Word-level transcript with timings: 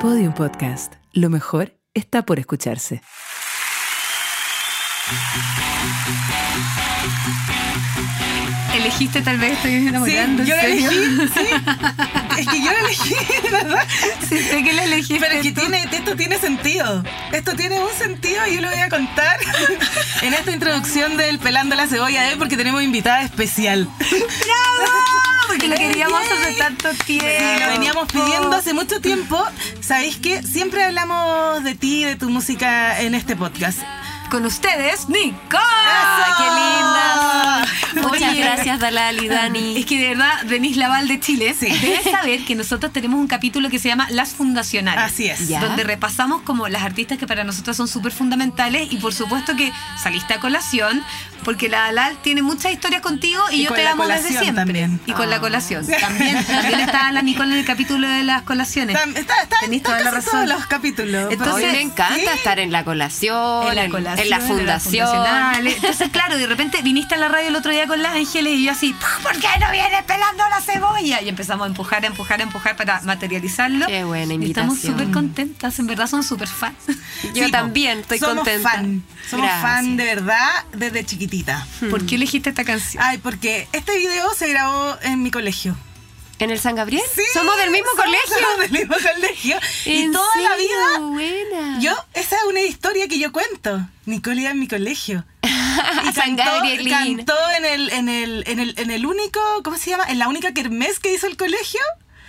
Podium 0.00 0.32
Podcast. 0.32 0.94
Lo 1.12 1.28
mejor 1.28 1.72
está 1.92 2.24
por 2.24 2.38
escucharse. 2.38 3.02
Elegiste 8.78 9.22
tal 9.22 9.38
vez 9.38 9.52
estoy 9.52 9.88
enamorando. 9.88 10.44
Sí, 10.44 10.48
yo 10.48 10.56
¿en 10.56 10.62
la 10.62 10.66
elegí, 10.66 11.28
sí. 11.34 11.46
Es 12.38 12.46
que 12.46 12.62
yo 12.62 12.72
la 12.72 12.78
elegí, 12.78 13.14
verdad. 13.50 13.86
Sí, 14.28 14.38
sé 14.38 14.62
que 14.62 14.72
la 14.72 14.84
elegiste. 14.84 15.18
Pero 15.18 15.34
es 15.34 15.42
que 15.42 15.52
tiene, 15.52 15.82
esto 15.90 16.14
tiene 16.16 16.38
sentido. 16.38 17.02
Esto 17.32 17.56
tiene 17.56 17.80
un 17.80 17.90
sentido 17.98 18.46
y 18.46 18.54
yo 18.54 18.60
lo 18.60 18.68
voy 18.68 18.78
a 18.78 18.88
contar 18.88 19.38
en 20.22 20.34
esta 20.34 20.52
introducción 20.52 21.16
del 21.16 21.40
Pelando 21.40 21.74
la 21.74 21.88
Cebolla 21.88 22.22
de 22.22 22.30
hoy 22.30 22.38
porque 22.38 22.56
tenemos 22.56 22.82
invitada 22.82 23.22
especial. 23.22 23.88
Porque 25.48 25.66
lo 25.66 25.76
queríamos 25.76 26.20
hace 26.20 26.54
tanto 26.54 26.90
tiempo. 27.04 27.26
Sí, 27.26 27.60
lo 27.60 27.68
veníamos 27.68 28.12
pidiendo 28.12 28.54
hace 28.54 28.74
mucho 28.74 29.00
tiempo. 29.00 29.42
¿Sabéis 29.80 30.16
que 30.16 30.42
Siempre 30.42 30.84
hablamos 30.84 31.64
de 31.64 31.74
ti, 31.74 32.04
de 32.04 32.16
tu 32.16 32.30
música 32.30 33.00
en 33.00 33.14
este 33.14 33.34
podcast. 33.34 33.80
Con 34.30 34.44
ustedes, 34.44 35.08
Nicole. 35.08 35.32
¡Eso! 35.32 36.34
¡Qué 36.36 36.44
linda! 36.44 37.66
Muchas 38.08 38.32
Oye, 38.32 38.40
gracias, 38.42 38.78
Dalal 38.78 39.24
y 39.24 39.28
Dani. 39.28 39.78
Es 39.78 39.86
que 39.86 39.98
de 39.98 40.08
verdad, 40.10 40.42
Denise 40.44 40.78
Laval 40.78 41.08
de 41.08 41.18
Chile, 41.18 41.54
Sí. 41.58 41.66
debes 41.66 42.04
saber 42.04 42.44
que 42.44 42.54
nosotros 42.54 42.92
tenemos 42.92 43.18
un 43.18 43.26
capítulo 43.26 43.70
que 43.70 43.78
se 43.78 43.88
llama 43.88 44.06
Las 44.10 44.30
Fundacionales. 44.34 45.02
Así 45.12 45.28
es. 45.28 45.48
Ya. 45.48 45.60
Donde 45.60 45.82
repasamos 45.82 46.42
como 46.42 46.68
las 46.68 46.82
artistas 46.82 47.16
que 47.16 47.26
para 47.26 47.42
nosotros 47.44 47.76
son 47.76 47.88
súper 47.88 48.12
fundamentales 48.12 48.92
y 48.92 48.96
por 48.98 49.14
supuesto 49.14 49.56
que 49.56 49.72
saliste 50.02 50.34
a 50.34 50.40
colación 50.40 51.02
porque 51.44 51.68
la 51.68 51.78
Dalal 51.84 52.18
tiene 52.22 52.42
muchas 52.42 52.72
historias 52.72 53.00
contigo 53.00 53.42
y, 53.50 53.60
Y 53.60 53.62
yo 53.62 53.68
con 53.68 53.76
te 53.78 53.84
la 53.84 53.92
amo 53.92 54.06
desde 54.06 54.28
siempre. 54.28 54.52
también. 54.54 55.00
Y 55.06 55.12
con 55.12 55.30
la 55.30 55.36
Ah. 55.36 55.40
colación. 55.40 55.86
También, 56.00 56.44
también 56.44 56.80
está 56.80 57.10
la 57.12 57.22
Nicole 57.22 57.52
en 57.54 57.60
el 57.60 57.64
capítulo 57.64 58.06
de 58.08 58.24
las 58.24 58.42
colaciones. 58.42 58.96
Está, 58.96 59.18
está, 59.20 59.42
está, 59.42 59.56
Tenés 59.60 59.78
está 59.78 59.90
toda 59.90 60.04
la 60.04 60.10
razón. 60.10 60.32
todos 60.32 60.48
los 60.58 60.66
capítulos. 60.66 61.32
Entonces, 61.32 61.54
Hoy 61.66 61.72
me 61.72 61.80
encanta 61.80 62.14
¿sí? 62.32 62.36
estar 62.38 62.58
en 62.58 62.72
la 62.72 62.84
colación, 62.84 63.68
en 63.68 63.74
la 63.76 63.88
colación, 63.88 64.17
en 64.22 64.30
la 64.30 64.36
en 64.36 64.42
las 64.42 64.48
fundación. 64.48 65.06
fundacionales. 65.08 65.74
Entonces, 65.76 66.08
claro, 66.10 66.36
de 66.36 66.46
repente 66.46 66.82
viniste 66.82 67.14
a 67.14 67.18
la 67.18 67.28
radio 67.28 67.48
el 67.48 67.56
otro 67.56 67.70
día 67.72 67.86
con 67.86 68.02
las 68.02 68.14
ángeles 68.14 68.54
y 68.54 68.64
yo 68.64 68.72
así, 68.72 68.94
¿por 69.22 69.32
qué 69.32 69.48
no 69.60 69.70
vienes 69.70 70.02
pelando 70.04 70.44
la 70.48 70.60
cebolla? 70.60 71.22
Y 71.22 71.28
empezamos 71.28 71.64
a 71.64 71.68
empujar, 71.68 72.02
a 72.04 72.06
empujar, 72.06 72.40
a 72.40 72.42
empujar 72.42 72.76
para 72.76 73.00
materializarlo. 73.02 73.86
Qué 73.86 74.04
buena 74.04 74.34
Y 74.34 74.46
estamos 74.46 74.74
invitación. 74.74 74.98
súper 74.98 75.10
contentas, 75.12 75.78
en 75.78 75.86
verdad 75.86 76.06
somos 76.06 76.26
súper 76.26 76.48
fans. 76.48 76.76
Yo 77.34 77.44
Sí, 77.46 77.50
también 77.50 78.00
estoy 78.00 78.18
somos 78.18 78.36
contenta. 78.36 78.70
Fan. 78.70 79.02
Somos 79.30 79.46
Gracias. 79.46 79.62
fan 79.62 79.96
de 79.96 80.04
verdad 80.04 80.48
desde 80.72 81.04
chiquitita. 81.04 81.66
¿Por 81.90 82.04
qué 82.06 82.14
elegiste 82.16 82.50
esta 82.50 82.64
canción? 82.64 83.02
Ay, 83.04 83.18
porque 83.18 83.68
este 83.72 83.96
video 83.98 84.32
se 84.34 84.48
grabó 84.48 84.96
en 85.02 85.22
mi 85.22 85.30
colegio. 85.30 85.76
¿En 86.38 86.50
el 86.50 86.58
San 86.60 86.74
Gabriel? 86.76 87.02
Sí, 87.14 87.22
Somos 87.32 87.56
del 87.56 87.70
mismo 87.70 87.88
somos 87.90 88.04
colegio. 88.04 88.58
del 88.60 88.70
mismo 88.70 88.94
colegio. 88.94 89.58
Y 89.86 90.02
¿En 90.02 90.12
toda 90.12 90.40
la 90.40 90.56
vida 90.56 90.98
Buena. 91.00 91.80
Yo, 91.80 91.92
esa 92.14 92.36
es 92.36 92.42
una 92.48 92.60
historia 92.60 93.08
que 93.08 93.18
yo 93.18 93.32
cuento. 93.32 93.80
Nicole 94.06 94.42
iba 94.42 94.50
en 94.50 94.60
mi 94.60 94.68
colegio. 94.68 95.24
Y 96.08 96.12
San 96.12 96.34
Gabrielín. 96.36 96.88
cantó 96.92 97.34
en 97.56 97.64
el, 97.64 97.90
en 97.90 98.08
el, 98.08 98.44
en 98.48 98.58
el, 98.58 98.74
en 98.78 98.90
el 98.90 99.06
único, 99.06 99.38
¿cómo 99.62 99.76
se 99.78 99.90
llama? 99.90 100.04
En 100.08 100.18
la 100.18 100.26
única 100.28 100.52
kermés 100.52 100.98
que 100.98 101.12
hizo 101.12 101.26
el 101.28 101.36
colegio. 101.36 101.80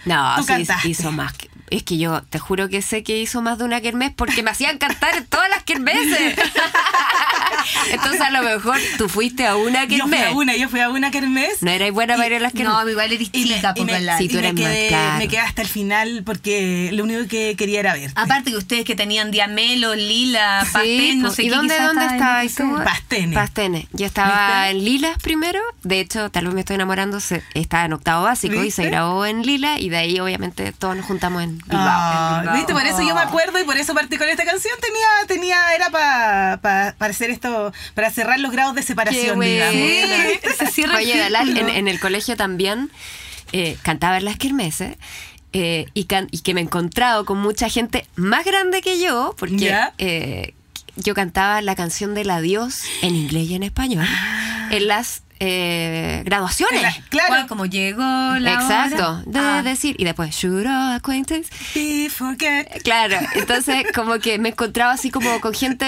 No, 0.06 0.42
sí, 0.44 0.66
hizo 0.90 1.12
más. 1.12 1.34
que- 1.34 1.49
Es 1.72 1.84
que 1.84 1.98
yo 1.98 2.22
te 2.30 2.40
juro 2.40 2.68
que 2.70 2.82
sé 2.82 3.04
que 3.04 3.20
hizo 3.20 3.42
más 3.42 3.58
de 3.58 3.64
una 3.66 3.82
kermés 3.82 4.12
porque 4.16 4.42
me 4.44 4.52
hacían 4.52 4.78
cantar 4.78 5.16
en 5.16 5.26
todas 5.26 5.50
las 5.50 5.64
kermeses. 5.64 6.36
Entonces 7.92 8.22
a 8.22 8.32
lo 8.32 8.42
mejor 8.44 8.78
tú 8.98 9.10
fuiste 9.10 9.46
a 9.46 9.56
una 9.56 9.86
Yo 9.86 10.06
fui 10.08 10.12
kermés. 10.18 10.28
a 10.28 10.32
una, 10.36 10.56
yo 10.56 10.70
fui 10.70 10.80
a 10.80 10.90
una 10.90 11.12
kermés. 11.12 11.62
No 11.62 11.72
erais 11.72 11.94
buena 11.94 12.16
Y- 12.16 12.18
para 12.18 12.28
ir 12.28 12.34
a 12.36 12.40
las 12.40 12.54
kermés. 12.54 12.74
No, 12.74 12.90
igual 12.90 13.12
eres 13.12 13.30
Y 13.32 13.46
me- 13.46 13.56
chica, 13.56 13.74
y 13.76 13.86
me- 13.86 14.00
y 14.24 14.28
tú 14.28 14.36
me 14.36 14.40
eres 14.40 14.54
más, 14.54 14.62
quedé, 14.64 14.88
claro. 14.88 15.18
me 15.18 15.28
quedé 15.28 15.40
hasta 15.40 15.62
el 15.62 15.68
final 15.68 16.24
porque 16.26 16.90
lo 16.94 17.04
único 17.04 17.28
que 17.28 17.56
quería 17.58 17.80
era 17.82 17.94
ver. 17.94 18.12
Aparte 18.16 18.52
que 18.52 18.58
ustedes 18.58 18.86
que 18.86 18.96
tenían 18.96 19.32
diamelo, 19.32 19.96
lila, 19.96 20.62
Sí, 20.66 20.72
pastén, 20.74 21.22
no 21.22 21.32
sé 21.32 21.44
¿Y 21.44 21.50
qué. 21.50 21.56
dónde, 21.56 21.74
quizás 21.76 21.88
dónde 21.88 22.06
estaba 22.06 22.42
en 22.42 22.48
estabas 22.48 22.74
ese- 22.74 22.78
tú? 22.80 22.84
Pastene. 22.84 23.36
Pastene. 23.36 23.88
Yo 23.94 24.06
estaba 24.06 24.64
¿Viste? 24.64 24.70
en 24.72 24.86
Lilas 24.86 25.18
primero. 25.22 25.60
De 25.84 26.00
hecho, 26.00 26.30
tal 26.32 26.46
vez 26.46 26.54
me 26.54 26.62
estoy 26.62 26.76
enamorando. 26.76 27.20
se- 27.20 27.44
estaba 27.54 27.86
en 27.86 27.94
octavo 27.94 28.24
básico 28.24 28.64
y 28.64 28.72
se 28.72 28.86
grabó 28.86 29.26
en 29.26 29.42
Lila. 29.44 29.80
Y 29.80 29.90
de 29.90 29.98
ahí, 29.98 30.20
obviamente, 30.20 30.72
todos 30.72 30.96
nos 30.96 31.06
juntamos 31.06 31.44
en 31.44 31.59
Bilbao. 31.66 31.88
Ah, 31.88 32.38
Bilbao. 32.42 32.56
¿Viste? 32.58 32.74
Por 32.74 32.86
eso 32.86 33.02
yo 33.02 33.14
me 33.16 33.22
acuerdo 33.22 33.60
y 33.60 33.64
por 33.64 33.78
eso 33.78 33.94
partí 33.94 34.18
con 34.18 34.28
esta 34.30 34.46
canción. 34.46 34.74
Tenía, 34.82 35.08
tenía, 35.28 35.76
era 35.76 35.90
para 35.90 36.60
para 36.98 37.12
hacer 37.12 37.30
esto, 37.30 37.72
para 37.94 38.10
cerrar 38.12 38.40
los 38.40 38.52
grados 38.52 38.76
de 38.76 38.84
separación, 38.84 39.40
digamos. 39.40 39.74
Sí, 39.74 40.02
se 40.58 40.68
cierra 40.68 40.98
Oye, 40.98 41.18
Dalal, 41.18 41.58
en, 41.58 41.88
el 41.88 42.00
colegio 42.00 42.36
también 42.38 42.92
eh, 43.52 43.78
cantaba 43.84 44.18
en 44.18 44.26
las 44.26 44.38
kermeses. 44.38 44.98
eh, 45.54 45.88
y, 45.94 46.04
can- 46.06 46.28
y 46.32 46.40
que 46.42 46.54
me 46.54 46.62
he 46.62 46.64
encontrado 46.64 47.26
con 47.26 47.40
mucha 47.40 47.70
gente 47.70 48.06
más 48.16 48.46
grande 48.46 48.82
que 48.82 49.00
yo, 49.00 49.36
porque 49.38 49.76
eh, 49.98 50.54
yo 50.96 51.14
cantaba 51.16 51.62
la 51.62 51.76
canción 51.76 52.14
del 52.14 52.30
adiós 52.30 52.84
en 53.02 53.16
inglés 53.16 53.50
y 53.50 53.56
en 53.56 53.64
español 53.64 54.06
en 54.70 54.88
las 54.88 55.24
eh, 55.40 56.22
graduaciones. 56.26 56.82
La- 56.82 56.94
claro. 57.10 57.48
Como 57.48 57.66
llegó 57.66 58.02
la 58.04 58.54
Exacto, 58.54 59.22
hora. 59.24 59.24
de 59.26 59.40
Ah. 59.40 59.64
decir, 59.64 59.96
y 59.98 60.04
después, 60.06 60.36
should 60.36 60.66
all 60.66 60.94
acquaintance. 60.94 61.50
Be 61.74 62.10
forget. 62.10 62.82
Claro, 62.84 63.18
entonces 63.36 63.86
como 63.96 64.20
que 64.20 64.38
me 64.40 64.50
encontraba 64.50 64.92
así 64.94 65.10
como 65.12 65.40
con 65.42 65.54
gente 65.54 65.88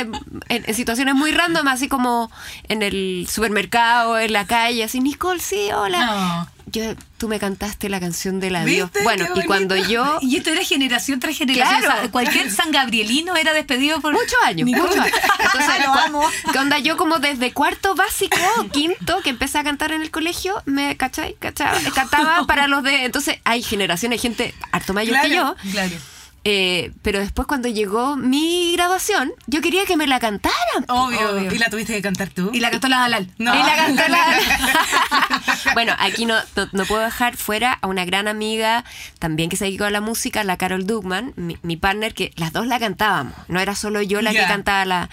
en, 0.50 0.64
en 0.66 0.74
situaciones 0.74 1.16
muy 1.16 1.32
random, 1.32 1.68
así 1.68 1.88
como 1.88 2.32
en 2.70 2.82
el 2.82 3.28
supermercado, 3.30 4.18
en 4.20 4.34
la 4.34 4.46
calle, 4.46 4.84
así, 4.84 5.00
Nicole, 5.02 5.40
sí, 5.40 5.70
hola. 5.74 6.06
No. 6.06 6.61
Yo, 6.68 6.94
tú 7.18 7.28
me 7.28 7.40
cantaste 7.40 7.90
la 7.90 8.00
canción 8.00 8.40
del 8.40 8.56
adiós. 8.56 8.90
Bueno, 9.04 9.26
y 9.36 9.44
cuando 9.46 9.76
yo... 9.76 10.18
Y 10.22 10.38
esto 10.38 10.50
era 10.52 10.64
generación 10.64 11.20
tras 11.20 11.38
generación. 11.38 11.80
Claro. 11.82 11.94
O 11.98 12.02
sea, 12.04 12.12
cualquier 12.12 12.52
San 12.52 12.72
Gabrielino 12.72 13.36
era 13.36 13.54
despedido 13.54 14.00
por. 14.02 14.14
Muchos 14.14 14.38
años, 14.46 14.68
muchos 14.70 14.96
años. 14.98 15.16
Entonces, 15.40 15.86
Lo 15.86 15.94
amo. 15.94 16.24
¿qué 16.52 16.60
onda? 16.60 16.80
Yo 16.80 16.98
como 16.98 17.20
desde 17.20 17.52
cuarto 17.54 17.96
básico, 17.96 18.38
quinto, 18.72 19.22
que 19.22 19.30
empecé 19.32 19.58
a 19.58 19.64
cantar 19.64 19.92
en 19.92 20.02
el 20.02 20.12
colegio, 20.12 20.62
me, 20.66 20.96
¿cachai? 20.98 21.36
Cachaba- 21.40 21.80
Cantaba 21.94 22.46
para 22.46 22.68
los 22.68 22.84
de... 22.84 23.06
Entonces, 23.06 23.38
hay 23.44 23.62
generaciones, 23.64 24.22
gente 24.22 24.54
harto 24.72 24.94
mayor 24.94 25.20
que 25.22 25.30
yo. 25.32 25.56
Claro. 25.72 25.96
Eh, 26.44 26.92
pero 27.04 27.20
después 27.20 27.48
cuando 27.48 27.68
llegó 27.70 28.18
mi 28.18 28.72
graduación, 28.74 29.32
yo 29.46 29.62
quería 29.62 29.86
que 29.86 29.96
me 29.96 30.08
la 30.08 30.20
cantaran. 30.20 30.86
Obvio. 30.88 31.36
Obvio. 31.36 31.52
¿Y 31.54 31.58
la 31.60 31.70
tuviste 31.70 31.94
que 31.94 32.02
cantar 32.02 32.30
tú? 32.30 32.50
Y 32.52 32.60
la 32.60 32.72
cantó 32.72 32.88
la 32.88 32.98
Dalal. 33.00 33.30
No. 33.38 33.54
Y 33.54 33.58
la 33.64 33.76
cantó 33.76 34.02
la- 34.08 34.40
bueno, 35.74 35.94
aquí 36.00 36.26
no, 36.26 36.36
no, 36.56 36.68
no 36.72 36.86
puedo 36.86 37.02
dejar 37.04 37.38
fuera 37.38 37.78
a 37.82 37.88
una 37.88 38.06
gran 38.06 38.28
amiga 38.28 38.84
también 39.20 39.50
que 39.50 39.56
se 39.56 39.66
dedicó 39.66 39.84
a 39.86 39.92
la 39.92 40.02
música, 40.02 40.44
la 40.44 40.58
Carol 40.58 40.88
Dugman, 40.88 41.34
mi, 41.36 41.58
mi 41.62 41.78
partner, 41.78 42.14
que 42.16 42.32
las 42.38 42.52
dos 42.54 42.66
la 42.66 42.80
cantábamos. 42.80 43.34
No 43.48 43.60
era 43.60 43.76
solo 43.76 44.02
yo 44.02 44.22
la 44.22 44.32
que 44.32 44.44
cantaba 44.48 44.86
la... 44.86 45.10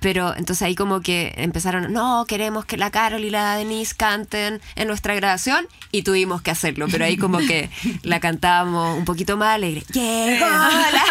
Pero 0.00 0.34
entonces 0.36 0.62
ahí 0.62 0.74
como 0.74 1.00
que 1.00 1.34
empezaron, 1.36 1.92
no, 1.92 2.24
queremos 2.26 2.64
que 2.64 2.76
la 2.76 2.90
Carol 2.90 3.22
y 3.24 3.30
la 3.30 3.56
Denise 3.56 3.94
canten 3.94 4.60
en 4.76 4.88
nuestra 4.88 5.14
grabación 5.14 5.66
y 5.92 6.02
tuvimos 6.02 6.42
que 6.42 6.50
hacerlo, 6.50 6.86
pero 6.90 7.04
ahí 7.04 7.16
como 7.16 7.38
que 7.38 7.70
la 8.02 8.18
cantábamos 8.20 8.96
un 8.98 9.04
poquito 9.04 9.36
más 9.36 9.54
alegre. 9.54 9.82
Llegó 9.92 10.46
la... 10.46 11.04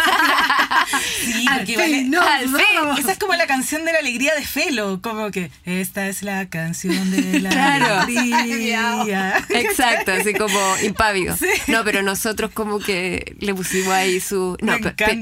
Sí, 1.24 1.44
Al 1.48 1.66
fin, 1.66 1.80
es- 1.80 2.06
no, 2.06 2.20
al 2.20 2.48
fin. 2.48 2.58
Esa 2.98 3.12
es 3.12 3.18
como 3.18 3.34
la 3.34 3.46
canción 3.46 3.84
de 3.84 3.92
la 3.92 3.98
alegría 3.98 4.34
de 4.34 4.44
Felo, 4.44 5.00
como 5.02 5.30
que 5.30 5.50
esta 5.64 6.08
es 6.08 6.22
la 6.22 6.48
canción 6.48 7.10
de 7.10 7.40
la 7.40 7.50
Claro. 7.60 8.00
alegría. 8.00 9.44
Exacto, 9.50 10.12
así 10.12 10.32
como 10.34 10.58
impávido. 10.82 11.36
Sí. 11.36 11.46
No, 11.68 11.84
pero 11.84 12.02
nosotros 12.02 12.50
como 12.52 12.78
que 12.78 13.36
le 13.38 13.54
pusimos 13.54 13.88
ahí 13.92 14.20
su... 14.20 14.56
No, 14.62 14.74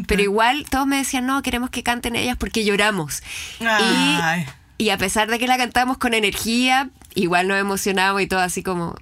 pero 0.07 0.23
igual 0.23 0.67
todos 0.71 0.87
me 0.87 0.97
decían, 0.99 1.27
no, 1.27 1.43
queremos 1.43 1.71
que 1.71 1.83
canten 1.83 2.17
ellas 2.17 2.37
porque 2.39 2.65
lloramos. 2.65 3.23
Ay. 3.61 4.47
Y, 4.79 4.85
y 4.85 4.91
a 4.91 4.99
pesar 4.99 5.29
de 5.31 5.39
que 5.39 5.47
la 5.47 5.57
cantamos 5.57 5.99
con 5.99 6.15
energía, 6.15 6.91
igual 7.15 7.49
nos 7.49 7.59
emocionamos 7.59 8.23
y 8.23 8.27
todo 8.27 8.41
así 8.41 8.63
como... 8.63 8.95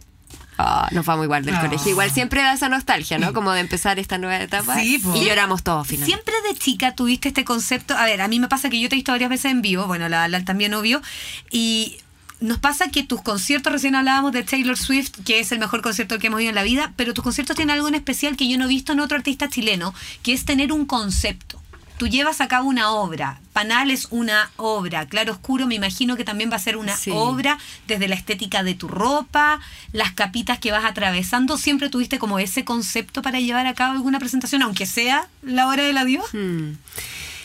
ah, 0.59 0.89
nos 0.93 1.05
vamos 1.05 1.25
igual 1.25 1.45
del 1.45 1.55
Ah. 1.57 1.61
colegio. 1.61 1.91
Igual 1.91 2.11
siempre 2.11 2.43
da 2.43 2.55
esa 2.55 2.69
nostalgia, 2.71 3.19
¿no? 3.19 3.33
Como 3.35 3.53
de 3.53 3.61
empezar 3.61 3.99
esta 3.99 4.17
nueva 4.19 4.43
etapa. 4.43 4.75
Sí, 4.77 5.03
y 5.15 5.25
lloramos 5.27 5.63
todos 5.63 5.87
finalmente. 5.87 6.15
Siempre 6.15 6.35
de 6.49 6.59
chica 6.59 6.95
tuviste 6.95 7.29
este 7.29 7.45
concepto. 7.45 7.95
A 7.97 8.05
ver, 8.07 8.21
a 8.23 8.29
mí 8.29 8.41
me 8.41 8.49
pasa 8.49 8.71
que 8.71 8.81
yo 8.81 8.89
te 8.89 8.95
he 8.95 8.99
visto 8.99 9.13
varias 9.13 9.29
veces 9.31 9.51
en 9.53 9.61
vivo. 9.61 9.87
Bueno, 9.87 10.09
la 10.09 10.27
Lal 10.29 10.45
también 10.47 10.73
obvio. 10.73 11.03
Y 11.51 11.99
nos 12.41 12.59
pasa 12.59 12.91
que 12.91 13.03
tus 13.03 13.21
conciertos, 13.23 13.73
recién 13.73 13.95
hablábamos 13.95 14.33
de 14.33 14.43
Taylor 14.45 14.77
Swift, 14.79 15.11
que 15.25 15.41
es 15.41 15.53
el 15.53 15.59
mejor 15.59 15.81
concierto 15.83 16.19
que 16.19 16.27
hemos 16.29 16.41
ido 16.41 16.51
en 16.51 16.55
la 16.55 16.63
vida, 16.65 16.93
pero 16.97 17.13
tus 17.15 17.25
conciertos 17.25 17.57
tienen 17.57 17.75
algo 17.75 17.89
en 17.89 17.95
especial 17.95 18.37
que 18.37 18.49
yo 18.49 18.57
no 18.59 18.65
he 18.65 18.69
visto 18.69 18.93
en 18.93 19.01
otro 19.01 19.17
artista 19.17 19.49
chileno, 19.49 19.95
que 20.23 20.33
es 20.35 20.45
tener 20.47 20.71
un 20.73 20.85
concepto. 20.87 21.61
Tú 21.99 22.09
llevas 22.09 22.41
a 22.43 22.49
cabo 22.49 22.69
una 22.69 22.91
obra. 22.91 23.41
Panal 23.55 23.91
es 23.91 24.09
una 24.11 24.51
obra. 24.57 25.07
Claro 25.07 25.33
Oscuro 25.33 25.67
me 25.67 25.75
imagino 25.75 26.17
que 26.17 26.25
también 26.25 26.51
va 26.51 26.57
a 26.57 26.59
ser 26.59 26.77
una 26.77 26.95
Sí. 26.97 27.11
obra 27.15 27.59
desde 27.87 28.07
la 28.07 28.15
estética 28.15 28.63
de 28.63 28.75
tu 28.75 28.87
ropa, 28.89 29.61
las 29.93 30.13
capitas 30.13 30.59
que 30.59 30.73
vas 30.73 30.85
atravesando. 30.85 31.57
¿Siempre 31.57 31.89
tuviste 31.89 32.19
como 32.19 32.39
ese 32.39 32.65
concepto 32.67 33.23
para 33.23 33.41
llevar 33.41 33.67
a 33.67 33.73
cabo 33.75 33.93
alguna 33.95 34.19
presentación, 34.19 34.63
aunque 34.63 34.85
sea 34.85 35.27
la 35.43 35.69
hora 35.69 35.85
del 35.85 35.97
adiós? 35.97 36.27
Hmm. 36.35 36.73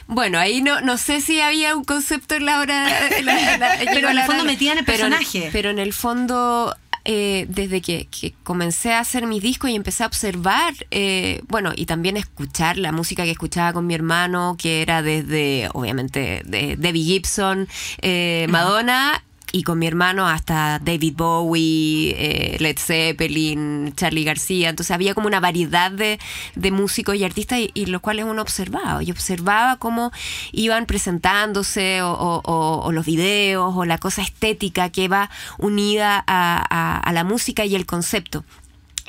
Bueno, 0.07 0.39
ahí 0.39 0.61
no, 0.61 0.81
no 0.81 0.97
sé 0.97 1.21
si 1.21 1.39
había 1.39 1.73
un 1.73 1.85
concepto 1.85 2.35
en 2.35 2.45
la 2.45 2.59
hora. 2.59 3.07
en 3.17 3.25
la- 3.25 3.53
en 3.53 3.59
la- 3.61 3.77
Pero 3.93 4.09
en 4.09 4.17
el 4.17 4.25
fondo 4.25 4.43
metían 4.43 4.77
el 4.77 4.83
pero- 4.83 5.07
personaje. 5.07 5.49
Pero 5.53 5.69
en 5.69 5.79
el 5.79 5.93
fondo 5.93 6.75
eh, 7.05 7.45
desde 7.49 7.81
que, 7.81 8.07
que 8.07 8.33
comencé 8.43 8.93
a 8.93 8.99
hacer 8.99 9.25
mis 9.27 9.41
discos 9.41 9.69
y 9.69 9.75
empecé 9.75 10.03
a 10.03 10.07
observar, 10.07 10.73
eh, 10.91 11.41
bueno, 11.47 11.71
y 11.75 11.85
también 11.85 12.17
escuchar 12.17 12.77
la 12.77 12.91
música 12.91 13.23
que 13.23 13.31
escuchaba 13.31 13.73
con 13.73 13.87
mi 13.87 13.93
hermano, 13.93 14.55
que 14.57 14.81
era 14.81 15.01
desde, 15.01 15.69
obviamente, 15.73 16.43
de 16.45 16.75
Debbie 16.77 17.03
Gibson, 17.03 17.67
eh, 18.01 18.45
Madonna 18.49 19.23
y 19.51 19.63
con 19.63 19.79
mi 19.79 19.87
hermano 19.87 20.27
hasta 20.27 20.79
David 20.79 21.13
Bowie, 21.17 22.15
eh, 22.17 22.57
Led 22.59 22.77
Zeppelin, 22.79 23.93
Charlie 23.95 24.23
García. 24.23 24.69
Entonces 24.69 24.91
había 24.91 25.13
como 25.13 25.27
una 25.27 25.39
variedad 25.39 25.91
de, 25.91 26.19
de 26.55 26.71
músicos 26.71 27.15
y 27.15 27.23
artistas 27.23 27.59
y, 27.73 27.85
los 27.87 28.01
cuales 28.01 28.25
uno 28.25 28.41
observaba. 28.41 29.03
Y 29.03 29.11
observaba 29.11 29.77
cómo 29.77 30.11
iban 30.51 30.85
presentándose 30.85 31.99
o, 32.01 32.89
los 32.93 33.05
videos 33.05 33.73
o 33.75 33.85
la 33.85 33.97
cosa 33.97 34.21
estética 34.21 34.89
que 34.89 35.07
va 35.07 35.29
unida 35.57 36.23
a- 36.27 36.97
a 36.99 37.13
la 37.13 37.23
música 37.23 37.65
y 37.65 37.75
el 37.75 37.85
concepto. 37.85 38.43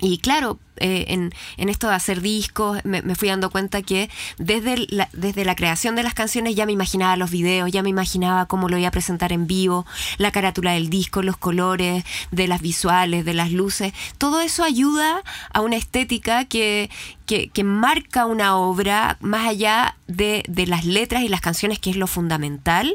Y 0.00 0.18
claro, 0.18 0.58
eh, 0.76 1.06
en, 1.08 1.32
en 1.56 1.68
esto 1.68 1.88
de 1.88 1.94
hacer 1.94 2.20
discos, 2.20 2.84
me, 2.84 3.02
me 3.02 3.14
fui 3.14 3.28
dando 3.28 3.50
cuenta 3.50 3.82
que 3.82 4.08
desde 4.38 4.86
la, 4.88 5.08
desde 5.12 5.44
la 5.44 5.54
creación 5.54 5.96
de 5.96 6.02
las 6.02 6.14
canciones 6.14 6.54
ya 6.54 6.66
me 6.66 6.72
imaginaba 6.72 7.16
los 7.16 7.30
videos, 7.30 7.70
ya 7.70 7.82
me 7.82 7.88
imaginaba 7.90 8.46
cómo 8.46 8.68
lo 8.68 8.78
iba 8.78 8.88
a 8.88 8.90
presentar 8.92 9.32
en 9.32 9.46
vivo, 9.46 9.86
la 10.18 10.30
carátula 10.30 10.72
del 10.72 10.90
disco, 10.90 11.22
los 11.22 11.36
colores, 11.36 12.04
de 12.30 12.48
las 12.48 12.60
visuales, 12.60 13.24
de 13.24 13.34
las 13.34 13.50
luces. 13.52 13.92
Todo 14.18 14.40
eso 14.40 14.64
ayuda 14.64 15.22
a 15.52 15.60
una 15.60 15.76
estética 15.76 16.44
que, 16.44 16.90
que, 17.26 17.48
que 17.48 17.64
marca 17.64 18.26
una 18.26 18.56
obra 18.56 19.16
más 19.20 19.48
allá 19.48 19.96
de, 20.06 20.44
de 20.48 20.66
las 20.66 20.84
letras 20.84 21.22
y 21.22 21.28
las 21.28 21.40
canciones, 21.40 21.78
que 21.78 21.90
es 21.90 21.96
lo 21.96 22.06
fundamental. 22.06 22.94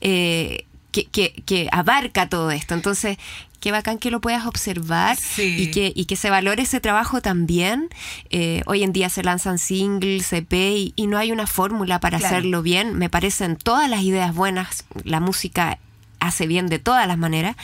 eh, 0.00 0.64
que, 0.90 1.04
que, 1.04 1.42
que 1.44 1.68
abarca 1.70 2.28
todo 2.28 2.50
esto. 2.50 2.74
Entonces, 2.74 3.18
qué 3.60 3.72
bacán 3.72 3.98
que 3.98 4.10
lo 4.10 4.20
puedas 4.20 4.46
observar 4.46 5.16
Sí. 5.16 5.56
y, 5.58 5.70
que, 5.70 5.92
y 5.94 6.04
que 6.06 6.16
se 6.16 6.30
valore 6.30 6.62
ese 6.62 6.80
trabajo 6.80 7.20
también. 7.20 7.88
Eh, 8.30 8.62
hoy 8.66 8.82
en 8.82 8.92
día 8.92 9.08
se 9.08 9.22
lanzan 9.22 9.58
singles, 9.58 10.32
EP 10.32 10.52
y, 10.52 10.92
y 10.96 11.06
no 11.06 11.18
hay 11.18 11.32
una 11.32 11.46
fórmula 11.46 12.00
para 12.00 12.18
Claro. 12.18 12.36
hacerlo 12.36 12.62
bien. 12.62 12.94
Me 12.98 13.08
parecen 13.10 13.56
todas 13.56 13.88
las 13.90 14.02
ideas 14.02 14.34
buenas, 14.34 14.84
la 15.04 15.20
música 15.20 15.78
hace 16.20 16.48
bien 16.48 16.66
de 16.66 16.80
todas 16.80 17.06
las 17.06 17.16
maneras, 17.16 17.54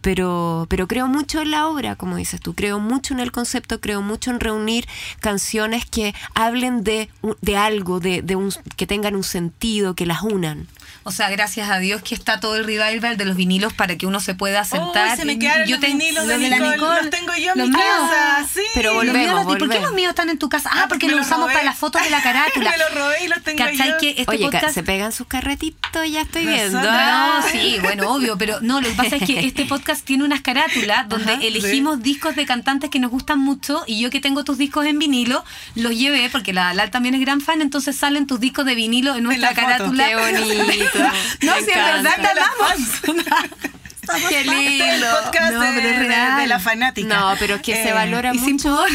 pero, 0.00 0.66
pero 0.68 0.88
creo 0.88 1.06
mucho 1.06 1.42
en 1.42 1.52
la 1.52 1.68
obra, 1.68 1.94
como 1.94 2.16
dices 2.16 2.40
tú, 2.40 2.54
creo 2.54 2.80
mucho 2.80 3.14
en 3.14 3.20
el 3.20 3.30
concepto, 3.30 3.80
creo 3.80 4.02
mucho 4.02 4.32
en 4.32 4.40
reunir 4.40 4.88
canciones 5.20 5.84
que 5.86 6.12
hablen 6.34 6.82
de, 6.82 7.08
de 7.40 7.56
algo, 7.56 8.00
de, 8.00 8.22
de 8.22 8.34
un, 8.34 8.52
que 8.76 8.88
tengan 8.88 9.14
un 9.14 9.22
sentido, 9.24 9.94
que 9.94 10.06
las 10.06 10.22
unan. 10.22 10.66
O 11.02 11.12
sea, 11.12 11.30
gracias 11.30 11.70
a 11.70 11.78
Dios 11.78 12.02
que 12.02 12.14
está 12.14 12.40
todo 12.40 12.56
el 12.56 12.64
revival 12.64 13.16
de 13.16 13.24
los 13.24 13.36
vinilos 13.36 13.72
para 13.72 13.96
que 13.96 14.06
uno 14.06 14.20
se 14.20 14.34
pueda 14.34 14.64
sentar. 14.64 15.12
Uy, 15.12 15.16
se 15.16 15.24
me 15.24 15.38
quedaron 15.38 15.70
los 15.70 15.80
ten- 15.80 15.96
vinilos 15.98 16.26
de 16.26 16.38
los 16.38 16.50
la 16.50 16.58
Nicole, 16.58 17.00
los 17.02 17.10
tengo 17.10 17.32
yo 17.36 17.52
en 17.52 17.58
los 17.58 17.68
mi 17.68 17.74
míos. 17.76 17.86
casa, 18.10 18.46
sí. 18.52 18.60
Pero 18.74 18.94
Los 18.94 19.06
volvemos, 19.06 19.42
¿Y 19.54 19.58
por 19.58 19.68
qué 19.70 19.80
los 19.80 19.92
míos 19.92 20.10
están 20.10 20.28
en 20.30 20.38
tu 20.38 20.48
casa? 20.48 20.68
Ah, 20.72 20.80
Ah, 20.82 20.86
porque 20.88 21.06
me 21.06 21.12
los 21.12 21.18
los 21.20 21.26
usamos 21.26 21.44
robé. 21.46 21.54
para 21.54 21.64
las 21.64 21.78
fotos 21.78 22.02
de 22.02 22.10
la 22.10 22.22
carátula. 22.22 22.70
Me 22.70 22.78
los 22.78 22.94
robé 22.94 23.24
y 23.24 23.28
los 23.28 23.42
tengo 23.42 23.58
¿Cachai 23.64 23.88
yo. 23.90 23.98
que 23.98 24.10
este 24.10 24.24
Oye, 24.28 24.44
ca- 24.44 24.50
podcast... 24.50 24.74
se 24.74 24.82
pegan 24.82 25.12
sus 25.12 25.26
carretitos, 25.26 26.10
ya 26.10 26.22
estoy 26.22 26.46
viendo. 26.46 26.80
No, 26.82 27.42
sí, 27.50 27.76
bueno, 27.82 28.10
obvio, 28.12 28.36
pero 28.38 28.60
no, 28.60 28.80
lo 28.80 28.88
que 28.88 28.94
pasa 28.94 29.16
es 29.16 29.22
que 29.24 29.40
este 29.46 29.64
podcast 29.66 30.04
tiene 30.04 30.24
unas 30.24 30.40
carátulas 30.40 31.08
donde 31.08 31.32
Ajá, 31.34 31.42
elegimos 31.42 32.02
discos 32.02 32.36
de 32.36 32.46
cantantes 32.46 32.88
que 32.90 32.98
nos 32.98 33.10
gustan 33.10 33.38
mucho 33.38 33.84
y 33.86 34.00
yo 34.00 34.10
que 34.10 34.20
tengo 34.20 34.44
tus 34.44 34.58
discos 34.58 34.86
en 34.86 34.98
vinilo, 34.98 35.44
los 35.74 35.92
llevé 35.96 36.28
porque 36.30 36.52
la 36.52 36.72
Lal 36.74 36.90
también 36.90 37.14
es 37.14 37.20
gran 37.20 37.40
fan, 37.40 37.60
entonces 37.62 37.96
salen 37.96 38.26
tus 38.26 38.40
discos 38.40 38.64
de 38.64 38.74
vinilo 38.74 39.14
en 39.16 39.24
nuestra 39.24 39.50
la 39.50 39.54
foto. 39.54 39.66
carátula. 39.68 40.08
Qué 40.08 40.16
bonito. 40.16 40.72
no, 41.42 41.54
si 41.56 41.60
es 41.70 41.76
verdad, 41.76 42.14
te 42.16 42.28
amamos. 42.40 43.50
Qué 44.28 44.40
El 44.40 44.46
lindo. 44.48 45.06
podcast 45.22 45.52
No, 45.52 45.60
de, 45.60 45.72
pero 45.74 45.88
es 45.88 46.00
de- 46.00 46.06
real. 46.08 46.40
de 46.40 46.46
la 46.48 46.58
fanática. 46.58 47.08
No, 47.20 47.34
pero 47.38 47.56
es 47.56 47.62
que 47.62 47.74
se 47.74 47.90
Eh, 47.90 47.92
valora 47.92 48.32
y 48.34 48.38
sin 48.38 48.54
mucho. 48.54 48.70
pudor. 48.70 48.90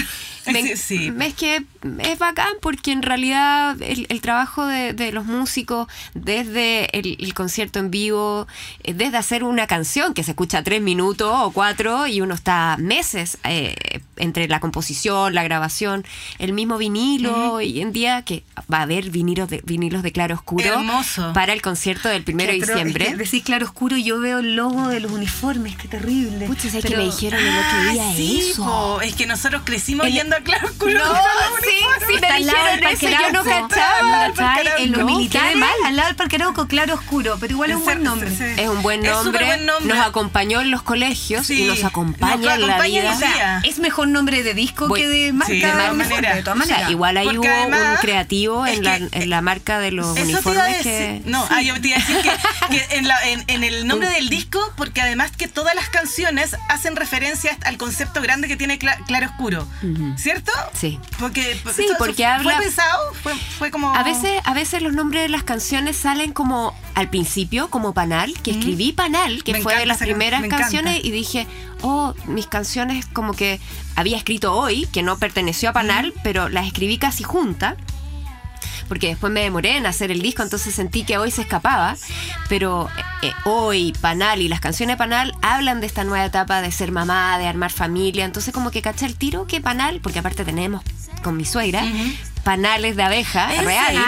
Me- 0.48 0.62
Sí, 0.62 0.76
sí. 0.78 1.14
Es 1.22 1.34
que 1.36 1.64
es 2.00 2.20
bacán 2.20 2.54
porque 2.62 2.92
en 2.92 3.02
realidad 3.02 3.82
el, 3.82 4.06
el 4.10 4.22
trabajo 4.22 4.66
de, 4.66 4.94
de 4.94 5.12
los 5.12 5.26
músicos, 5.26 5.88
desde 6.14 6.98
el, 6.98 7.18
el 7.20 7.34
concierto 7.34 7.80
en 7.80 7.92
vivo, 7.92 8.48
eh, 8.84 8.94
desde 8.94 9.18
hacer 9.18 9.44
una 9.44 9.68
canción 9.68 10.14
que 10.14 10.24
se 10.24 10.32
escucha 10.32 10.64
tres 10.64 10.82
minutos 10.82 11.32
o 11.34 11.52
cuatro 11.52 12.08
y 12.08 12.22
uno 12.22 12.34
está 12.34 12.76
meses 12.80 13.38
eh, 13.44 13.76
entre 14.18 14.48
la 14.48 14.60
composición, 14.60 15.34
la 15.36 15.44
grabación, 15.44 16.06
el 16.40 16.54
mismo 16.54 16.78
vinilo, 16.78 17.54
hoy 17.54 17.82
en 17.82 17.92
día 17.92 18.22
que 18.24 18.44
va 18.72 18.80
a 18.80 18.82
haber 18.84 19.10
vinilos 19.10 19.50
de, 19.50 19.62
vinilos 19.66 20.04
de 20.04 20.12
claro 20.12 20.36
oscuro 20.36 20.66
Hermoso. 20.66 21.34
para 21.34 21.54
el 21.54 21.62
concierto 21.62 22.10
del 22.10 22.24
primero 22.24 22.52
de 22.52 22.58
es 22.60 22.68
diciembre. 22.68 23.06
que 23.08 23.16
decís 23.16 23.44
claro 23.44 23.66
oscuro 23.66 23.98
y 23.98 24.04
yo 24.04 24.20
veo 24.20 24.40
el 24.40 24.56
logo 24.56 24.88
de 24.88 25.00
los 25.00 25.12
uniformes, 25.12 25.76
qué 25.76 25.88
terrible. 25.88 26.48
Pucha, 26.48 26.70
¿sabes 26.70 26.84
que 26.86 26.90
Pero- 26.92 27.04
me 27.04 27.06
dijeron 27.12 27.40
el 27.42 27.48
otro 27.50 27.66
Ah, 27.78 27.92
día 27.92 28.14
sí, 28.16 28.40
eso? 28.52 28.64
po, 28.64 29.02
es 29.02 29.16
que 29.16 29.26
nosotros 29.26 29.62
crecimos 29.66 30.08
El- 30.08 30.14
yendo 30.14 30.36
a 30.36 30.40
Claro 30.40 30.68
Oscuro. 30.68 30.94
No, 30.94 31.14
sí. 31.62 31.75
Sí, 32.08 32.14
Está 32.16 32.28
me 32.30 32.34
al 32.36 32.46
lado 32.46 32.58
dijeron 32.66 32.80
del 32.82 32.94
eso, 32.94 33.08
yo 33.24 33.32
no 33.32 33.44
cachaba. 33.44 34.76
En 34.78 34.92
los 34.92 35.04
militares, 35.06 35.58
al 35.86 35.96
lado 35.96 36.08
del 36.08 36.16
Parque 36.16 36.36
Arauco, 36.38 36.68
claro 36.68 36.94
oscuro, 36.96 37.38
pero 37.40 37.54
igual 37.54 37.70
es 37.72 37.76
un 37.78 37.84
buen 37.86 38.04
nombre. 38.04 38.30
Sí, 38.30 38.38
sí. 38.38 38.44
Es 38.62 38.70
un 38.70 38.82
buen 38.82 39.02
nombre, 39.02 39.24
súper 39.24 39.46
buen 39.46 39.66
nombre. 39.66 39.94
nos 39.96 40.06
acompañó 40.06 40.62
en 40.62 40.72
los 40.72 40.82
colegios 40.82 41.46
Sí, 41.48 41.64
y 41.64 41.68
nos 41.68 41.84
acompaña 41.84 42.36
nos 42.38 42.54
en 42.56 42.62
la 42.68 42.76
acompaña 42.76 43.16
vida. 43.16 43.62
Es 43.64 43.80
mejor 43.80 44.08
nombre 44.08 44.44
de 44.44 44.54
disco 44.54 44.88
Voy- 44.88 45.02
que 45.02 45.08
de 45.08 45.34
marca. 45.34 45.54
Sí, 45.54 45.60
de 45.60 45.66
de 45.68 45.72
todas 45.74 45.96
maneras. 45.96 46.36
de 46.36 46.44
todas 46.44 46.60
O 46.60 46.64
sea, 46.64 46.70
maneras. 46.72 46.92
igual 46.92 47.18
ahí 47.18 47.26
Porque 47.26 47.40
hubo 47.48 47.56
además, 47.56 47.82
un 47.92 47.98
creativo 47.98 48.68
en, 48.68 48.84
la, 48.84 48.96
en 48.98 49.30
la 49.30 49.42
marca 49.42 49.80
de 49.80 49.92
los 49.92 50.18
uniformes 50.20 50.82
que... 50.84 51.22
No, 51.26 51.46
ah, 51.50 51.62
yo 51.62 51.80
te 51.82 51.90
iba 51.90 51.98
a 51.98 52.00
decir 52.00 52.18
que, 52.22 52.78
que 52.78 52.96
en, 52.98 53.08
la- 53.08 53.28
en- 53.30 53.44
en 53.48 53.64
el 53.64 53.88
nombre 53.88 54.10
del 54.10 54.30
disco, 54.30 54.60
porque 54.78 55.02
además 55.02 55.32
que 55.38 55.48
todas 55.48 55.76
las 55.76 55.90
canciones 55.90 56.56
hacen 56.70 56.96
referencia 56.96 57.58
al 57.66 57.78
concepto 57.78 58.22
grande 58.22 58.48
que 58.48 58.56
tiene 58.58 58.80
Cla- 58.80 59.04
Claro 59.06 59.28
Oscuro. 59.28 59.68
¿Cierto? 60.18 60.52
Sí. 60.74 61.00
Porque, 61.20 61.60
Sí, 61.74 61.88
porque 61.98 62.26
habla- 62.26 62.56
¿Fue 62.56 62.64
pensado? 62.66 63.14
¿Fue, 63.24 63.34
fue 63.36 63.72
como.? 63.72 63.96
A 63.96 64.04
veces, 64.04 64.42
a 64.44 64.54
veces 64.54 64.82
los 64.82 64.94
nombres 64.94 65.24
de 65.24 65.30
las 65.30 65.44
canciones 65.44 65.96
salen 65.96 66.34
como 66.34 66.74
al 66.94 67.10
principio, 67.10 67.70
como 67.70 67.94
Panal, 67.94 68.34
que 68.44 68.52
escribí 68.52 68.92
Panal, 68.92 69.44
que 69.44 69.54
Me 69.54 69.62
fue 69.62 69.76
de 69.78 69.86
las 69.86 69.98
primeras 69.98 70.42
canciones, 70.50 71.04
y 71.04 71.12
dije, 71.12 71.48
oh, 71.82 72.14
mis 72.28 72.48
canciones 72.48 73.06
como 73.08 73.34
que 73.34 73.60
había 73.96 74.18
escrito 74.18 74.54
hoy, 74.54 74.86
que 74.88 75.04
no 75.04 75.18
perteneció 75.18 75.70
a 75.70 75.74
Panal, 75.74 76.14
pero 76.24 76.50
las 76.50 76.68
escribí 76.68 76.98
casi 76.98 77.24
juntas. 77.24 77.76
Porque 78.88 79.08
después 79.08 79.32
me 79.34 79.42
demoré 79.42 79.78
en 79.78 79.86
hacer 79.86 80.12
el 80.12 80.22
disco, 80.22 80.44
entonces 80.44 80.74
sentí 80.76 81.04
que 81.04 81.18
hoy 81.18 81.32
se 81.32 81.42
escapaba. 81.42 81.96
Pero 82.50 82.88
eh, 83.22 83.32
hoy, 83.46 83.94
Panal 84.02 84.42
y 84.42 84.48
las 84.48 84.60
canciones 84.60 84.94
de 84.96 84.98
Panal 84.98 85.34
hablan 85.42 85.82
de 85.82 85.88
esta 85.88 86.04
nueva 86.04 86.26
etapa 86.26 86.62
de 86.62 86.72
ser 86.72 86.92
mamá, 86.92 87.38
de 87.38 87.48
armar 87.48 87.72
familia. 87.72 88.26
Entonces, 88.26 88.54
como 88.54 88.72
que 88.72 88.82
caché 88.82 89.06
el 89.06 89.16
tiro 89.16 89.48
que 89.48 89.62
Panal, 89.62 90.00
porque 90.02 90.20
aparte 90.20 90.46
tenemos 90.46 90.84
con 91.24 91.36
mi 91.38 91.46
suegra, 91.46 91.84
panales 92.44 92.96
de 92.96 93.02
abeja 93.02 93.56
¿En 93.56 93.66
real. 93.66 93.86
serio? 93.88 94.04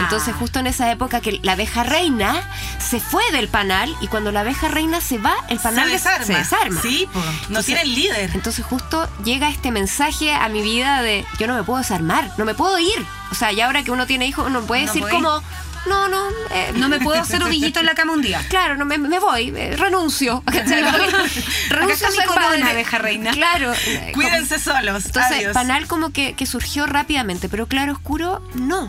Entonces, 0.00 0.34
justo 0.34 0.58
en 0.58 0.66
esa 0.66 0.90
época 0.92 1.20
que 1.22 1.40
la 1.42 1.52
abeja 1.52 1.82
reina 1.82 2.42
se 2.78 3.00
fue 3.00 3.22
del 3.32 3.48
panal 3.48 3.94
y 4.02 4.08
cuando 4.08 4.30
la 4.32 4.40
abeja 4.40 4.68
reina 4.68 5.00
se 5.00 5.16
va, 5.16 5.34
el 5.48 5.58
panal 5.58 5.86
se 5.86 5.92
des- 5.92 6.02
desarma. 6.04 6.26
se 6.26 6.34
desarma. 6.34 6.80
Sí, 6.82 7.08
no 7.14 7.22
Entonces- 7.48 7.64
tienen 7.66 7.94
líder. 7.94 8.30
Entonces 8.34 8.66
justo 8.66 9.08
llega 9.24 9.48
este 9.48 9.70
mensaje 9.70 10.34
a 10.34 10.46
mi 10.50 10.60
vida 10.60 11.00
de 11.00 11.24
yo 11.38 11.46
no 11.46 11.54
me 11.54 11.62
puedo 11.62 11.78
desarmar, 11.78 12.30
no 12.36 12.44
me 12.44 12.52
puedo 12.54 12.78
ir. 12.78 13.06
O 13.32 13.34
sea, 13.34 13.50
y 13.50 13.60
ahora 13.60 13.82
que 13.82 13.90
uno 13.90 14.06
tiene 14.06 14.26
hijos, 14.26 14.46
uno 14.46 14.60
puede 14.62 14.82
No 14.84 14.92
decir 14.92 15.08
como, 15.08 15.42
no, 15.86 16.06
no, 16.08 16.28
eh, 16.54 16.72
No 16.76 16.88
me 16.88 17.00
puedo 17.00 17.20
hacer 17.20 17.42
ovillito 17.42 17.80
en 17.80 17.86
la 17.86 17.94
cama 17.94 18.12
un 18.12 18.20
día. 18.22 18.40
Claro, 18.48 18.76
no 18.76 18.84
me, 18.84 18.98
me 18.98 19.18
voy, 19.18 19.52
eh, 19.56 19.74
renuncio. 19.76 20.42
renuncio 20.46 22.06
a 22.06 22.10
mi 22.10 22.16
ser 22.16 22.26
madre. 22.28 22.62
abeja 22.62 22.98
reina. 22.98 23.30
Claro. 23.32 23.72
eh, 23.72 24.12
como- 24.14 24.28
Cuídense 24.28 24.58
solos. 24.58 25.06
entonces, 25.06 25.32
Adiós. 25.38 25.54
Panal 25.54 25.86
como 25.86 26.10
que, 26.12 26.34
que 26.34 26.46
surgió 26.46 26.86
rápidamente, 26.86 27.48
pero 27.48 27.66
Claro 27.66 27.92
Oscuro 27.94 28.46
no. 28.54 28.88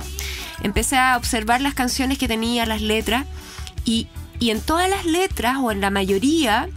Empecé 0.61 0.97
a 0.97 1.17
observar 1.17 1.61
las 1.61 1.73
canciones 1.73 2.17
que 2.17 2.27
tenía, 2.27 2.65
las 2.65 2.81
letras, 2.81 3.25
y, 3.85 4.07
y 4.39 4.51
en 4.51 4.61
todas 4.61 4.89
las 4.89 5.05
letras, 5.05 5.57
o 5.59 5.71
en 5.71 5.81
la 5.81 5.89
mayoría, 5.89 6.69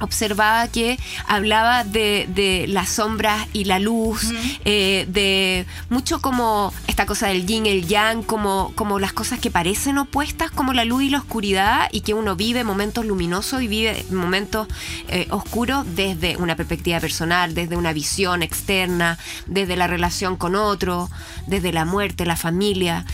observaba 0.00 0.68
que 0.68 0.98
hablaba 1.26 1.84
de, 1.84 2.26
de 2.28 2.66
las 2.68 2.88
sombras 2.90 3.46
y 3.52 3.64
la 3.64 3.78
luz, 3.78 4.32
eh, 4.64 5.06
de 5.08 5.66
mucho 5.90 6.20
como 6.20 6.72
esta 6.86 7.06
cosa 7.06 7.28
del 7.28 7.46
yin 7.46 7.66
el 7.66 7.86
yang, 7.86 8.22
como, 8.22 8.72
como 8.74 8.98
las 8.98 9.12
cosas 9.12 9.38
que 9.38 9.50
parecen 9.50 9.98
opuestas, 9.98 10.50
como 10.50 10.72
la 10.72 10.84
luz 10.84 11.04
y 11.04 11.10
la 11.10 11.18
oscuridad, 11.18 11.88
y 11.92 12.00
que 12.00 12.14
uno 12.14 12.36
vive 12.36 12.64
momentos 12.64 13.04
luminosos 13.04 13.62
y 13.62 13.68
vive 13.68 14.04
momentos 14.10 14.68
eh, 15.08 15.26
oscuros 15.30 15.84
desde 15.94 16.36
una 16.36 16.56
perspectiva 16.56 17.00
personal, 17.00 17.54
desde 17.54 17.76
una 17.76 17.92
visión 17.92 18.42
externa, 18.42 19.18
desde 19.46 19.76
la 19.76 19.86
relación 19.86 20.36
con 20.36 20.54
otro, 20.54 21.08
desde 21.46 21.72
la 21.72 21.84
muerte, 21.84 22.26
la 22.26 22.36
familia. 22.36 23.04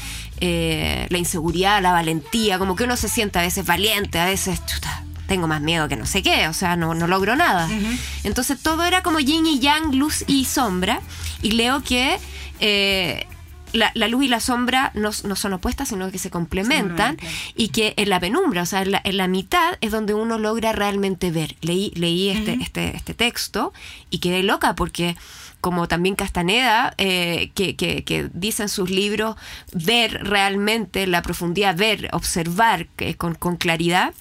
eh, 0.44 1.06
la 1.08 1.18
inseguridad, 1.18 1.80
la 1.80 1.92
valentía, 1.92 2.58
como 2.58 2.74
que 2.74 2.82
uno 2.82 2.96
se 2.96 3.08
siente 3.08 3.38
a 3.38 3.42
veces 3.42 3.64
valiente, 3.64 4.18
a 4.18 4.24
veces 4.24 4.60
chuta, 4.66 5.04
tengo 5.32 5.48
más 5.48 5.62
miedo 5.62 5.88
que 5.88 5.96
no 5.96 6.04
sé 6.04 6.22
qué, 6.22 6.46
o 6.48 6.52
sea, 6.52 6.76
no, 6.76 6.92
no 6.92 7.06
logro 7.06 7.36
nada. 7.36 7.66
Entonces 8.22 8.62
todo 8.62 8.84
era 8.84 9.02
como 9.02 9.18
yin 9.18 9.46
y 9.46 9.60
yang, 9.60 9.96
luz 9.96 10.24
y 10.26 10.44
sombra. 10.44 11.00
Y 11.40 11.52
leo 11.52 11.82
que 11.82 12.18
eh, 12.60 13.26
la, 13.72 13.90
la 13.94 14.08
luz 14.08 14.24
y 14.24 14.28
la 14.28 14.40
sombra 14.40 14.90
no, 14.92 15.08
no 15.24 15.34
son 15.34 15.54
opuestas, 15.54 15.88
sino 15.88 16.10
que 16.10 16.18
se 16.18 16.28
complementan 16.28 17.16
y 17.56 17.68
que 17.68 17.94
en 17.96 18.10
la 18.10 18.20
penumbra, 18.20 18.60
o 18.60 18.66
sea, 18.66 18.82
en 18.82 18.90
la, 18.90 19.00
en 19.04 19.16
la 19.16 19.26
mitad 19.26 19.78
es 19.80 19.90
donde 19.90 20.12
uno 20.12 20.36
logra 20.36 20.72
realmente 20.72 21.30
ver. 21.30 21.56
Leí, 21.62 21.92
leí 21.94 22.28
este, 22.28 22.58
este, 22.60 22.94
este 22.94 23.14
texto 23.14 23.72
y 24.10 24.18
quedé 24.18 24.42
loca 24.42 24.74
porque 24.74 25.16
como 25.62 25.88
también 25.88 26.14
Castaneda, 26.14 26.92
eh, 26.98 27.52
que, 27.54 27.74
que, 27.74 28.04
que 28.04 28.28
dice 28.34 28.64
en 28.64 28.68
sus 28.68 28.90
libros, 28.90 29.36
ver 29.72 30.28
realmente 30.28 31.06
la 31.06 31.22
profundidad, 31.22 31.74
ver, 31.74 32.10
observar 32.12 32.88
que 32.96 33.14
con, 33.14 33.34
con 33.34 33.56
claridad, 33.56 34.12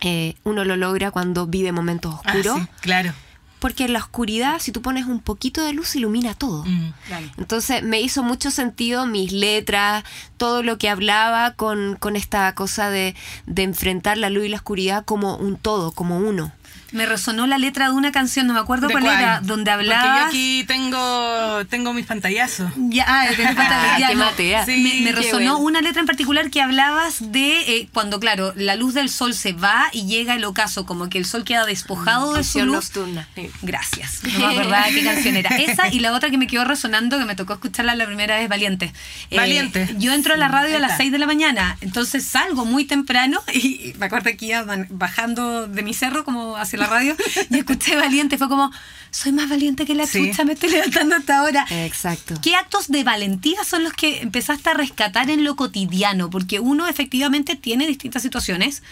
eh, 0.00 0.34
uno 0.44 0.64
lo 0.64 0.76
logra 0.76 1.10
cuando 1.10 1.46
vive 1.46 1.72
momentos 1.72 2.14
Ah, 2.24 2.32
oscuros. 2.34 2.58
sí, 2.60 2.66
claro. 2.80 3.12
Porque 3.58 3.84
en 3.84 3.92
la 3.92 3.98
oscuridad, 3.98 4.58
si 4.58 4.72
tú 4.72 4.80
pones 4.80 5.04
un 5.04 5.20
poquito 5.20 5.62
de 5.62 5.74
luz, 5.74 5.94
ilumina 5.94 6.32
todo. 6.32 6.64
Mm. 6.64 6.92
Entonces 7.36 7.82
me 7.82 8.00
hizo 8.00 8.22
mucho 8.22 8.50
sentido 8.50 9.04
mis 9.06 9.32
letras, 9.32 10.02
todo 10.38 10.62
lo 10.62 10.78
que 10.78 10.88
hablaba 10.88 11.52
con, 11.52 11.96
con 12.00 12.16
esta 12.16 12.54
cosa 12.54 12.88
de, 12.88 13.14
de 13.44 13.62
enfrentar 13.64 14.16
la 14.16 14.30
luz 14.30 14.46
y 14.46 14.48
la 14.48 14.56
oscuridad 14.56 15.04
como 15.04 15.36
un 15.36 15.56
todo, 15.56 15.92
como 15.92 16.16
uno. 16.16 16.52
Me 16.92 17.06
resonó 17.06 17.46
la 17.46 17.58
letra 17.58 17.86
de 17.86 17.92
una 17.92 18.12
canción, 18.12 18.46
no 18.46 18.54
me 18.54 18.60
acuerdo 18.60 18.88
¿De 18.88 18.92
cuál, 18.92 19.04
cuál? 19.04 19.18
era, 19.18 19.40
donde 19.40 19.70
Porque 19.70 19.86
yo 19.88 20.26
aquí 20.26 20.64
tengo, 20.66 21.64
tengo 21.68 21.92
mis 21.92 22.06
pantallazos. 22.06 22.70
Ya, 22.76 23.04
ah, 23.06 23.26
tenés 23.36 23.54
pantalla, 23.56 23.98
ya, 23.98 24.08
Qué 24.08 24.14
no. 24.14 24.64
Sí, 24.64 25.02
me, 25.04 25.12
resonó 25.12 25.52
bueno. 25.52 25.58
una 25.58 25.80
letra 25.80 26.00
en 26.00 26.06
particular 26.06 26.50
que 26.50 26.60
hablabas 26.60 27.32
de 27.32 27.60
eh, 27.76 27.88
cuando, 27.92 28.18
claro, 28.18 28.52
la 28.56 28.76
luz 28.76 28.94
del 28.94 29.08
sol 29.08 29.34
se 29.34 29.52
va 29.52 29.88
y 29.92 30.06
llega 30.06 30.34
el 30.34 30.44
ocaso, 30.44 30.86
como 30.86 31.08
que 31.08 31.18
el 31.18 31.24
sol 31.24 31.44
queda 31.44 31.64
despojado 31.66 32.34
de 32.34 32.44
su 32.44 32.64
luz. 32.64 32.74
nocturna. 32.74 33.28
Sí. 33.34 33.50
Gracias. 33.62 34.20
No 34.24 34.46
me 34.48 34.58
acordaba 34.58 34.86
qué 34.88 35.04
canción 35.04 35.36
era. 35.36 35.56
Esa 35.56 35.88
y 35.88 36.00
la 36.00 36.12
otra 36.12 36.30
que 36.30 36.38
me 36.38 36.46
quedó 36.46 36.64
resonando, 36.64 37.18
que 37.18 37.24
me 37.24 37.36
tocó 37.36 37.52
escucharla 37.52 37.94
la 37.94 38.06
primera 38.06 38.38
vez, 38.38 38.48
Valiente. 38.48 38.92
Eh, 39.30 39.36
Valiente. 39.36 39.88
Yo 39.98 40.12
entro 40.12 40.34
a 40.34 40.36
la 40.36 40.48
radio 40.48 40.76
a 40.76 40.80
las 40.80 40.92
Esta. 40.92 41.04
6 41.04 41.12
de 41.12 41.18
la 41.18 41.26
mañana, 41.26 41.76
entonces 41.80 42.24
salgo 42.26 42.64
muy 42.64 42.84
temprano 42.84 43.42
y 43.54 43.94
me 43.98 44.06
acuerdo 44.06 44.30
que 44.36 44.46
iba 44.46 44.64
bajando 44.88 45.66
de 45.68 45.82
mi 45.82 45.94
cerro 45.94 46.24
como 46.24 46.56
hacia 46.56 46.79
la 46.80 46.86
radio 46.86 47.16
y 47.50 47.58
escuché 47.58 47.96
Valiente. 47.96 48.38
Fue 48.38 48.48
como, 48.48 48.70
soy 49.10 49.32
más 49.32 49.48
valiente 49.48 49.84
que 49.86 49.94
la 49.94 50.06
Sí. 50.06 50.28
chucha, 50.30 50.44
me 50.44 50.54
estoy 50.54 50.70
levantando 50.70 51.16
hasta 51.16 51.38
ahora. 51.38 51.66
Exacto. 51.70 52.34
¿Qué 52.42 52.54
actos 52.56 52.88
de 52.88 53.04
valentía 53.04 53.62
son 53.64 53.84
los 53.84 53.92
que 53.92 54.20
empezaste 54.22 54.70
a 54.70 54.74
rescatar 54.74 55.30
en 55.30 55.44
lo 55.44 55.56
cotidiano? 55.56 56.30
Porque 56.30 56.60
uno 56.60 56.86
efectivamente 56.88 57.56
tiene 57.56 57.86
distintas 57.86 58.22
situaciones 58.22 58.82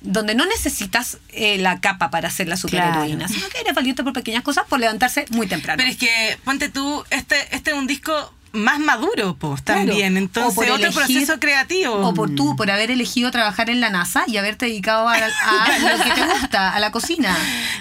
donde 0.00 0.36
no 0.36 0.46
necesitas 0.46 1.18
eh, 1.30 1.58
la 1.58 1.80
capa 1.80 2.10
para 2.10 2.30
ser 2.30 2.46
la 2.46 2.56
superheroína, 2.56 3.26
Claro. 3.26 3.34
sino 3.34 3.48
que 3.48 3.58
eres 3.58 3.74
valiente 3.74 4.04
por 4.04 4.12
pequeñas 4.12 4.44
cosas, 4.44 4.64
por 4.68 4.78
levantarse 4.78 5.24
muy 5.30 5.48
temprano. 5.48 5.76
Pero 5.78 5.90
es 5.90 5.96
que, 5.96 6.38
ponte 6.44 6.68
tú, 6.68 7.04
este, 7.10 7.34
este 7.54 7.70
es 7.72 7.76
un 7.76 7.88
disco 7.88 8.32
más 8.52 8.78
maduro, 8.80 9.36
pues, 9.38 9.62
Claro. 9.62 9.86
también. 9.86 10.14
O 10.14 10.18
Entonces, 10.18 10.54
por 10.54 10.64
otro 10.70 10.76
elegir- 10.88 10.94
proceso 10.94 11.38
creativo. 11.40 11.94
O 11.94 12.14
por 12.14 12.34
tú, 12.34 12.56
por 12.56 12.70
haber 12.70 12.90
elegido 12.90 13.30
trabajar 13.30 13.70
en 13.70 13.80
la 13.80 13.90
NASA 13.90 14.24
y 14.26 14.36
haberte 14.36 14.66
dedicado 14.66 15.08
a, 15.08 15.14
a 15.14 15.18
lo 15.98 16.04
que 16.04 16.10
te 16.10 16.26
gusta, 16.26 16.72
a 16.74 16.80
la 16.80 16.90
cocina, 16.90 17.36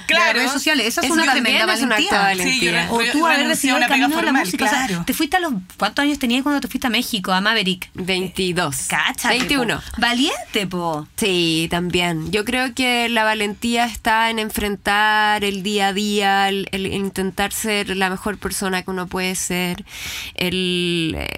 Claro. 0.07 0.25
las 0.25 0.33
redes 0.33 0.51
sociales. 0.51 0.87
Eso 0.87 1.01
es 1.01 1.09
una 1.11 1.31
tremenda 1.31 1.65
valentía. 1.65 2.33
Sí, 2.35 2.69
O 2.89 2.99
tú 3.11 3.25
haber 3.25 3.47
decidido 3.47 3.77
el 3.77 3.87
camino 3.87 4.15
de 4.17 4.23
la 4.23 4.33
música. 4.33 4.65
O 4.65 4.69
sea, 4.69 4.85
claro. 4.87 5.03
te 5.05 5.13
fuiste 5.13 5.37
a 5.37 5.39
los... 5.39 5.53
¿Cuántos 5.77 6.03
años 6.03 6.19
tenías 6.19 6.43
cuando 6.43 6.61
te 6.61 6.67
fuiste 6.67 6.87
a 6.87 6.89
México, 6.89 7.31
a 7.31 7.41
Maverick? 7.41 7.89
22. 7.93 8.75
Cáchate, 8.87 9.37
21. 9.37 9.75
po. 9.77 9.83
Valiente, 9.97 10.67
po. 10.67 11.07
Sí, 11.17 11.67
también. 11.69 12.31
Yo 12.31 12.45
creo 12.45 12.73
que 12.73 13.09
la 13.09 13.23
valentía 13.23 13.85
está 13.85 14.29
en 14.29 14.39
enfrentar 14.39 15.43
el 15.43 15.63
día 15.63 15.87
a 15.87 15.93
día, 15.93 16.49
el, 16.49 16.67
el 16.71 16.85
intentar 16.87 17.51
ser 17.51 17.95
la 17.95 18.09
mejor 18.09 18.37
persona 18.37 18.81
que 18.83 18.91
uno 18.91 19.07
puede 19.07 19.35
ser, 19.35 19.85
el, 20.35 20.56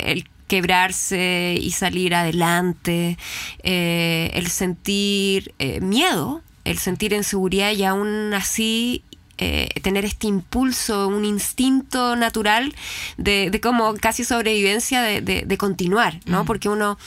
el 0.04 0.28
quebrarse 0.48 1.58
y 1.62 1.72
salir 1.72 2.16
adelante, 2.16 3.18
eh, 3.64 4.32
el 4.34 4.48
sentir 4.48 5.54
eh, 5.60 5.80
miedo, 5.80 6.42
el 6.66 6.78
sentir 6.80 7.14
inseguridad 7.14 7.72
y 7.72 7.84
aún 7.84 8.34
así 8.34 9.04
eh, 9.38 9.70
tener 9.82 10.06
este 10.06 10.28
impulso, 10.28 11.08
un 11.08 11.24
instinto 11.24 12.16
natural 12.16 12.74
de, 13.18 13.50
de 13.52 13.62
como 13.62 13.94
casi 13.96 14.24
sobrevivencia 14.26 15.02
de, 15.02 15.22
de- 15.22 15.44
de 15.46 15.58
continuar, 15.58 16.20
¿no? 16.26 16.44
Porque 16.46 16.68
uno 16.68 16.98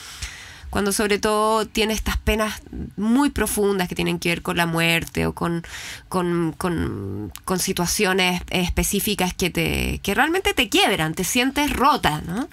cuando 0.73 0.91
sobre 0.91 1.19
todo 1.19 1.67
tiene 1.67 1.93
estas 1.93 2.17
penas 2.17 2.63
muy 2.97 3.29
profundas 3.29 3.89
que 3.89 3.95
tienen 3.95 4.19
que 4.19 4.31
ver 4.31 4.41
con 4.43 4.57
la 4.57 4.65
muerte 4.65 5.27
o 5.27 5.35
con, 5.35 5.63
con, 6.09 6.55
con- 6.57 7.31
con 7.45 7.59
situaciones 7.59 8.41
específicas 8.49 9.35
que, 9.35 9.51
te, 9.51 10.01
que 10.03 10.15
realmente 10.15 10.55
te 10.55 10.71
quiebran, 10.71 11.13
te 11.13 11.25
sientes 11.25 11.71
rota, 11.71 12.23
¿no? 12.27 12.49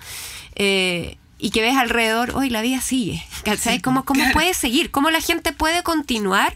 Eh, 0.56 1.16
y 1.42 1.52
que 1.52 1.62
ves 1.62 1.78
alrededor, 1.78 2.32
hoy 2.36 2.50
la 2.50 2.62
vida 2.62 2.82
sigue, 2.82 3.26
¿cachai? 3.46 3.80
¿Cómo, 3.80 4.04
cómo 4.04 4.26
puede 4.34 4.54
seguir? 4.54 4.92
¿Cómo 4.92 5.10
la 5.10 5.22
gente 5.22 5.54
puede 5.54 5.84
continuar 5.84 6.54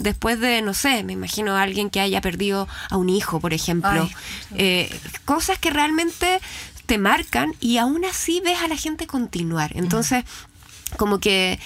después 0.00 0.40
de, 0.40 0.60
no 0.62 0.74
sé, 0.74 1.04
me 1.04 1.12
imagino 1.12 1.52
a 1.56 1.62
alguien 1.62 1.88
que 1.88 2.00
haya 2.00 2.20
perdido 2.20 2.66
a 2.90 2.96
un 2.96 3.08
hijo, 3.10 3.38
por 3.38 3.54
ejemplo? 3.54 4.02
Ay. 4.02 4.14
Eh, 4.56 5.00
cosas 5.24 5.58
que 5.60 5.70
realmente 5.70 6.40
te 6.86 6.98
marcan 6.98 7.54
y 7.60 7.78
aún 7.78 8.04
así 8.04 8.42
ves 8.44 8.58
a 8.60 8.66
la 8.66 8.76
gente 8.76 9.06
continuar. 9.06 9.70
Entonces, 9.76 10.24
como 10.96 11.18
que 11.18 11.58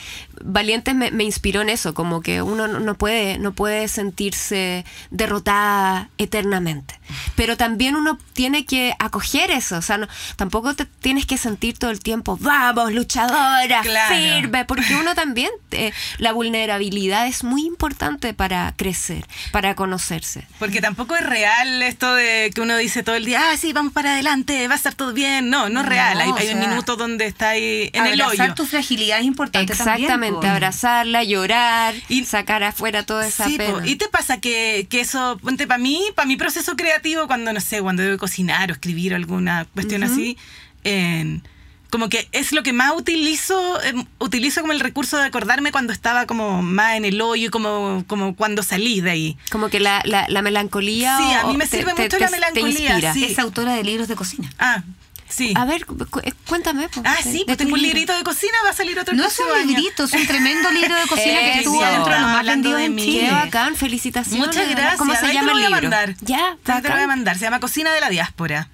Valientes 0.45 0.95
me, 0.95 1.11
me 1.11 1.25
inspiró 1.25 1.61
en 1.63 1.69
eso, 1.69 1.95
como 1.95 2.21
que 2.21 2.43
uno 2.43 2.67
no 2.69 2.95
puede, 2.97 3.39
no 3.39 3.53
puede 3.53 3.89
sentirse 3.89 4.85
derrotada 5.11 6.09
eternamente. 6.19 6.99
Pero 7.37 7.57
también 7.57 7.97
uno 7.97 8.19
tiene 8.33 8.65
que 8.65 8.95
acoger 8.99 9.51
eso, 9.51 9.77
o 9.79 9.83
sea, 9.83 9.99
no- 9.99 10.09
tampoco 10.37 10.75
te 10.75 10.85
tienes 10.85 11.27
que 11.27 11.39
sentir 11.39 11.79
todo 11.79 11.91
el 11.91 12.01
tiempo, 12.01 12.37
vamos, 12.41 12.93
luchadora, 12.93 13.81
Claro. 13.83 14.15
firme, 14.15 14.65
porque 14.65 14.95
uno 14.97 15.15
también, 15.15 15.51
eh, 15.73 15.93
la 16.19 16.33
vulnerabilidad 16.33 17.27
es 17.27 17.45
muy 17.45 17.67
importante 17.67 18.35
para 18.35 18.73
crecer, 18.77 19.27
para 19.53 19.75
conocerse. 19.75 20.47
Porque 20.59 20.81
tampoco 20.81 21.15
es 21.17 21.25
real 21.25 21.83
esto 21.83 22.15
de 22.15 22.51
que 22.55 22.61
uno 22.61 22.77
dice 22.77 23.03
todo 23.03 23.15
el 23.17 23.25
día, 23.25 23.51
ah, 23.51 23.57
sí, 23.57 23.73
vamos 23.73 23.93
para 23.93 24.13
adelante, 24.13 24.67
va 24.69 24.75
a 24.75 24.77
estar 24.77 24.95
todo 24.95 25.13
bien. 25.13 25.51
No, 25.51 25.69
no 25.69 25.81
es 25.81 25.85
No, 25.87 25.91
real. 25.91 26.21
Hay, 26.21 26.29
un 26.31 26.39
sea, 26.39 26.55
minuto 26.57 26.97
donde 26.97 27.27
está 27.27 27.51
ahí 27.51 27.91
en 27.93 28.07
el 28.07 28.21
hoyo. 28.21 28.55
tu 28.55 28.67
fragilidad 28.67 29.19
es 29.21 29.25
importante 29.25 29.75
también, 29.75 30.09
Exactamente, 30.29 30.47
po. 30.47 30.53
abrazarla, 30.53 31.25
llorar 31.25 31.95
Y- 32.09 32.25
sacar 32.25 32.63
afuera 32.63 33.05
toda 33.05 33.27
esa 33.27 33.45
Sí, 33.47 33.59
po. 33.59 33.77
pena. 33.79 33.87
¿Y 33.87 33.97
te 33.97 34.09
pasa 34.09 34.41
que, 34.41 34.87
que 34.89 35.01
eso, 35.01 35.39
ponte 35.43 35.67
para 35.67 35.79
mí, 35.79 36.03
para 36.15 36.27
mi 36.27 36.37
proceso 36.37 36.77
creativo, 36.77 37.27
cuando 37.27 37.53
no 37.53 37.61
sé, 37.61 37.81
cuando 37.83 38.03
debo 38.03 38.19
cocinar 38.19 38.71
o 38.71 38.73
escribir 38.73 39.15
alguna 39.15 39.67
cuestión 39.75 40.03
así, 40.03 40.37
en- 40.85 41.43
como 41.91 42.11
que 42.11 42.29
es 42.33 42.53
lo 42.53 42.63
que 42.63 42.75
más 42.75 42.93
utilizo, 42.95 43.81
em, 43.83 44.05
utilizo 44.19 44.61
como 44.61 44.75
el 44.75 44.81
recurso 44.81 45.17
de 45.17 45.25
acordarme 45.25 45.73
cuando 45.73 45.95
estaba 45.95 46.27
como 46.27 46.63
más 46.63 46.97
en 46.99 47.07
el 47.07 47.19
hoyo 47.23 47.47
y 47.47 47.49
como, 47.51 48.05
como 48.07 48.37
cuando 48.37 48.63
salí 48.63 49.01
de 49.01 49.11
ahí. 49.11 49.37
Como 49.51 49.71
que 49.71 49.81
la, 49.81 50.03
la, 50.05 50.27
la 50.29 50.43
melancolía. 50.43 51.17
Sí, 51.17 51.25
o- 51.25 51.39
a 51.39 51.51
mí 51.51 51.57
me 51.57 51.67
te- 51.67 51.79
sirve 51.79 51.95
te- 51.95 52.03
mucho 52.03 52.19
te- 52.19 52.25
la 52.25 52.31
melancolía, 52.31 53.15
sí. 53.15 53.25
Es 53.25 53.39
autora 53.39 53.73
de 53.73 53.85
libros 53.85 54.07
de 54.07 54.17
cocina. 54.17 54.51
Ah, 54.59 54.83
sí. 55.29 55.53
A 55.57 55.65
ver, 55.65 55.87
cu- 55.87 55.97
cu- 56.11 56.21
cuéntame. 56.47 56.89
po, 56.89 57.03
Ah, 57.05 57.17
sí, 57.23 57.43
pues 57.47 57.57
tengo 57.59 57.75
un 57.75 57.83
librito 57.83 58.17
de 58.17 58.23
cocina, 58.25 58.53
va 58.65 58.71
a 58.71 58.73
salir 58.75 58.99
otro 58.99 59.13
el 59.13 59.19
No 59.19 59.27
es 59.27 59.39
un 59.39 59.67
librito, 59.67 60.05
es 60.05 60.13
un 60.13 60.27
tremendo 60.27 60.71
libro 60.71 60.95
de 60.95 61.07
cocina 61.07 61.41
que 61.41 61.53
estuvo 61.59 61.83
dentro 61.85 62.13
de 62.15 62.21
los 62.21 62.29
más 62.31 62.45
vendidos 62.47 62.81
en. 62.81 62.97
Chile. 62.97 63.27
Qué 63.29 63.31
bacán, 63.33 63.77
felicitaciones. 63.77 64.47
Muchas 64.47 64.69
gracias. 64.69 64.97
¿Cómo 64.99 65.13
se 65.15 65.19
Ahí 65.27 65.29
te 65.29 65.35
llama 65.35 65.53
lo 65.53 65.59
el 65.59 65.65
voy 65.65 65.65
a 65.65 65.69
libro? 65.81 65.91
mandar. 65.97 66.15
Ya, 66.23 66.57
Ahí 66.67 66.83
te 66.83 66.89
lo 66.89 66.95
voy 66.95 67.05
a 67.05 67.07
mandar. 67.07 67.37
Se 67.39 67.43
llama 67.45 67.61
Cocina 67.61 67.93
de 67.93 68.01
la 68.01 68.09
Diáspora. 68.11 68.69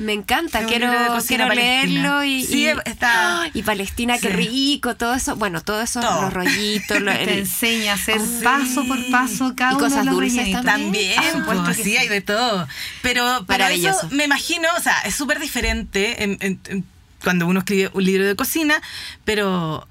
Me 0.00 0.14
encanta, 0.14 0.64
quiero, 0.64 0.90
quiero 1.26 1.48
leerlo 1.50 2.24
y, 2.24 2.44
Sí, 2.44 2.62
y, 2.64 2.66
está- 2.88 3.50
y 3.54 3.62
Palestina, 3.62 4.18
qué 4.18 4.30
rico, 4.30 4.96
todo 4.96 5.14
eso, 5.14 5.36
bueno, 5.36 5.60
todo 5.60 5.82
eso, 5.82 6.00
Todo. 6.00 6.22
los 6.22 6.32
rollitos, 6.32 7.00
lo- 7.02 7.12
Te 7.12 7.38
enseña 7.40 7.92
a 7.92 7.94
hacer 7.96 8.18
Sí. 8.20 8.40
paso 8.42 8.84
por 8.86 8.98
paso 9.10 9.52
cada 9.54 9.72
Y 9.72 9.74
uno 9.74 9.84
cosas 9.84 9.98
de 10.00 10.04
los 10.06 10.14
dulces 10.14 10.52
también. 10.52 10.64
También, 10.64 11.18
Ah, 11.18 11.42
pues, 11.44 11.58
pues, 11.64 11.76
sí, 11.76 11.96
hay 11.96 12.08
de 12.08 12.20
todo. 12.22 12.66
Pero, 13.02 13.44
Maravilloso. 13.46 14.06
eso 14.06 14.14
me 14.16 14.24
imagino, 14.24 14.68
o 14.76 14.80
sea, 14.80 14.98
es 15.02 15.14
súper 15.14 15.38
diferente 15.38 16.24
en- 16.24 16.38
en- 16.40 16.60
en- 16.68 16.84
cuando 17.22 17.46
uno 17.46 17.58
escribe 17.60 17.90
un 17.92 18.02
libro 18.04 18.26
de 18.26 18.34
cocina, 18.34 18.80
pero... 19.26 19.86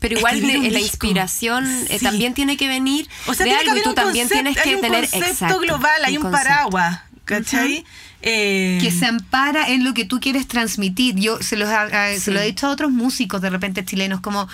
pero 0.00 0.18
igual 0.18 0.40
la 0.42 0.78
inspiración 0.78 1.64
eh, 1.88 1.98
Sí. 1.98 2.04
también 2.04 2.34
tiene 2.34 2.56
que 2.58 2.68
venir 2.68 3.08
O 3.26 3.32
sea, 3.34 3.46
de 3.46 3.54
algo 3.54 3.76
y 3.76 3.82
tú 3.82 3.94
también 3.94 4.28
tienes 4.28 4.54
que 4.56 4.68
hay 4.68 4.74
un 4.74 4.80
tener 4.82 5.08
concepto 5.08 5.26
exacto, 5.26 5.58
global, 5.60 6.04
hay 6.04 6.18
un, 6.18 6.30
paraguas, 6.30 7.00
¿cachai? 7.28 7.84
Eh, 8.22 8.78
que 8.80 8.90
se 8.90 9.06
ampara 9.06 9.68
en 9.68 9.84
lo 9.84 9.94
que 9.94 10.04
tú 10.04 10.18
quieres 10.18 10.48
transmitir. 10.48 11.14
Yo 11.16 11.38
se, 11.40 11.56
los, 11.56 11.68
ha- 11.68 11.82
a- 12.06 12.18
se 12.18 12.30
lo 12.32 12.40
he 12.40 12.46
dicho 12.46 12.66
a 12.66 12.70
otros 12.70 12.90
músicos 12.90 13.40
de 13.42 13.50
repente 13.50 13.84
chilenos, 13.84 14.20
como 14.20 14.48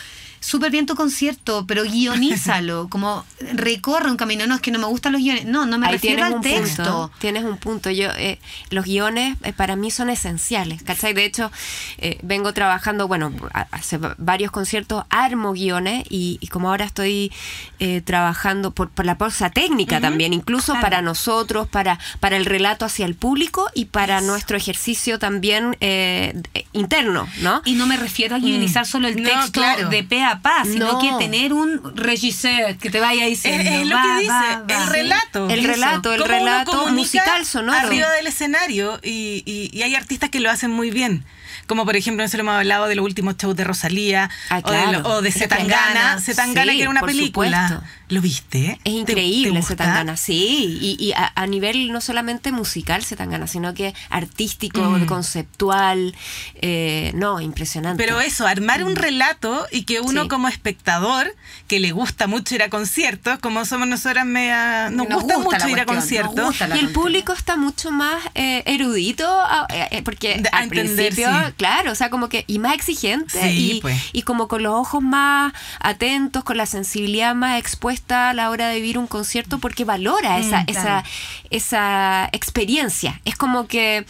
súper 0.44 0.70
bien 0.70 0.84
tu 0.86 0.94
concierto, 0.94 1.64
pero 1.66 1.84
guionízalo, 1.84 2.88
como 2.90 3.24
recorre 3.54 4.10
un 4.10 4.16
camino. 4.16 4.46
No, 4.46 4.56
es 4.56 4.60
que 4.60 4.70
no 4.70 4.78
me 4.78 4.86
gustan 4.86 5.12
los 5.12 5.22
guiones. 5.22 5.44
No, 5.46 5.64
no 5.66 5.78
me 5.78 5.86
Ahí 5.86 5.92
refiero 5.94 6.24
al 6.24 6.40
texto. 6.40 6.82
punto. 6.82 7.10
Tienes 7.18 7.44
un 7.44 7.56
punto. 7.56 7.90
Yo, 7.90 8.10
eh, 8.16 8.38
los 8.70 8.84
guiones 8.84 9.36
eh, 9.42 9.52
para 9.52 9.76
mí 9.76 9.90
son 9.90 10.10
esenciales, 10.10 10.82
¿cachai? 10.82 11.14
De 11.14 11.24
hecho, 11.24 11.50
eh, 11.98 12.18
vengo 12.22 12.52
trabajando, 12.52 13.08
bueno, 13.08 13.32
hace 13.70 13.96
va- 13.98 14.14
varios 14.18 14.50
conciertos, 14.50 15.04
armo 15.10 15.52
guiones 15.52 16.04
y, 16.10 16.38
y 16.40 16.46
como 16.48 16.68
ahora 16.68 16.84
estoy 16.84 17.32
eh, 17.78 18.00
trabajando 18.02 18.70
por, 18.72 18.90
por 18.90 19.06
la 19.06 19.16
pausa 19.18 19.50
técnica 19.50 20.00
también, 20.00 20.32
incluso 20.32 20.72
Claro. 20.72 20.80
para 20.82 21.02
nosotros, 21.02 21.68
para, 21.68 21.98
para 22.20 22.36
el 22.36 22.44
relato 22.46 22.84
hacia 22.84 23.06
el 23.06 23.14
público 23.14 23.68
y 23.74 23.86
para 23.86 24.20
nuestro 24.20 24.56
ejercicio 24.56 25.18
también 25.18 25.76
eh, 25.80 26.34
interno, 26.72 27.28
¿no? 27.40 27.62
Y 27.64 27.74
no 27.74 27.86
me 27.86 27.96
refiero 27.96 28.36
a 28.36 28.38
guionizar 28.38 28.86
solo 28.86 29.08
el 29.08 29.22
No, 29.22 29.28
texto 29.28 29.52
claro. 29.60 29.88
de 29.88 30.02
pe 30.04 30.22
a 30.34 30.40
pa, 30.42 30.64
sino 30.64 30.92
No. 30.92 30.98
que 30.98 31.10
tener 31.24 31.52
un 31.52 31.80
regisseur 31.96 32.76
que 32.78 32.90
te 32.90 33.00
vaya 33.00 33.24
Es, 33.24 33.42
diciendo. 33.42 33.70
es 33.70 33.86
lo 33.86 33.96
va, 33.96 34.02
que 34.02 34.14
dice, 34.20 34.28
va, 34.32 34.64
va. 34.68 34.82
el 34.84 34.88
relato. 34.90 35.48
El 35.50 35.64
relato, 35.64 36.14
el 36.14 36.24
relato 36.24 36.86
musical 36.88 37.44
sonoro. 37.46 37.78
Arriba 37.78 38.10
del 38.12 38.26
escenario 38.26 39.00
y, 39.02 39.42
y- 39.46 39.70
y 39.72 39.82
hay 39.82 39.94
artistas 39.94 40.30
que 40.30 40.40
lo 40.40 40.50
hacen 40.50 40.70
muy 40.70 40.90
bien. 40.90 41.24
Como 41.66 41.86
por 41.86 41.96
ejemplo, 41.96 42.22
nosotros 42.22 42.40
hemos 42.40 42.56
hablado 42.56 42.88
de 42.88 42.94
los 42.94 43.04
últimos 43.04 43.36
shows 43.38 43.56
de 43.56 43.64
Rosalía 43.64 44.28
Ah, 44.50 44.60
o 44.62 44.70
de, 44.70 44.92
lo- 44.92 45.08
o 45.08 45.22
de 45.22 45.32
Zetangana. 45.32 46.20
Zetangana. 46.20 46.72
Sí, 46.72 46.76
que 46.76 46.82
era 46.82 46.90
una 46.90 47.00
película. 47.00 47.68
supuesto. 47.68 47.86
¿Lo 48.08 48.20
viste? 48.20 48.72
Es 48.72 48.78
¿Te- 48.84 48.90
increíble 48.90 49.52
te 49.52 49.58
ese 49.58 49.68
gusta? 49.74 49.84
Tangana, 49.84 50.16
sí. 50.16 50.78
Y, 50.80 50.96
y 51.02 51.12
a, 51.12 51.32
a 51.34 51.46
nivel 51.46 51.90
no 51.92 52.00
solamente 52.00 52.52
musical 52.52 53.02
se 53.04 53.16
Tangana, 53.16 53.46
sino 53.46 53.72
que 53.74 53.94
artístico, 54.10 54.80
Mm. 54.82 55.06
conceptual. 55.06 56.14
eh, 56.60 57.12
no, 57.14 57.40
impresionante. 57.40 58.02
Pero 58.02 58.20
eso, 58.20 58.46
armar 58.46 58.84
un 58.84 58.96
relato 58.96 59.66
y 59.70 59.82
que 59.84 60.00
uno 60.00 60.22
Sí. 60.22 60.28
como 60.28 60.48
espectador, 60.48 61.34
que 61.66 61.80
le 61.80 61.92
gusta 61.92 62.26
mucho 62.26 62.54
ir 62.54 62.62
a 62.62 62.68
conciertos, 62.70 63.38
como 63.38 63.64
somos 63.64 63.86
nosotras, 63.88 64.24
media, 64.26 64.90
nos, 64.90 65.08
Nos 65.08 65.22
gusta, 65.22 65.36
gusta 65.36 65.56
mucho 65.58 65.68
ir 65.68 65.80
a 65.80 65.86
cuestión, 65.86 66.26
conciertos. 66.26 66.60
y 66.60 66.62
el 66.62 66.68
cuestión. 66.70 66.92
público 66.92 67.32
está 67.32 67.56
mucho 67.56 67.90
más 67.90 68.22
eh, 68.34 68.62
erudito, 68.66 69.26
a- 69.28 69.66
eh, 69.70 69.88
eh, 69.90 70.02
porque 70.02 70.42
a 70.52 70.56
al 70.58 70.64
entender, 70.64 70.94
principio, 71.14 71.28
sí. 71.46 71.52
claro, 71.56 71.92
o 71.92 71.94
sea, 71.94 72.10
como 72.10 72.28
que, 72.28 72.44
y 72.46 72.58
más 72.58 72.74
exigente, 72.74 73.40
Sí, 73.50 73.72
y, 73.76 73.80
pues. 73.80 74.00
y 74.12 74.22
como 74.22 74.48
con 74.48 74.62
los 74.62 74.74
ojos 74.74 75.02
más 75.02 75.52
atentos, 75.80 76.44
con 76.44 76.56
la 76.56 76.66
sensibilidad 76.66 77.34
más 77.34 77.58
expuesta 77.58 77.93
a 78.02 78.32
la 78.34 78.50
hora 78.50 78.68
de 78.68 78.76
vivir 78.76 78.98
un 78.98 79.06
concierto, 79.06 79.58
porque 79.58 79.84
valora 79.84 80.38
esa, 80.38 80.60
Mm, 80.62 80.64
esa, 80.68 80.82
claro. 80.82 81.08
esa 81.50 82.28
experiencia. 82.32 83.20
Es 83.24 83.36
como 83.36 83.66
que 83.66 84.06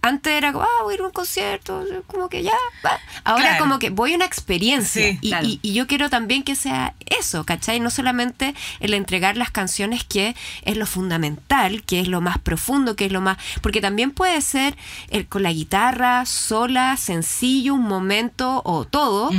antes 0.00 0.32
era 0.32 0.52
como, 0.52 0.64
ah, 0.64 0.82
voy 0.84 0.92
a 0.92 0.94
ir 0.94 1.00
a 1.02 1.06
un 1.06 1.10
concierto, 1.12 1.84
como 2.06 2.28
que 2.28 2.44
ya, 2.44 2.52
va. 2.86 2.98
Ahora 3.24 3.42
Claro. 3.48 3.64
como 3.64 3.78
que 3.80 3.90
voy 3.90 4.12
a 4.12 4.16
una 4.16 4.26
experiencia. 4.26 5.02
Sí, 5.02 5.18
y, 5.20 5.28
claro. 5.30 5.46
y- 5.46 5.58
y 5.60 5.72
yo 5.72 5.88
quiero 5.88 6.08
también 6.08 6.44
que 6.44 6.54
sea 6.54 6.94
eso, 7.06 7.44
¿cachai? 7.44 7.80
No 7.80 7.90
solamente 7.90 8.54
el 8.78 8.94
entregar 8.94 9.36
las 9.36 9.50
canciones 9.50 10.04
que 10.04 10.36
es 10.62 10.76
lo 10.76 10.86
fundamental, 10.86 11.82
que 11.82 11.98
es 12.00 12.06
lo 12.06 12.20
más 12.20 12.38
profundo, 12.38 12.94
que 12.94 13.06
es 13.06 13.12
lo 13.12 13.20
más... 13.20 13.38
Porque 13.60 13.80
también 13.80 14.12
puede 14.12 14.40
ser 14.40 14.76
el, 15.10 15.26
con 15.26 15.42
la 15.42 15.52
guitarra, 15.52 16.24
sola, 16.26 16.96
sencillo, 16.96 17.74
un 17.74 17.82
momento 17.82 18.62
o 18.64 18.84
todo. 18.84 19.30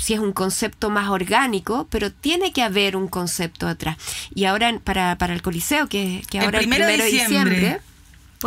Si 0.00 0.14
es 0.14 0.20
un 0.20 0.32
concepto 0.32 0.90
más 0.90 1.08
orgánico, 1.08 1.86
pero 1.90 2.10
tiene 2.12 2.52
que 2.52 2.62
haber 2.62 2.96
un 2.96 3.08
concepto 3.08 3.68
atrás. 3.68 3.96
Y 4.34 4.44
ahora 4.44 4.78
para, 4.82 5.16
para 5.18 5.34
el 5.34 5.42
Coliseo, 5.42 5.88
que, 5.88 6.22
que 6.30 6.38
El 6.38 6.44
ahora 6.44 6.58
primero 6.58 6.86
de 6.86 6.94
el 6.94 7.00
primero 7.00 7.16
de 7.18 7.24
diciembre. 7.24 7.54
diciembre, 7.54 7.80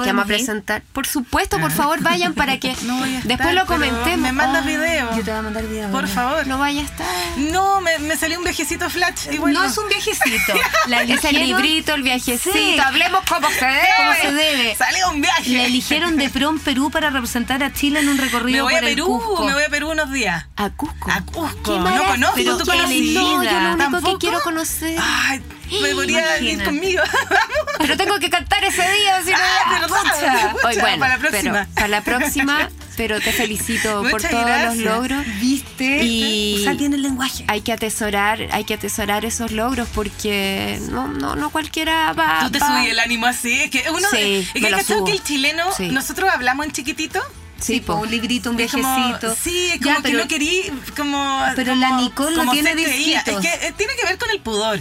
que 0.01 0.07
vamos 0.07 0.23
a 0.23 0.27
presentar. 0.27 0.81
Por 0.91 1.05
supuesto, 1.05 1.59
por 1.59 1.71
favor, 1.71 2.01
vayan 2.01 2.33
para 2.33 2.57
que 2.59 2.75
No 2.83 2.97
voy 2.97 3.09
a 3.13 3.17
estar, 3.19 3.27
después 3.27 3.53
lo 3.53 3.65
comentemos. 3.65 4.19
Me 4.19 4.31
mandas 4.31 4.63
Oh, 4.63 4.67
video. 4.67 5.09
Yo 5.15 5.23
te 5.23 5.29
voy 5.31 5.39
a 5.39 5.41
mandar 5.43 5.67
video. 5.67 5.91
Por 5.91 6.07
favor. 6.07 6.47
No 6.47 6.57
vaya 6.57 6.81
a 6.81 6.83
estar. 6.83 7.07
No, 7.37 7.81
me, 7.81 7.99
me 7.99 8.17
salió 8.17 8.37
un 8.39 8.43
viejecito 8.43 8.89
flash. 8.89 9.27
Y 9.31 9.37
bueno. 9.37 9.59
No 9.59 9.65
es 9.65 9.77
un 9.77 9.87
viejecito. 9.89 10.53
La 10.87 11.03
Es 11.03 11.23
el 11.25 11.35
librito, 11.35 11.93
el 11.93 12.03
viajecito. 12.03 12.53
Sí. 12.55 12.77
Hablemos 12.79 13.21
como 13.27 13.47
se 13.49 13.65
debe. 13.65 13.87
¿Cómo 13.97 14.13
se 14.21 14.31
debe? 14.33 14.75
Salió 14.75 15.11
un 15.11 15.21
viaje. 15.21 15.49
La 15.51 15.65
eligieron 15.65 16.17
de 16.17 16.29
Prom 16.29 16.59
Perú 16.59 16.89
para 16.89 17.09
representar 17.09 17.61
a 17.63 17.71
Chile 17.73 17.99
en 17.99 18.09
un 18.09 18.15
Me 18.17 18.23
recorrido 18.23 18.63
voy 18.63 18.73
a 18.73 18.79
por 18.79 18.87
Perú, 18.87 19.05
Cusco. 19.05 19.45
me 19.45 19.53
voy 19.53 19.63
a 19.63 19.69
Perú 19.69 19.91
unos 19.91 20.11
días. 20.11 20.45
A 20.55 20.69
Cusco. 20.71 21.11
A 21.11 21.21
Cusco. 21.21 21.61
Qué 21.63 21.77
No 21.79 22.03
conozco, 22.05 22.35
Pero 22.35 22.57
tú 22.57 22.65
conoces. 22.65 23.01
No, 23.13 23.43
yo 23.43 23.51
lo 23.51 23.57
único 23.73 23.77
¿Tampoco? 23.77 24.11
que 24.13 24.17
quiero 24.25 24.41
conocer. 24.41 24.97
Ay, 25.01 25.41
me 25.81 25.93
podría 25.95 26.37
ir 26.37 26.43
Imagínate. 26.43 26.65
conmigo. 26.69 27.03
Pero 27.79 27.97
tengo 27.97 28.19
que 28.19 28.29
cantar 28.29 28.63
ese 28.63 28.81
día, 28.81 29.21
si 29.23 29.31
no. 29.31 29.37
Ah, 29.39 29.85
pucha. 29.87 30.55
Hoy, 30.67 30.77
bueno, 30.79 30.99
para 30.99 31.13
la 31.15 31.19
próxima. 31.19 31.51
Pero, 31.63 31.73
para 31.75 31.87
la 31.87 32.01
próxima, 32.01 32.69
pero 32.95 33.19
te 33.19 33.31
felicito 33.33 34.01
por 34.03 34.11
Muchas 34.11 34.29
todos 34.31 34.45
gracias. 34.45 34.75
los 34.77 34.85
logros. 34.85 35.25
¿Viste? 35.41 36.03
Y- 36.03 36.57
O 36.59 36.63
sea, 36.63 36.77
tiene 36.77 36.95
el 36.95 37.01
lenguaje. 37.01 37.43
Hay 37.47 37.61
que 37.61 37.73
atesorar, 37.73 38.47
hay 38.51 38.63
que 38.63 38.75
atesorar 38.75 39.25
esos 39.25 39.51
logros 39.51 39.87
porque 39.93 40.79
no, 40.91 41.07
no, 41.07 41.35
no 41.35 41.49
cualquiera 41.49 42.13
va. 42.13 42.41
Tú 42.43 42.51
te 42.51 42.59
va- 42.59 42.67
subí 42.67 42.87
el 42.89 42.99
ánimo 42.99 43.25
así. 43.25 43.61
Es 43.63 43.71
que 43.71 43.83
uno. 43.89 44.07
Sí, 44.11 44.47
es 44.53 44.61
que 44.61 44.69
lo 44.69 44.77
¿cachai 44.77 44.97
subo. 44.97 45.05
que 45.05 45.11
el 45.13 45.23
chileno, 45.23 45.65
Sí. 45.75 45.89
nosotros 45.89 46.29
hablamos 46.31 46.65
en 46.67 46.71
chiquitito. 46.71 47.19
Sí, 47.59 47.79
po, 47.79 47.95
un 47.95 48.11
librito, 48.11 48.51
un 48.51 48.59
Es 48.59 48.71
como- 48.71 48.95
viejecito. 48.95 49.35
sí, 49.41 49.69
es 49.73 49.79
Ya, 49.79 49.93
como 49.93 49.95
que 49.97 50.01
pero- 50.03 50.19
no 50.19 50.27
querí 50.27 50.71
como. 50.97 51.43
Pero 51.55 51.71
como- 51.73 51.81
la 51.81 51.97
Nicole 51.97 52.31
no 52.35 52.39
como 52.41 52.51
tiene 52.51 52.73
creía. 52.73 53.19
Es 53.19 53.25
disquitos. 53.25 53.41
que 53.41 53.67
eh, 53.67 53.73
tiene 53.77 53.93
que 53.95 54.03
ver 54.05 54.17
con 54.17 54.29
el 54.29 54.39
pudor. 54.41 54.79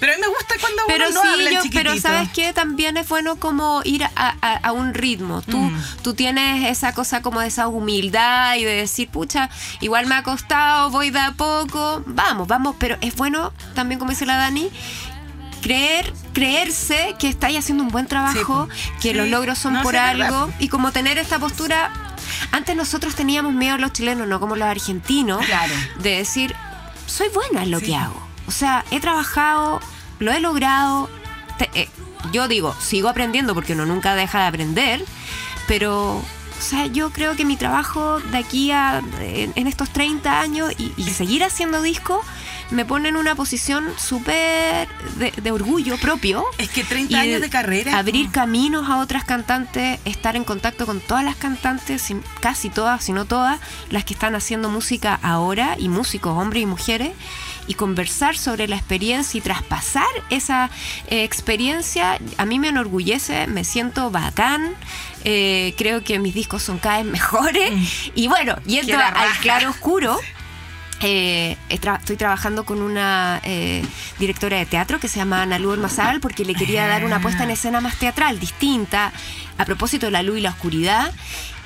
Pero 0.00 0.12
a 0.12 0.16
mí 0.16 0.20
me 0.20 0.28
gusta 0.28 0.54
cuando 0.60 0.82
Pero 0.86 1.06
uno 1.08 1.14
no 1.14 1.22
sí, 1.22 1.28
habla 1.28 1.50
en 1.50 1.56
yo, 1.56 1.70
pero 1.72 1.98
sabes 1.98 2.28
que 2.30 2.52
también 2.52 2.96
es 2.96 3.08
bueno 3.08 3.36
como 3.36 3.80
ir 3.84 4.04
a, 4.04 4.10
a- 4.16 4.56
a 4.56 4.72
un 4.72 4.94
ritmo. 4.94 5.42
Tú, 5.42 5.58
Mm. 5.58 5.82
tú 6.02 6.14
tienes 6.14 6.66
esa 6.70 6.92
cosa 6.94 7.20
como 7.22 7.40
de 7.40 7.48
esa 7.48 7.66
humildad 7.68 8.54
y 8.56 8.64
de 8.64 8.72
decir, 8.74 9.08
pucha, 9.08 9.50
igual 9.80 10.06
me 10.06 10.14
ha 10.14 10.22
costado, 10.22 10.90
voy 10.90 11.10
de 11.10 11.18
a 11.18 11.32
poco, 11.32 12.02
vamos, 12.06 12.46
vamos, 12.46 12.76
pero 12.78 12.96
es 13.00 13.16
bueno 13.16 13.52
también, 13.74 13.98
como 13.98 14.10
dice 14.12 14.24
la 14.26 14.36
Dani, 14.36 14.70
creer, 15.62 16.12
creerse 16.32 17.16
que 17.18 17.28
estáis 17.28 17.58
haciendo 17.58 17.82
un 17.82 17.90
buen 17.90 18.06
trabajo, 18.06 18.68
Sí, 18.72 18.90
que 19.02 19.10
Sí. 19.10 19.14
los 19.14 19.28
logros 19.28 19.58
son 19.58 19.72
No, 19.74 19.82
por 19.82 19.94
verdad. 19.94 20.10
algo 20.26 20.50
y 20.60 20.68
como 20.68 20.92
tener 20.92 21.18
esta 21.18 21.38
postura. 21.38 21.90
Antes 22.52 22.76
nosotros 22.76 23.14
teníamos 23.16 23.52
miedo 23.52 23.76
los 23.78 23.92
chilenos, 23.92 24.28
no 24.28 24.38
como 24.38 24.54
los 24.54 24.68
argentinos, 24.68 25.44
Claro. 25.44 25.74
de 25.98 26.10
decir, 26.18 26.54
soy 27.06 27.28
buena 27.30 27.64
en 27.64 27.72
lo 27.72 27.80
Sí. 27.80 27.86
que 27.86 27.96
hago. 27.96 28.27
O 28.48 28.50
sea, 28.50 28.84
he 28.90 28.98
trabajado, 28.98 29.78
lo 30.18 30.32
he 30.32 30.40
logrado. 30.40 31.08
Te- 31.58 31.70
eh, 31.74 31.88
yo 32.32 32.48
digo, 32.48 32.74
sigo 32.80 33.08
aprendiendo 33.08 33.54
porque 33.54 33.74
uno 33.74 33.86
nunca 33.86 34.14
deja 34.16 34.40
de 34.40 34.46
aprender, 34.46 35.04
pero, 35.68 36.16
o 36.16 36.24
sea, 36.60 36.86
yo 36.86 37.10
creo 37.10 37.36
que 37.36 37.44
mi 37.44 37.56
trabajo 37.56 38.18
de 38.20 38.38
aquí 38.38 38.70
a 38.72 39.02
en, 39.20 39.52
en 39.54 39.66
estos 39.66 39.90
30 39.90 40.40
años 40.40 40.72
y, 40.78 40.92
y 40.96 41.04
seguir 41.10 41.44
haciendo 41.44 41.80
discos 41.82 42.24
me 42.70 42.84
pone 42.84 43.08
en 43.08 43.16
una 43.16 43.34
posición 43.34 43.88
súper 43.96 44.88
de, 45.16 45.30
de 45.30 45.50
orgullo 45.52 45.96
propio. 45.96 46.44
Es 46.58 46.68
que 46.68 46.84
30 46.84 47.12
y 47.12 47.16
años 47.16 47.40
de 47.40 47.48
carrera. 47.48 47.96
Abrir 47.98 48.30
caminos 48.30 48.90
a 48.90 48.98
otras 48.98 49.24
cantantes, 49.24 49.98
estar 50.04 50.36
en 50.36 50.44
contacto 50.44 50.84
con 50.84 51.00
todas 51.00 51.24
las 51.24 51.36
cantantes, 51.36 52.02
si- 52.02 52.20
casi 52.40 52.68
todas, 52.68 53.02
si 53.04 53.12
no 53.12 53.24
todas, 53.24 53.58
las 53.90 54.04
que 54.04 54.12
están 54.14 54.34
haciendo 54.34 54.68
música 54.68 55.18
ahora, 55.22 55.76
y 55.78 55.88
músicos, 55.88 56.36
hombres 56.36 56.62
y 56.62 56.66
mujeres, 56.66 57.12
y 57.68 57.74
conversar 57.74 58.36
sobre 58.36 58.66
la 58.66 58.76
experiencia 58.76 59.38
y 59.38 59.40
traspasar 59.40 60.08
esa 60.30 60.70
eh, 61.08 61.22
experiencia, 61.22 62.18
a 62.38 62.44
mí 62.44 62.58
me 62.58 62.68
enorgullece, 62.68 63.46
me 63.46 63.62
siento 63.62 64.10
bacán. 64.10 64.74
eh, 65.24 65.74
creo 65.76 66.02
que 66.02 66.18
mis 66.18 66.34
discos 66.34 66.62
son 66.62 66.78
cada 66.78 67.02
vez 67.02 67.06
mejores. 67.12 67.72
Y 68.14 68.26
bueno, 68.28 68.56
yendo 68.66 68.98
al 68.98 69.30
claro 69.42 69.70
oscuro, 69.70 70.18
eh, 71.00 71.56
estoy 71.68 72.16
trabajando 72.16 72.64
con 72.64 72.82
una 72.82 73.40
eh, 73.44 73.84
directora 74.18 74.56
de 74.58 74.66
teatro 74.66 74.98
que 74.98 75.06
se 75.06 75.18
llama 75.20 75.42
Ana 75.42 75.58
Lu 75.60 75.76
Mazal 75.76 76.18
porque 76.20 76.44
le 76.44 76.54
quería 76.54 76.88
dar 76.88 77.04
una 77.04 77.20
puesta 77.20 77.44
en 77.44 77.50
escena 77.50 77.80
más 77.80 77.96
teatral, 77.98 78.40
distinta, 78.40 79.12
a 79.58 79.64
propósito 79.64 80.06
de 80.06 80.12
la 80.12 80.22
luz 80.22 80.38
y 80.38 80.40
la 80.40 80.50
oscuridad. 80.50 81.12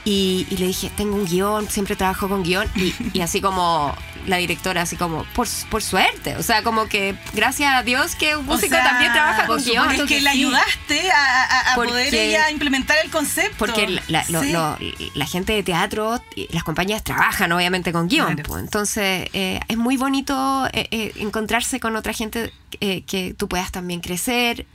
Y, 0.04 0.46
y 0.50 0.56
le 0.56 0.66
dije, 0.66 0.90
tengo 0.96 1.14
un 1.14 1.26
guion, 1.26 1.70
siempre 1.70 1.94
trabajo 1.94 2.28
con 2.28 2.42
guion. 2.42 2.68
Y, 2.74 2.92
y 3.14 3.20
así 3.20 3.40
como 3.40 3.94
la 4.26 4.36
directora, 4.36 4.82
así 4.82 4.96
como, 4.96 5.24
por, 5.34 5.46
por 5.70 5.82
suerte. 5.82 6.36
O 6.36 6.42
sea, 6.42 6.62
como 6.62 6.86
que 6.88 7.14
gracias 7.34 7.74
a 7.74 7.82
Dios 7.82 8.14
que 8.14 8.36
un 8.36 8.48
O 8.48 8.52
músico 8.54 8.74
sea, 8.76 8.84
también 8.84 9.12
trabaja 9.12 9.46
con 9.46 9.62
guion. 9.62 9.90
Es 9.92 10.00
que 10.02 10.06
que 10.06 10.20
le 10.20 10.30
ayudaste 10.30 11.10
a, 11.10 11.42
a- 11.42 11.72
a 11.72 11.74
Porque- 11.74 11.90
poder 11.90 12.14
ella 12.14 12.50
implementar 12.50 12.96
el 13.04 13.10
concepto. 13.10 13.56
Porque 13.58 13.88
la, 13.88 14.02
la- 14.08 14.24
lo- 14.28 14.42
Sí. 14.42 14.52
lo- 14.52 14.78
la 15.14 15.26
gente 15.26 15.52
de 15.52 15.62
teatro, 15.62 16.22
y 16.36 16.48
las 16.52 16.64
compañías 16.64 17.02
trabajan 17.02 17.52
obviamente 17.52 17.92
con 17.92 18.08
guion. 18.08 18.34
Claro. 18.34 18.42
pues. 18.48 18.62
Entonces 18.62 19.28
eh, 19.32 19.60
es 19.68 19.76
muy 19.76 19.96
bonito 19.96 20.66
eh, 20.72 20.88
eh, 20.90 21.12
encontrarse 21.16 21.80
con 21.80 21.96
otra 21.96 22.12
gente 22.12 22.52
que 22.80 23.34
tú 23.36 23.48
puedas 23.48 23.70
también 23.70 24.00
crecer, 24.00 24.66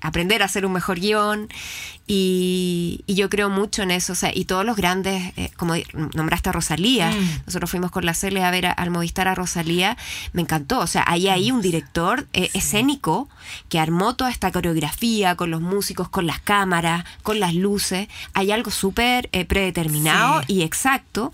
aprender 0.00 0.40
a 0.42 0.44
hacer 0.46 0.64
un 0.64 0.72
mejor 0.72 1.00
guion. 1.00 1.48
Y, 2.06 3.04
y 3.06 3.14
yo 3.14 3.30
creo 3.30 3.50
mucho 3.50 3.82
en 3.82 3.90
eso. 3.92 4.12
O 4.12 4.16
sea, 4.16 4.30
y 4.34 4.44
todos 4.44 4.64
los 4.64 4.76
grandes, 4.76 5.32
como 5.56 5.74
nombraste 6.14 6.48
a 6.48 6.52
Rosalía, 6.52 7.10
Mm. 7.10 7.42
nosotros 7.46 7.70
fuimos 7.70 7.90
con 7.90 8.04
la 8.04 8.14
Cele 8.14 8.42
a 8.42 8.50
ver 8.50 8.66
a- 8.66 8.72
al 8.72 8.89
al 8.90 8.94
Movistar 8.94 9.28
a 9.28 9.34
Rosalía, 9.34 9.96
me 10.32 10.42
encantó. 10.42 10.80
O 10.80 10.86
sea, 10.86 11.04
hay 11.06 11.28
ahí 11.28 11.50
un 11.50 11.62
director 11.62 12.26
eh, 12.32 12.50
escénico 12.54 13.28
que 13.68 13.78
armó 13.78 14.14
toda 14.16 14.30
esta 14.30 14.50
coreografía 14.52 15.34
con 15.36 15.50
los 15.50 15.60
músicos, 15.60 16.08
con 16.08 16.26
las 16.26 16.40
cámaras, 16.40 17.04
con 17.22 17.40
las 17.40 17.54
luces. 17.54 18.08
Hay 18.34 18.50
algo 18.52 18.70
súper 18.70 19.28
eh, 19.32 19.44
predeterminado 19.44 20.40
Sí. 20.46 20.54
y 20.54 20.62
exacto. 20.62 21.32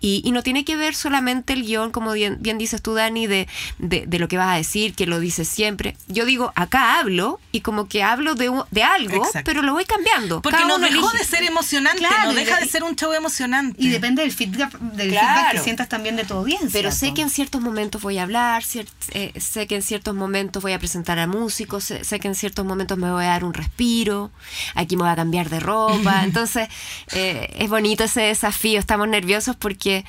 Y, 0.00 0.22
y 0.24 0.32
no 0.32 0.42
tiene 0.42 0.64
que 0.64 0.76
ver 0.76 0.94
solamente 0.94 1.52
el 1.52 1.62
guion, 1.64 1.90
como 1.90 2.12
bien, 2.12 2.38
bien 2.40 2.58
dices 2.58 2.82
tú, 2.82 2.94
Dani, 2.94 3.26
de, 3.26 3.48
de, 3.78 4.04
de 4.06 4.18
lo 4.18 4.28
que 4.28 4.36
vas 4.36 4.48
a 4.48 4.56
decir, 4.56 4.94
que 4.94 5.06
lo 5.06 5.18
dices 5.20 5.48
siempre. 5.48 5.96
Yo 6.08 6.24
digo, 6.26 6.52
acá 6.56 6.98
hablo 6.98 7.40
y 7.52 7.60
como 7.60 7.88
que 7.88 8.02
hablo 8.02 8.34
de, 8.34 8.48
un- 8.50 8.64
de 8.70 8.82
algo, 8.82 9.24
Exacto. 9.24 9.42
pero 9.44 9.62
lo 9.62 9.72
voy 9.72 9.84
cambiando. 9.84 10.42
Porque 10.42 10.56
Cada 10.58 10.68
no 10.68 10.76
uno 10.76 10.86
dejó 10.86 11.08
elige. 11.10 11.18
de 11.18 11.24
ser 11.24 11.42
emocionante, 11.44 11.98
Claro, 11.98 12.24
no 12.32 12.34
deja 12.34 12.56
de- 12.56 12.64
de 12.64 12.68
ser 12.70 12.82
un 12.82 12.96
show 12.96 13.12
emocionante. 13.12 13.82
Y 13.82 13.88
depende 13.88 14.22
del 14.22 14.32
feedback, 14.32 14.78
del 14.78 15.10
Claro. 15.10 15.26
feedback 15.26 15.52
que 15.52 15.58
sientas 15.60 15.88
también 15.88 16.16
de 16.16 16.24
tu 16.24 16.34
audiencia. 16.34 16.68
Pero 16.72 16.90
sé 16.94 17.12
que 17.14 17.22
en 17.22 17.30
ciertos 17.30 17.60
momentos 17.60 18.00
voy 18.02 18.18
a 18.18 18.22
hablar, 18.22 18.62
cier- 18.62 18.88
eh, 19.12 19.38
sé 19.40 19.66
que 19.66 19.74
en 19.76 19.82
ciertos 19.82 20.14
momentos 20.14 20.62
voy 20.62 20.72
a 20.72 20.78
presentar 20.78 21.18
a 21.18 21.26
músicos, 21.26 21.84
sé, 21.84 22.04
sé 22.04 22.18
que 22.20 22.28
en 22.28 22.34
ciertos 22.34 22.64
momentos 22.64 22.96
me 22.96 23.10
voy 23.10 23.24
a 23.24 23.28
dar 23.28 23.44
un 23.44 23.52
respiro, 23.54 24.30
aquí 24.74 24.96
me 24.96 25.02
voy 25.02 25.10
a 25.12 25.16
cambiar 25.16 25.50
de 25.50 25.60
ropa. 25.60 26.22
Entonces, 26.24 26.68
eh, 27.12 27.54
es 27.58 27.68
bonito 27.68 28.04
ese 28.04 28.22
desafío. 28.22 28.78
Estamos 28.78 29.08
nerviosos 29.08 29.56
porque 29.56 30.04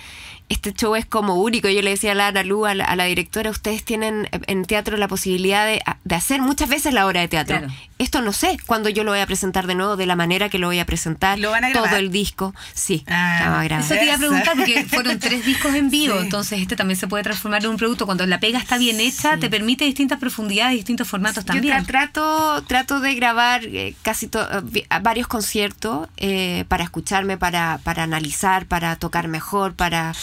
este 0.50 0.74
show 0.74 0.96
es 0.96 1.06
como 1.06 1.36
único. 1.36 1.68
Yo 1.70 1.82
le 1.82 1.90
decía 1.92 2.12
a 2.12 2.16
la 2.16 2.28
Ana 2.28 2.44
Lu, 2.44 2.66
a 2.66 2.76
la, 2.76 2.86
a 2.86 2.96
la 2.96 3.06
directora, 3.06 3.50
ustedes 3.50 3.84
tienen 3.84 4.30
en 4.48 4.66
teatro 4.66 4.98
la 4.98 5.08
posibilidad 5.08 5.66
de, 5.66 5.82
de 6.04 6.16
hacer 6.16 6.42
muchas 6.42 6.70
veces 6.70 6.94
la 6.94 7.08
obra 7.08 7.22
de 7.22 7.28
teatro. 7.28 7.58
Claro. 7.60 7.74
Esto 7.98 8.22
no 8.22 8.34
sé 8.34 8.58
cuándo 8.66 8.90
yo 8.90 9.04
lo 9.06 9.12
voy 9.12 9.22
a 9.22 9.26
presentar 9.26 9.68
de 9.68 9.76
nuevo, 9.76 9.96
de 9.96 10.06
la 10.06 10.16
manera 10.18 10.50
que 10.50 10.60
lo 10.60 10.68
voy 10.68 10.80
a 10.80 10.86
presentar. 10.86 11.40
¿Lo 11.40 11.52
van 11.52 11.64
a 11.64 11.70
grabar? 11.70 11.90
Todo 11.92 12.00
el 12.00 12.12
disco. 12.12 12.54
Sí, 12.74 13.04
Ah, 13.08 13.62
a. 13.62 13.66
Eso 13.80 13.96
te 13.96 14.04
iba 14.06 14.16
a 14.16 14.18
preguntar 14.18 14.54
porque 14.56 14.84
fueron 14.90 15.18
tres 15.20 15.46
discos 15.46 15.74
en 15.76 15.90
vivo, 15.90 16.16
Sí. 16.20 16.24
entonces 16.26 16.62
este 16.62 16.76
también 16.76 17.00
se 17.00 17.08
puede 17.08 17.24
transformar 17.24 17.64
en 17.64 17.70
un 17.72 17.78
producto. 17.78 18.06
Cuando 18.06 18.26
la 18.26 18.40
pega 18.40 18.60
está 18.60 18.78
bien 18.78 19.00
hecha, 19.00 19.38
te 19.38 19.50
permite 19.50 19.86
distintas 19.86 20.20
profundidades, 20.20 20.76
distintos 20.76 21.08
formatos 21.08 21.46
Yo 21.46 21.54
también. 21.54 21.74
tra- 21.74 21.86
trato, 21.86 22.64
trato 22.68 23.00
de 23.00 23.16
grabar 23.16 23.64
eh, 23.66 23.96
casi 24.02 24.26
eh, 24.34 24.86
varios 25.02 25.28
conciertos 25.28 26.10
eh, 26.18 26.66
para 26.68 26.84
escucharme, 26.84 27.38
para, 27.38 27.80
para 27.84 28.04
analizar, 28.04 28.66
para 28.66 28.96
tocar 28.98 29.28
mejor, 29.30 29.74
para 29.74 30.14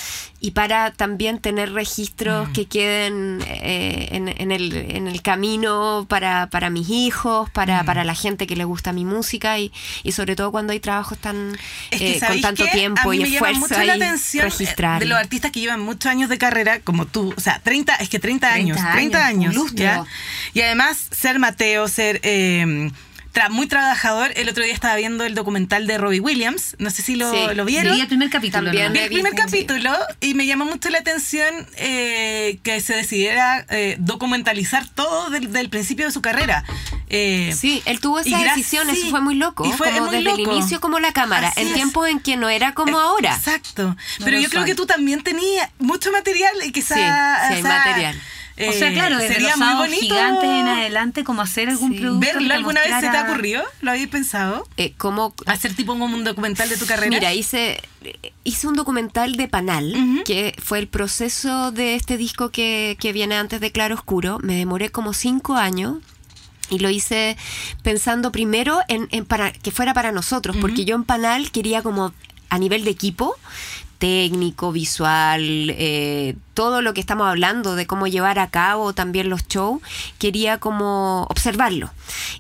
y 0.41 0.51
para 0.53 0.93
también 0.93 1.39
tener 1.39 1.73
registros 1.73 2.49
que 2.51 2.67
queden 2.67 3.41
eh, 3.47 4.09
en, 4.11 4.29
en 4.29 4.51
el, 4.51 4.75
en 4.75 5.07
el 5.07 5.23
camino 5.23 6.07
para, 6.09 6.49
para 6.49 6.69
mis 6.69 6.89
hijos, 6.91 7.49
para, 7.51 7.85
para 7.85 8.05
la 8.05 8.15
gente 8.15 8.47
que 8.47 8.57
le 8.57 8.65
gusta 8.65 8.93
mi 8.93 9.05
música 9.05 9.59
y, 9.59 9.73
y 10.03 10.13
sobre 10.13 10.35
todo 10.35 10.51
cuando 10.51 10.73
hay 10.73 10.81
trabajos 10.81 11.19
tan 11.19 11.57
Es 11.91 11.99
que, 11.99 12.11
eh, 12.11 12.13
con 12.13 12.21
¿sabéis 12.21 12.43
tanto 12.43 12.65
qué? 12.65 12.71
A 12.71 12.73
tiempo 12.73 13.11
mí 13.11 13.19
y 13.19 13.21
me 13.21 13.29
esfuerzo 13.29 13.61
mucho 13.61 13.75
la 13.75 13.93
ahí, 13.93 14.03
atención 14.03 14.47
eh, 14.47 14.51
registrar. 14.51 15.01
de 15.01 15.07
los 15.07 15.19
artistas 15.19 15.53
que 15.53 15.61
llevan 15.61 15.81
muchos 15.81 16.11
años 16.11 16.29
de 16.29 16.39
carrera, 16.39 16.81
como 16.81 17.07
tú. 17.07 17.33
O 17.37 17.41
sea, 17.41 17.61
30, 17.61 17.95
es 17.97 18.09
que 18.09 18.19
30 18.19 18.53
años. 18.53 18.77
30 18.77 18.93
30 18.93 19.19
años, 19.19 19.29
años. 19.29 19.55
un 19.55 19.63
lustro. 19.63 19.85
¿ya? 19.85 20.05
Y 20.55 20.61
además, 20.61 21.07
ser 21.11 21.39
Mateo, 21.39 21.87
ser 21.89 22.21
eh, 22.25 22.91
tra- 23.33 23.49
muy 23.51 23.67
trabajador. 23.67 24.33
El 24.37 24.49
otro 24.49 24.63
día 24.65 24.73
estaba 24.75 24.97
viendo 24.97 25.25
el 25.25 25.35
documental 25.35 25.87
de 25.87 25.99
Robbie 25.99 26.21
Williams. 26.21 26.77
No 26.79 26.91
sé 26.91 27.03
si 27.03 27.17
lo, 27.17 27.31
Sí. 27.33 27.39
lo 27.55 27.65
vieron. 27.65 27.95
Vi 27.95 28.01
el 28.01 28.07
primer 28.07 28.31
capítulo. 28.31 28.65
También. 28.67 28.93
Vi 28.93 28.99
el 29.01 29.09
primer 29.09 29.35
capítulo 29.35 29.91
y 30.21 30.35
me 30.35 30.47
llamó 30.47 30.65
mucho 30.65 30.91
la 30.91 30.99
atención 30.99 31.67
eh, 31.77 32.59
que 32.63 32.81
se 32.81 32.95
decidiera 32.95 33.65
eh, 33.71 33.97
documentalizar 33.99 34.89
todo 34.89 35.31
del, 35.31 35.53
del 35.53 35.69
principio 35.69 36.07
de 36.07 36.13
su 36.13 36.23
carrera. 36.23 36.65
Eh, 37.09 37.55
Sí, 37.59 37.83
él 37.85 38.01
tuvo 38.01 38.21
esa 38.21 38.39
decisión, 38.39 38.87
sí, 38.91 39.01
eso 39.03 39.11
fue 39.11 39.21
muy 39.21 39.35
loco. 39.35 39.67
y 39.67 39.73
fue 39.73 39.91
como 39.91 40.07
muy 40.07 40.17
desde 40.17 40.31
el 40.31 40.37
loco. 40.39 40.53
inicio 40.57 40.81
como 40.81 40.99
la 40.99 41.13
cámara, 41.13 41.49
Así 41.49 41.61
en 41.61 41.69
es. 41.69 41.75
tiempos 41.75 42.09
en 42.09 42.21
que 42.21 42.37
no 42.37 42.49
era 42.49 42.73
como 42.73 42.99
ahora. 42.99 43.35
Exacto. 43.37 43.97
Pero 44.25 44.39
yo 44.41 44.49
creo 44.49 44.65
que 44.65 44.75
tú 44.75 44.87
también 44.87 45.23
tenías 45.23 45.69
mucho 45.79 46.11
material 46.13 46.53
y 46.65 46.73
quizás. 46.73 46.97
Sí, 46.99 47.05
sí, 47.49 47.55
hay 47.57 47.63
material. 47.63 48.21
O 48.69 48.73
sea, 48.73 48.93
claro, 48.93 49.19
desde 49.19 49.35
sería 49.35 49.57
los 49.57 49.59
muy 49.59 49.75
bonito 49.75 50.01
gigantes 50.03 50.45
en 50.51 50.69
adelante, 50.69 51.25
como 51.25 51.43
hacer 51.43 51.69
algún 51.69 51.93
Sí. 51.93 51.99
producto. 51.99 52.27
verlo 52.27 52.55
alguna 52.55 52.81
vez 52.81 52.91
se 53.01 53.09
te 53.11 53.17
ha 53.17 53.23
ocurrido. 53.25 53.63
¿Lo 53.81 53.91
habéis 53.91 54.09
pensado? 54.09 54.67
Eh, 54.77 54.93
como 54.97 55.35
Hacer 55.47 55.75
tipo 55.75 55.93
como 55.99 56.07
un 56.15 56.25
documental 56.25 56.69
de 56.69 56.77
tu 56.77 56.87
carrera. 56.87 57.11
Mira, 57.11 57.33
hice, 57.35 57.81
hice 58.45 58.67
un 58.67 58.75
documental 58.75 59.37
de 59.37 59.49
Panal, 59.49 60.23
que 60.25 60.55
fue 60.63 60.79
el 60.79 60.89
proceso 60.89 61.73
de 61.73 61.95
este 61.95 62.17
disco 62.17 62.51
que, 62.51 62.97
que 63.01 63.13
viene 63.13 63.37
antes 63.37 63.61
de 63.61 63.71
Claro 63.73 63.95
Oscuro. 63.95 64.39
Me 64.43 64.57
demoré 64.57 64.91
como 64.91 65.13
cinco 65.13 65.57
años. 65.57 65.97
Y 66.71 66.79
lo 66.79 66.89
hice 66.89 67.37
pensando 67.83 68.33
primero 68.33 68.81
en, 68.89 69.07
en 69.11 69.27
para 69.27 69.53
que 69.53 69.71
fuera 69.73 69.93
para 69.93 70.11
nosotros, 70.11 70.57
porque 70.59 70.87
yo 70.87 70.95
en 70.97 71.05
Panal 71.05 71.51
quería 71.51 71.83
como 71.83 72.15
a 72.49 72.59
nivel 72.59 72.85
de 72.85 72.91
equipo, 72.91 73.35
técnico, 74.03 74.73
visual, 74.73 75.71
eh, 75.79 76.35
todo 76.55 76.83
lo 76.83 76.93
que 76.93 77.01
estamos 77.01 77.29
hablando 77.29 77.77
de 77.77 77.87
cómo 77.87 78.09
llevar 78.09 78.41
a 78.41 78.51
cabo 78.51 78.93
también 78.93 79.31
los 79.31 79.47
shows, 79.47 79.81
quería 80.19 80.59
como 80.59 81.23
observarlo. 81.31 81.89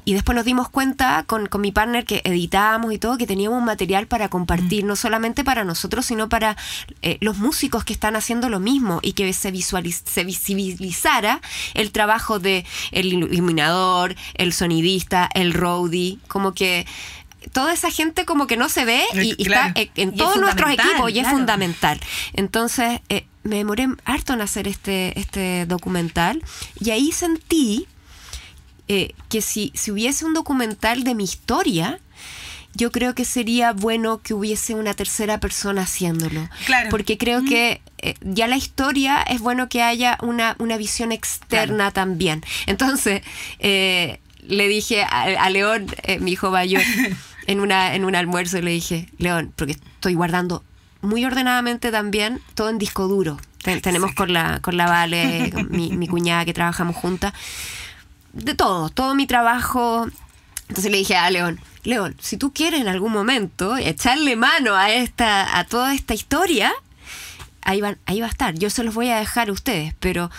Y 0.04 0.14
después 0.14 0.34
nos 0.34 0.44
dimos 0.44 0.68
cuenta 0.68 1.22
con, 1.24 1.46
con 1.46 1.60
mi 1.60 1.70
partner 1.70 2.04
que 2.04 2.20
editábamos 2.24 2.92
y 2.92 2.98
todo, 2.98 3.16
que 3.16 3.28
teníamos 3.28 3.60
un 3.60 3.64
material 3.64 4.08
para 4.08 4.28
compartir, 4.28 4.82
no 4.82 4.96
solamente 4.96 5.44
para 5.44 5.62
nosotros, 5.62 6.04
sino 6.04 6.28
para 6.28 6.56
eh, 7.00 7.18
los 7.20 7.38
músicos 7.38 7.84
que 7.84 7.92
están 7.92 8.16
haciendo 8.16 8.48
lo 8.48 8.58
mismo 8.58 8.98
y 9.00 9.12
que 9.12 9.32
se, 9.32 9.52
visualiz- 9.52 10.02
se 10.04 10.24
visibilizara 10.24 11.40
el 11.74 11.92
trabajo 11.92 12.40
de 12.40 12.66
el 12.90 13.06
iluminador, 13.12 14.16
el 14.34 14.52
sonidista, 14.52 15.30
el 15.32 15.54
roadie, 15.54 16.18
como 16.26 16.54
que 16.54 16.86
toda 17.52 17.72
esa 17.72 17.90
gente 17.90 18.24
como 18.24 18.46
que 18.46 18.56
no 18.56 18.68
se 18.68 18.84
ve 18.84 19.02
y, 19.14 19.34
y 19.36 19.44
claro. 19.44 19.72
está 19.74 20.00
en 20.00 20.08
Y 20.10 20.12
es 20.12 20.16
todos 20.16 20.36
nuestros 20.38 20.70
equipos 20.70 21.10
y 21.10 21.18
es 21.18 21.28
fundamental. 21.28 22.00
Entonces, 22.32 23.00
eh, 23.08 23.26
me 23.42 23.56
demoré 23.56 23.88
harto 24.04 24.32
en 24.32 24.40
hacer 24.40 24.68
este, 24.68 25.18
este 25.18 25.66
documental 25.66 26.42
y 26.80 26.90
ahí 26.90 27.12
sentí 27.12 27.86
eh, 28.88 29.14
que 29.28 29.42
si, 29.42 29.72
si 29.74 29.90
hubiese 29.90 30.24
un 30.24 30.34
documental 30.34 31.04
de 31.04 31.14
mi 31.14 31.24
historia, 31.24 32.00
yo 32.74 32.90
creo 32.90 33.14
que 33.14 33.24
sería 33.24 33.72
bueno 33.72 34.22
que 34.22 34.34
hubiese 34.34 34.74
una 34.74 34.94
tercera 34.94 35.38
persona 35.40 35.82
haciéndolo. 35.82 36.48
Claro. 36.66 36.88
Porque 36.90 37.18
creo 37.18 37.44
que 37.44 37.82
eh, 37.98 38.14
ya 38.22 38.46
la 38.48 38.56
historia 38.56 39.22
es 39.22 39.40
bueno 39.40 39.68
que 39.68 39.82
haya 39.82 40.18
una, 40.22 40.56
una 40.58 40.76
visión 40.76 41.12
externa 41.12 41.90
también. 41.90 42.42
Entonces, 42.66 43.22
eh, 43.58 44.20
le 44.42 44.68
dije 44.68 45.02
a, 45.02 45.22
a 45.22 45.50
León, 45.50 45.86
eh, 46.02 46.18
mi 46.18 46.32
hijo 46.32 46.50
mayor, 46.50 46.82
en, 47.46 47.60
una, 47.60 47.94
en 47.94 48.04
un 48.04 48.14
almuerzo, 48.14 48.60
le 48.60 48.70
dije, 48.70 49.08
León, 49.18 49.52
porque 49.56 49.72
estoy 49.72 50.14
guardando 50.14 50.62
muy 51.00 51.24
ordenadamente 51.24 51.90
también 51.90 52.40
todo 52.54 52.68
en 52.70 52.78
disco 52.78 53.08
duro. 53.08 53.38
Ten- 53.62 53.80
tenemos 53.80 54.14
con 54.14 54.32
la, 54.32 54.60
con 54.60 54.76
la 54.76 54.86
Vale, 54.86 55.50
con 55.52 55.70
mi, 55.70 55.90
mi 55.96 56.06
cuñada 56.08 56.44
que 56.44 56.52
trabajamos 56.54 56.96
juntas 56.96 57.32
de 58.32 58.54
todo, 58.54 58.88
todo 58.90 59.14
mi 59.14 59.26
trabajo. 59.26 60.06
Entonces 60.68 60.90
le 60.90 60.98
dije 60.98 61.16
a 61.16 61.30
León, 61.30 61.60
León, 61.84 62.16
si 62.20 62.36
tú 62.36 62.52
quieres 62.52 62.80
en 62.80 62.88
algún 62.88 63.12
momento 63.12 63.76
echarle 63.76 64.36
mano 64.36 64.74
a 64.74 64.90
esta, 64.92 65.58
a 65.58 65.64
toda 65.64 65.94
esta 65.94 66.14
historia, 66.14 66.72
ahí 67.62 67.80
van, 67.80 67.98
ahí 68.06 68.20
va 68.20 68.26
a 68.26 68.30
estar. 68.30 68.54
Yo 68.54 68.70
se 68.70 68.82
los 68.84 68.94
voy 68.94 69.10
a 69.10 69.18
dejar 69.18 69.48
a 69.48 69.52
ustedes, 69.52 69.94
pero 70.00 70.30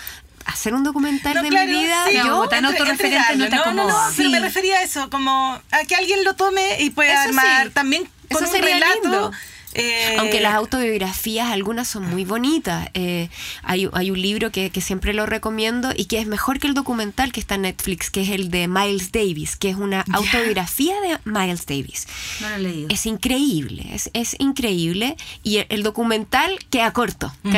hacer 0.45 0.73
un 0.73 0.83
documental 0.83 1.35
No, 1.35 1.43
de 1.43 1.49
claro, 1.49 1.71
mi 1.71 1.79
vida, 1.79 2.05
sí, 2.09 2.15
yo 2.17 2.47
tan 2.47 2.65
autorreferente 2.65 3.35
no 3.37 3.47
no, 3.49 3.73
no, 3.73 3.87
no, 3.87 3.95
pero 4.15 4.27
Sí. 4.29 4.33
me 4.33 4.39
refería 4.39 4.77
a 4.79 4.83
eso, 4.83 5.09
como 5.09 5.59
a 5.71 5.83
que 5.87 5.95
alguien 5.95 6.23
lo 6.23 6.35
tome 6.35 6.81
y 6.81 6.89
pueda 6.89 7.13
Eso 7.13 7.29
armar 7.29 7.67
sí. 7.67 7.73
también 7.73 8.03
con 8.31 8.43
Eso 8.43 8.45
un 8.45 8.51
sería 8.59 8.73
relato. 8.75 9.01
lindo. 9.03 9.31
eh, 9.75 10.17
Aunque 10.19 10.39
las 10.39 10.53
autobiografías, 10.53 11.49
algunas 11.51 11.87
son 11.87 12.05
muy 12.07 12.25
bonitas. 12.25 12.89
Eh, 12.93 13.29
hay, 13.63 13.89
hay 13.93 14.11
un 14.11 14.21
libro 14.21 14.51
que, 14.51 14.69
que 14.69 14.81
siempre 14.81 15.13
lo 15.15 15.25
recomiendo 15.25 15.91
y 15.95 16.05
que 16.05 16.19
es 16.19 16.27
mejor 16.27 16.59
que 16.59 16.67
el 16.67 16.75
documental 16.75 17.31
que 17.31 17.39
está 17.39 17.55
en 17.55 17.63
Netflix, 17.63 18.11
que 18.11 18.21
es 18.21 18.29
el 18.29 18.51
de 18.51 18.67
Miles 18.67 19.11
Davis, 19.11 19.55
que 19.55 19.69
es 19.71 19.75
una 19.75 20.05
autobiografía 20.13 20.93
de 21.01 21.17
Miles 21.25 21.65
Davis. 21.65 22.07
No 22.39 22.49
lo 22.49 22.55
he 22.55 22.59
leído. 22.59 22.87
Es 22.91 23.07
increíble, 23.07 23.87
es, 23.93 24.11
es 24.13 24.35
increíble. 24.39 25.17
Y 25.41 25.57
el, 25.57 25.65
el 25.69 25.81
documental 25.83 26.59
queda 26.69 26.93
corto, 26.93 27.33
Mm. 27.41 27.51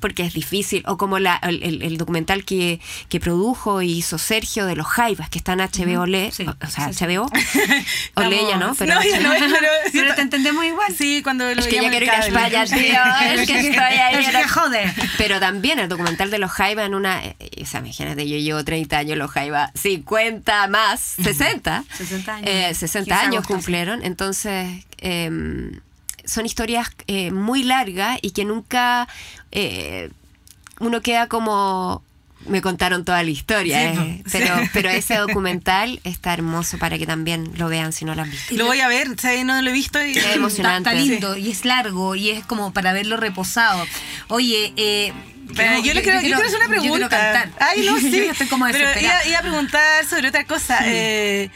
Porque 0.00 0.22
es 0.24 0.32
difícil. 0.34 0.82
O 0.86 0.96
como 0.96 1.18
la, 1.18 1.36
el, 1.42 1.82
el- 1.82 1.98
documental 1.98 2.44
que, 2.44 2.80
que 3.08 3.18
produjo 3.20 3.82
y 3.82 3.90
hizo 3.98 4.18
Sergio 4.18 4.66
de 4.66 4.76
los 4.76 4.86
Jaivas, 4.86 5.28
que 5.30 5.38
está 5.38 5.54
en 5.54 5.58
HBO 5.60 6.06
Le, 6.06 6.30
Sí, 6.30 6.46
o, 6.46 6.50
o 6.64 6.70
sea, 6.70 6.92
sí. 6.92 7.04
HBO. 7.04 7.28
o 8.14 8.22
Le 8.28 8.46
ya 8.46 8.56
no, 8.56 8.74
pero. 8.76 8.94
no, 8.96 9.02
ya 9.02 9.20
no, 9.20 9.30
pero, 9.38 9.66
Pero 9.92 10.14
te 10.14 10.20
entendemos 10.22 10.64
igual. 10.64 10.94
Sí, 10.96 11.20
cuando 11.22 11.44
lo 11.52 11.60
Es 11.60 11.66
que 11.66 11.76
en 11.78 11.88
quiero 11.90 12.04
ir 12.04 12.10
a. 12.10 12.18
España, 12.26 12.64
tío. 12.64 13.32
Es 13.32 13.46
que 13.46 13.58
estoy 13.60 13.74
ahí. 13.96 14.16
Es 14.24 14.28
que 14.28 14.48
jode. 14.48 14.94
Pero 15.18 15.40
también 15.40 15.78
el 15.78 15.88
documental 15.88 16.30
de 16.30 16.38
los 16.38 16.50
Jaiba 16.52 16.84
en 16.84 16.94
una. 16.94 17.24
eh, 17.24 17.36
O 17.62 17.66
sea, 17.66 17.80
imagínate, 17.80 18.28
yo 18.28 18.36
llevo 18.38 18.62
30 18.64 18.98
años, 18.98 19.18
los 19.18 19.30
Jaiba 19.30 19.72
50 19.74 20.68
más, 20.68 21.00
60. 21.00 21.84
60 21.96 22.34
años. 22.34 22.48
Eh, 22.48 22.74
60 22.74 23.14
15 23.16 23.26
años 23.26 23.46
cumplieron. 23.46 24.04
Entonces, 24.04 24.84
eh, 24.98 25.70
son 26.28 26.46
historias 26.46 26.88
eh, 27.06 27.30
muy 27.30 27.62
largas 27.62 28.18
y 28.22 28.30
que 28.30 28.44
nunca 28.44 29.08
eh, 29.50 30.10
uno 30.78 31.00
queda 31.00 31.26
como. 31.26 32.06
Me 32.46 32.62
contaron 32.62 33.04
toda 33.04 33.20
la 33.24 33.30
historia, 33.30 33.92
Sí, 33.92 33.98
eh, 33.98 34.22
pero, 34.30 34.58
sí. 34.58 34.70
pero 34.72 34.90
ese 34.90 35.16
documental 35.16 36.00
está 36.04 36.32
hermoso 36.32 36.78
para 36.78 36.96
que 36.96 37.04
también 37.04 37.50
lo 37.56 37.68
vean 37.68 37.92
si 37.92 38.04
no 38.04 38.14
lo 38.14 38.22
han 38.22 38.30
visto. 38.30 38.54
Lo 38.54 38.66
voy 38.66 38.80
a 38.80 38.86
ver, 38.86 39.08
¿sabes? 39.20 39.44
No 39.44 39.60
lo 39.60 39.68
he 39.68 39.72
visto 39.72 40.00
y... 40.02 40.16
Emocionante. 40.16 40.88
Está, 40.88 40.92
está 40.92 41.10
lindo 41.10 41.36
y 41.36 41.50
es 41.50 41.64
largo 41.64 42.14
y 42.14 42.30
es 42.30 42.46
como 42.46 42.72
para 42.72 42.92
verlo 42.92 43.16
reposado. 43.16 43.84
Oye, 44.28 44.72
eh, 44.76 45.12
Pero 45.56 45.82
yo, 45.82 45.92
le 45.94 46.02
quiero, 46.02 46.20
yo, 46.20 46.26
quiero, 46.26 46.46
hacer 46.46 46.60
una 46.60 46.68
pregunta. 46.68 46.86
Yo 46.86 46.92
quiero 46.92 47.08
cantar. 47.10 47.50
Ay, 47.58 47.84
no, 47.84 47.98
sí. 47.98 48.16
Estoy 48.18 48.46
como 48.46 48.66
Pero 48.66 48.88
iba, 49.00 49.26
iba 49.26 49.38
a 49.38 49.42
preguntar 49.42 50.06
sobre 50.06 50.28
otra 50.28 50.44
cosa. 50.44 50.78
Eh, 50.84 51.50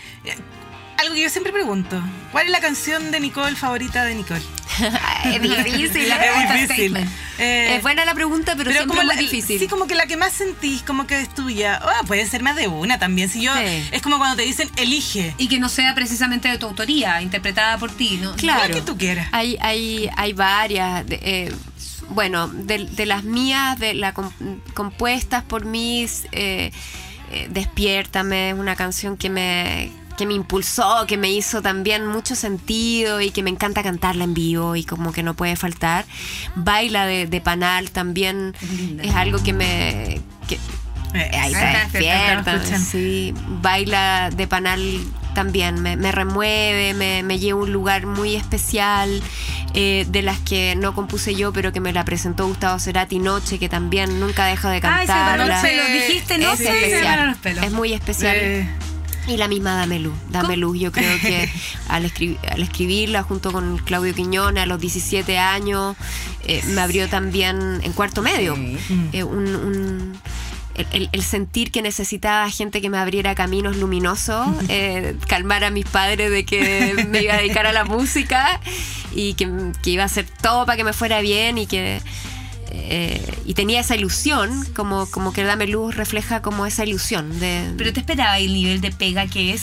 algo 0.99 1.15
que 1.15 1.23
yo 1.23 1.31
siempre 1.31 1.53
pregunto. 1.53 2.03
¿Cuál 2.31 2.47
es 2.47 2.53
la 2.53 2.61
canción 2.61 3.11
de 3.11 3.21
Nicole 3.21 3.57
favorita 3.57 4.05
de 4.05 4.15
Nicole? 4.15 4.43
es 5.25 5.43
difícil. 5.43 6.09
La 6.09 6.17
¿eh? 6.17 6.19
pregunta 6.21 6.55
es 6.55 6.69
difícil. 6.69 6.91
statement. 6.93 7.11
Eh, 7.39 7.77
Es 7.77 7.83
buena 7.83 8.05
la 8.05 8.15
pregunta, 8.15 8.55
pero, 8.57 8.71
siempre 8.71 8.89
como 8.89 9.01
es 9.01 9.07
muy 9.07 9.15
la- 9.17 9.21
difícil. 9.21 9.59
Sí, 9.59 9.67
como 9.69 9.87
que 9.87 9.95
la 9.95 10.07
que 10.07 10.17
más 10.17 10.33
sentís, 10.33 10.83
como 10.83 11.07
que 11.07 11.21
es 11.21 11.35
tuya. 11.35 11.81
Ah, 11.83 12.03
puede 12.07 12.27
ser 12.27 12.43
más 12.43 12.57
de 12.57 12.69
una 12.69 12.99
también. 12.99 13.29
Si 13.29 13.43
yo, 13.43 13.53
Sí. 13.55 13.89
Es 13.91 14.01
como 14.03 14.19
cuando 14.19 14.37
te 14.37 14.43
dicen, 14.43 14.71
elige. 14.77 15.35
Y 15.39 15.49
que 15.49 15.59
no 15.59 15.69
sea 15.69 15.95
precisamente 15.95 16.49
de 16.49 16.59
tu 16.59 16.67
autoría, 16.67 17.21
interpretada 17.23 17.79
por 17.79 17.91
ti, 17.91 18.19
¿no? 18.23 18.35
Claro. 18.37 18.69
La 18.69 18.75
que 18.75 18.83
tú 18.83 18.97
quieras. 18.97 19.29
Hay, 19.33 19.57
hay, 19.61 20.09
hay 20.17 20.33
varias. 20.33 21.07
de- 21.07 21.21
eh, 21.23 21.53
bueno, 22.11 22.49
de, 22.49 22.85
de 22.87 23.07
las 23.07 23.25
mías, 23.25 23.79
de 23.79 23.95
la 23.95 24.13
com- 24.13 24.31
compuestas 24.75 25.43
por 25.45 25.65
mí, 25.65 26.07
eh, 26.33 26.71
eh, 27.31 27.47
Despiértame 27.51 28.51
es 28.51 28.55
una 28.55 28.77
canción 28.77 29.17
que 29.17 29.31
me, 29.31 29.91
que 30.23 30.27
me 30.29 30.35
impulsó, 30.35 31.05
que 31.09 31.17
me 31.17 31.33
hizo 31.33 31.63
también 31.63 32.07
mucho 32.07 32.37
sentido 32.37 33.21
y 33.21 33.31
que 33.33 33.43
me 33.43 33.51
encanta 33.51 33.83
cantarla 33.83 34.23
en 34.23 34.35
vivo 34.35 34.77
y 34.77 34.85
como 34.85 35.11
que 35.13 35.25
no 35.25 35.35
puede 35.35 35.57
faltar. 35.57 36.05
Baila 36.55 37.07
de, 37.07 37.27
de 37.27 37.41
Panal 37.41 37.91
también 37.91 38.55
Es 38.63 38.71
linda. 38.71 39.03
es 39.03 39.15
algo 39.17 39.43
que 39.43 39.53
me... 39.53 40.21
que- 40.47 40.59
Eh, 41.15 41.29
Ahí 41.35 41.41
Ahí 41.41 41.53
está 41.53 41.73
está, 41.73 41.99
despierta, 41.99 42.79
sí. 42.79 43.35
Baila 43.61 44.31
de 44.35 44.47
panal 44.47 44.81
también, 45.35 45.83
me, 45.83 45.97
me 45.97 46.11
remueve, 46.11 46.95
me, 46.95 47.23
me 47.23 47.39
lleva 47.39 47.61
a 47.61 47.65
un 47.65 47.73
lugar 47.73 48.07
muy 48.07 48.35
especial, 48.37 49.21
eh, 49.75 50.07
de 50.09 50.23
las 50.23 50.39
que 50.41 50.75
no 50.77 50.95
compuse 50.95 51.35
yo, 51.35 51.53
pero 51.53 51.71
que 51.73 51.81
me 51.81 51.93
la 51.93 52.05
presentó 52.07 52.47
Gustavo 52.47 52.79
Cerati 52.79 53.19
Noche, 53.19 53.59
que 53.59 53.69
también 53.69 54.21
nunca 54.21 54.47
deja 54.47 54.71
de 54.71 54.81
Ay, 54.83 55.07
se 55.07 55.13
me 55.13 55.19
paró 55.19 55.47
cantarla. 55.47 55.47
los 55.49 55.61
pelos. 55.63 55.87
Dijiste, 56.09 56.39
no 56.39 56.53
es 56.53 56.59
sé, 56.59 56.65
se 56.65 56.73
me 56.73 56.79
pararon 56.81 56.91
especial, 57.03 57.27
los 57.29 57.39
pelos. 57.39 57.65
es 57.65 57.73
muy 57.73 57.93
especial. 57.93 58.37
eh, 58.39 58.69
Y 59.29 59.37
la 59.37 59.47
misma 59.49 59.77
Dame 59.77 59.99
Luz. 60.01 60.15
Dame 60.31 60.57
Luz, 60.57 60.79
yo 60.79 60.91
creo 60.93 61.19
que 61.21 61.49
al, 61.89 62.05
escri- 62.05 62.39
al 62.51 62.63
escribirla 62.63 63.23
junto 63.23 63.53
con 63.53 63.79
Claudio 63.79 64.15
Quiñones 64.15 64.63
a 64.65 64.67
los 64.67 64.81
17 64.81 65.39
años, 65.39 65.97
eh, 66.45 66.63
me 66.69 66.81
abrió 66.81 67.09
también 67.09 67.81
en 67.83 67.93
cuarto 67.93 68.21
medio. 68.23 68.55
eh, 69.13 69.23
un, 69.25 69.55
un- 69.55 70.21
el, 70.75 71.09
el- 71.13 71.23
sentir 71.23 71.71
que 71.71 71.83
necesitaba 71.83 72.49
gente 72.51 72.81
que 72.81 72.89
me 72.91 72.97
abriera 72.99 73.35
caminos 73.35 73.77
luminosos, 73.77 74.47
eh, 74.69 75.17
calmar 75.29 75.63
a 75.65 75.71
mis 75.71 75.85
padres 75.85 76.31
de 76.31 76.45
que 76.45 77.07
me 77.09 77.23
iba 77.23 77.35
a 77.35 77.37
dedicar 77.37 77.67
a 77.67 77.73
la 77.73 77.85
música 77.85 78.59
y 79.15 79.35
que, 79.35 79.49
que 79.83 79.91
iba 79.91 80.03
a 80.03 80.07
hacer 80.07 80.27
todo 80.41 80.65
para 80.67 80.77
que 80.77 80.85
me 80.85 80.95
fuera 80.95 81.21
bien 81.21 81.59
y 81.59 81.67
que 81.67 82.01
eh, 82.75 83.35
y 83.45 83.55
tenía 83.55 83.81
esa 83.81 83.95
ilusión, 83.97 84.65
como, 84.75 85.07
como 85.11 85.33
que 85.33 85.45
Dame 85.45 85.67
Luz 85.67 85.95
refleja 85.95 86.43
como 86.43 86.67
esa 86.67 86.85
ilusión 86.85 87.39
de, 87.41 87.73
Pero 87.77 87.93
te 87.93 88.01
esperaba 88.01 88.39
el 88.39 88.53
nivel 88.53 88.81
de 88.81 88.91
pega 88.93 89.27
que 89.27 89.53
es 89.53 89.63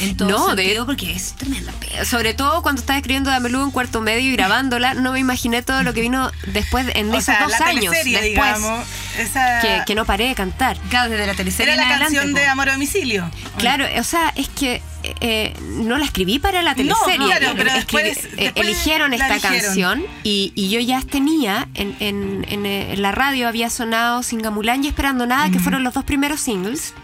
en 0.00 0.16
todo 0.16 0.28
No, 0.28 0.54
de- 0.54 0.62
sentido, 0.64 0.86
porque 0.86 1.12
es 1.12 1.32
tremenda 1.34 1.72
pega. 1.80 2.04
sobre 2.04 2.34
todo 2.34 2.62
cuando 2.62 2.80
estaba 2.80 2.98
escribiendo 2.98 3.30
Dame 3.30 3.48
Luz 3.48 3.64
en 3.64 3.70
cuarto 3.70 4.00
medio 4.00 4.30
y 4.30 4.32
grabándola, 4.32 4.94
no 4.94 5.12
me 5.12 5.18
imaginé 5.20 5.62
todo 5.62 5.82
lo 5.82 5.92
que 5.94 6.00
vino 6.00 6.30
después 6.48 6.86
en 6.94 7.08
o 7.10 7.14
esos 7.14 7.24
sea, 7.24 7.44
dos 7.44 7.60
años 7.60 7.92
después 7.92 8.22
digamos. 8.22 8.86
Esa 9.18 9.60
que, 9.60 9.82
que 9.86 9.94
no 9.94 10.04
paré 10.04 10.28
de 10.28 10.34
cantar. 10.34 10.76
Claro, 10.90 11.10
desde 11.10 11.26
la 11.26 11.34
teleserie 11.34 11.74
era 11.74 11.88
la 11.88 11.98
canción 11.98 12.34
de 12.34 12.46
Amor 12.46 12.68
a 12.68 12.72
Domicilio. 12.72 13.30
Claro, 13.58 13.84
o 13.98 14.04
sea, 14.04 14.32
es 14.36 14.48
que 14.48 14.80
eh, 15.20 15.54
no 15.60 15.96
la 15.98 16.04
escribí 16.04 16.38
para 16.38 16.62
la 16.62 16.74
teleserie. 16.74 17.16
claro, 17.26 17.52
pero 17.56 17.70
Escribí- 17.70 18.02
después- 18.04 18.24
eh, 18.24 18.30
después 18.36 18.66
eligieron 18.66 19.12
esta 19.14 19.28
eligieron. 19.28 19.60
canción 19.62 20.04
y, 20.24 20.52
y 20.54 20.68
yo 20.70 20.80
ya 20.80 21.00
tenía 21.02 21.68
en, 21.74 21.96
en- 22.00 22.44
en, 22.48 22.66
eh, 22.66 22.92
en 22.94 23.02
la 23.02 23.12
radio 23.12 23.48
había 23.48 23.70
sonado 23.70 24.22
Singamulán 24.22 24.84
y 24.84 24.88
Esperando 24.88 25.26
Nada, 25.26 25.50
que 25.50 25.58
fueron 25.60 25.84
los 25.84 25.94
dos 25.94 26.04
primeros 26.04 26.40
singles. 26.40 26.94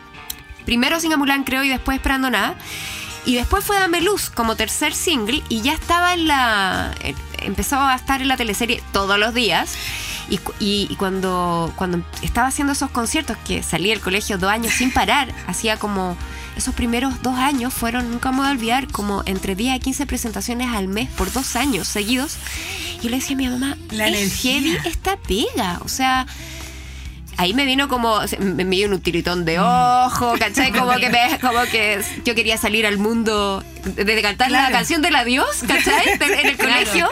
Primero 0.64 0.98
Singamulán 1.00 1.44
creo 1.44 1.62
y 1.62 1.68
después 1.68 1.96
Esperando 1.96 2.30
Nada. 2.30 2.54
Y 3.26 3.36
después 3.36 3.64
fue 3.64 3.78
Dame 3.78 4.02
Luz 4.02 4.28
como 4.28 4.54
tercer 4.54 4.92
single 4.94 5.42
y 5.48 5.62
ya 5.62 5.72
estaba 5.72 6.12
en 6.12 6.26
la... 6.28 6.94
empezó 7.38 7.78
a 7.80 7.94
estar 7.94 8.20
en 8.20 8.28
la 8.28 8.36
teleserie 8.36 8.82
todos 8.92 9.18
los 9.18 9.32
días. 9.32 9.76
Y- 10.28 10.40
y 10.58 10.94
cuando, 10.96 11.72
cuando 11.76 12.02
estaba 12.22 12.48
haciendo 12.48 12.72
esos 12.74 12.90
conciertos, 12.90 13.36
que 13.46 13.62
salí 13.62 13.88
del 13.90 14.00
colegio 14.00 14.36
dos 14.38 14.50
años 14.50 14.72
sin 14.74 14.90
parar, 14.92 15.32
hacía 15.46 15.78
como... 15.78 16.16
Esos 16.56 16.74
primeros 16.74 17.20
dos 17.22 17.36
años 17.36 17.74
fueron, 17.74 18.10
nunca 18.12 18.30
me 18.30 18.38
voy 18.38 18.46
a 18.46 18.50
olvidar, 18.52 18.86
como 18.88 19.22
entre 19.26 19.56
10 19.56 19.74
a 19.76 19.78
15 19.80 20.06
presentaciones 20.06 20.68
al 20.72 20.86
mes 20.88 21.08
por 21.10 21.32
dos 21.32 21.56
años 21.56 21.88
seguidos. 21.88 22.36
Y 23.00 23.04
yo 23.04 23.10
le 23.10 23.16
decía 23.16 23.34
a 23.34 23.38
mi 23.38 23.48
mamá, 23.48 23.76
La 23.90 24.06
es 24.08 24.16
energía. 24.16 24.52
heavy 24.52 24.88
esta 24.88 25.16
pega. 25.16 25.80
O 25.84 25.88
sea, 25.88 26.26
ahí 27.36 27.54
me 27.54 27.64
vino 27.66 27.88
como, 27.88 28.20
me 28.38 28.64
dio 28.64 28.88
un 28.88 29.00
tiritón 29.00 29.44
de 29.44 29.58
ojo, 29.58 30.34
¿cachai? 30.38 30.70
Como 30.70 30.92
que, 31.00 31.10
me- 31.10 31.38
como 31.40 31.60
que 31.64 32.00
yo 32.24 32.34
quería 32.36 32.56
salir 32.56 32.86
al 32.86 32.98
mundo 32.98 33.64
de, 33.84 34.04
de 34.04 34.22
cantar 34.22 34.50
la 34.52 34.58
Claro. 34.58 34.74
canción 34.76 35.02
del 35.02 35.16
adiós, 35.16 35.64
¿cachai? 35.66 36.08
En 36.20 36.46
el 36.46 36.56
Claro. 36.56 36.72
colegio. 36.84 37.08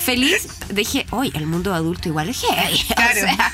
Feliz, 0.00 0.48
dije, 0.70 1.06
hoy 1.10 1.30
el 1.34 1.46
mundo 1.46 1.72
adulto 1.72 2.08
igual 2.08 2.28
es 2.30 2.40
heavy. 2.40 2.78
Claro. 2.96 3.10
O 3.12 3.14
sea, 3.20 3.52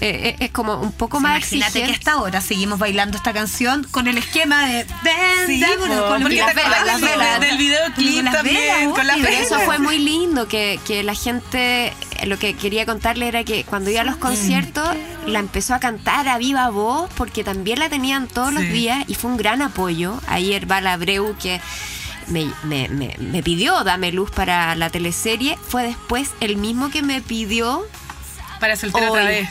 eh, 0.00 0.28
eh, 0.30 0.36
es 0.40 0.50
como 0.50 0.76
un 0.80 0.92
poco 0.92 1.18
Sí, 1.18 1.22
más 1.24 1.36
Imagínate 1.38 1.72
que 1.72 1.78
exigente. 1.80 1.98
hasta 1.98 2.12
ahora 2.12 2.40
seguimos 2.40 2.78
bailando 2.78 3.16
esta 3.16 3.32
canción 3.32 3.86
con 3.90 4.06
el 4.08 4.18
esquema 4.18 4.66
de 4.66 4.84
ven, 5.02 5.46
Sí, 5.46 5.60
vámonos", 5.60 6.00
po, 6.02 6.08
con 6.08 6.22
porque 6.22 6.36
las 6.36 6.54
velas, 6.54 6.78
del- 6.78 6.86
las 6.86 7.00
velas. 7.00 7.40
del 7.40 7.58
videoclip 7.58 8.14
Con 8.16 8.24
las 8.24 8.34
también, 8.34 8.56
velas, 8.56 8.94
con 8.98 9.06
las 9.06 9.22
velas. 9.22 9.40
eso 9.42 9.60
fue 9.60 9.78
muy 9.78 9.98
lindo, 9.98 10.48
que, 10.48 10.80
que 10.86 11.02
la 11.02 11.14
gente, 11.14 11.92
lo 12.26 12.38
que 12.38 12.54
quería 12.54 12.86
contarle 12.86 13.28
era 13.28 13.44
que 13.44 13.64
cuando 13.64 13.90
iba 13.90 14.00
a 14.00 14.04
los 14.04 14.16
conciertos, 14.16 14.88
la 15.26 15.38
empezó 15.38 15.74
a 15.74 15.80
cantar 15.80 16.28
a 16.28 16.38
viva 16.38 16.68
voz, 16.70 17.10
porque 17.16 17.44
también 17.44 17.78
la 17.78 17.88
tenían 17.88 18.26
todos 18.26 18.52
los 18.52 18.62
días 18.62 19.04
y 19.06 19.14
fue 19.14 19.30
un 19.30 19.36
gran 19.36 19.60
apoyo. 19.62 20.20
Ayer 20.28 20.66
Bala 20.66 20.94
Abreu, 20.94 21.36
que 21.38 21.60
me, 22.28 22.46
me- 22.64 22.88
me- 22.88 23.16
me 23.18 23.42
pidió 23.42 23.82
Dame 23.84 24.12
Luz 24.12 24.30
para 24.30 24.74
la 24.76 24.88
teleserie, 24.90 25.58
fue 25.68 25.82
después 25.82 26.30
el 26.40 26.56
mismo 26.56 26.90
que 26.90 27.02
me 27.02 27.20
pidió 27.20 27.82
Para 28.60 28.76
soltar 28.76 29.02
otra 29.08 29.22
Hoy. 29.22 29.26
vez. 29.28 29.48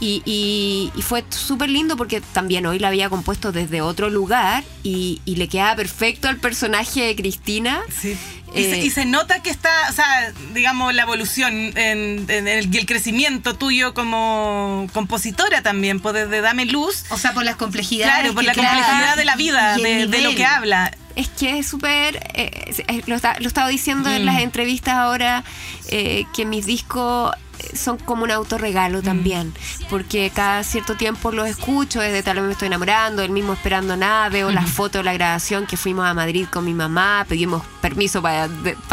y, 0.00 0.22
y- 0.24 0.92
y 0.96 1.02
fue 1.02 1.24
súper 1.28 1.68
lindo 1.68 1.96
porque 1.96 2.20
también 2.20 2.64
hoy 2.66 2.78
la 2.78 2.86
había 2.88 3.10
compuesto 3.10 3.50
desde 3.50 3.80
otro 3.82 4.10
lugar 4.10 4.62
y, 4.84 5.20
y 5.24 5.36
le 5.36 5.48
quedaba 5.48 5.74
perfecto 5.76 6.28
al 6.28 6.36
personaje 6.36 7.02
de 7.02 7.16
Cristina. 7.16 7.80
Sí. 8.00 8.16
Y, 8.54 8.62
se, 8.62 8.80
Eh, 8.80 8.84
y 8.86 8.90
se 8.90 9.04
nota 9.04 9.42
que 9.42 9.50
está, 9.50 9.68
o 9.90 9.92
sea, 9.92 10.32
digamos, 10.54 10.94
la 10.94 11.02
evolución 11.02 11.52
en, 11.76 12.24
en 12.28 12.48
el, 12.48 12.74
y 12.74 12.78
el 12.78 12.86
crecimiento 12.86 13.56
tuyo 13.56 13.92
como 13.92 14.86
compositora 14.94 15.62
también, 15.62 16.00
pues 16.00 16.14
desde 16.14 16.40
Dame 16.40 16.64
Luz. 16.64 17.04
O 17.10 17.18
sea, 17.18 17.34
por 17.34 17.44
las 17.44 17.56
complejidades. 17.56 18.14
Claro, 18.20 18.34
por 18.34 18.44
la 18.44 18.52
crea 18.54 18.70
complejidad 18.72 19.16
de 19.16 19.24
la 19.26 19.36
vida, 19.36 19.76
de, 19.76 20.06
de 20.06 20.20
lo 20.22 20.34
que 20.34 20.44
habla. 20.46 20.96
Es 21.16 21.28
que 21.28 21.58
es 21.58 21.66
súper, 21.66 22.20
eh, 22.34 23.02
lo, 23.06 23.16
lo 23.40 23.46
estaba 23.48 23.68
diciendo 23.68 24.08
en 24.10 24.22
Mm. 24.22 24.26
las 24.26 24.40
entrevistas 24.40 24.94
ahora, 24.94 25.44
eh, 25.88 26.24
que 26.34 26.46
mis 26.46 26.64
discos 26.64 27.32
son 27.74 27.98
como 27.98 28.24
un 28.24 28.30
autorregalo 28.30 29.02
también, 29.02 29.52
porque 29.90 30.30
cada 30.34 30.62
cierto 30.64 30.94
tiempo 30.96 31.32
los 31.32 31.48
escucho, 31.48 32.00
desde 32.00 32.22
tal 32.22 32.36
vez 32.36 32.44
me 32.46 32.52
estoy 32.52 32.66
enamorando, 32.66 33.22
el 33.22 33.30
mismo 33.30 33.52
esperando 33.52 33.96
nada, 33.96 34.28
veo 34.28 34.50
las 34.50 34.70
fotos 34.70 35.00
de 35.00 35.04
la 35.04 35.12
grabación 35.12 35.66
que 35.66 35.76
fuimos 35.76 36.06
a 36.06 36.14
Madrid 36.14 36.46
con 36.50 36.64
mi 36.64 36.74
mamá, 36.74 37.24
pedimos 37.28 37.62
permiso 37.80 38.22
para, 38.22 38.48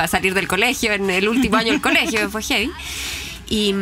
salir 0.08 0.34
del 0.34 0.47
colegio, 0.47 0.91
en 0.93 1.10
el 1.10 1.28
último 1.28 1.58
año 1.58 1.71
del 1.71 1.82
colegio, 1.82 2.30
fue 2.30 2.41
heavy. 2.43 2.71
Y, 3.49 3.73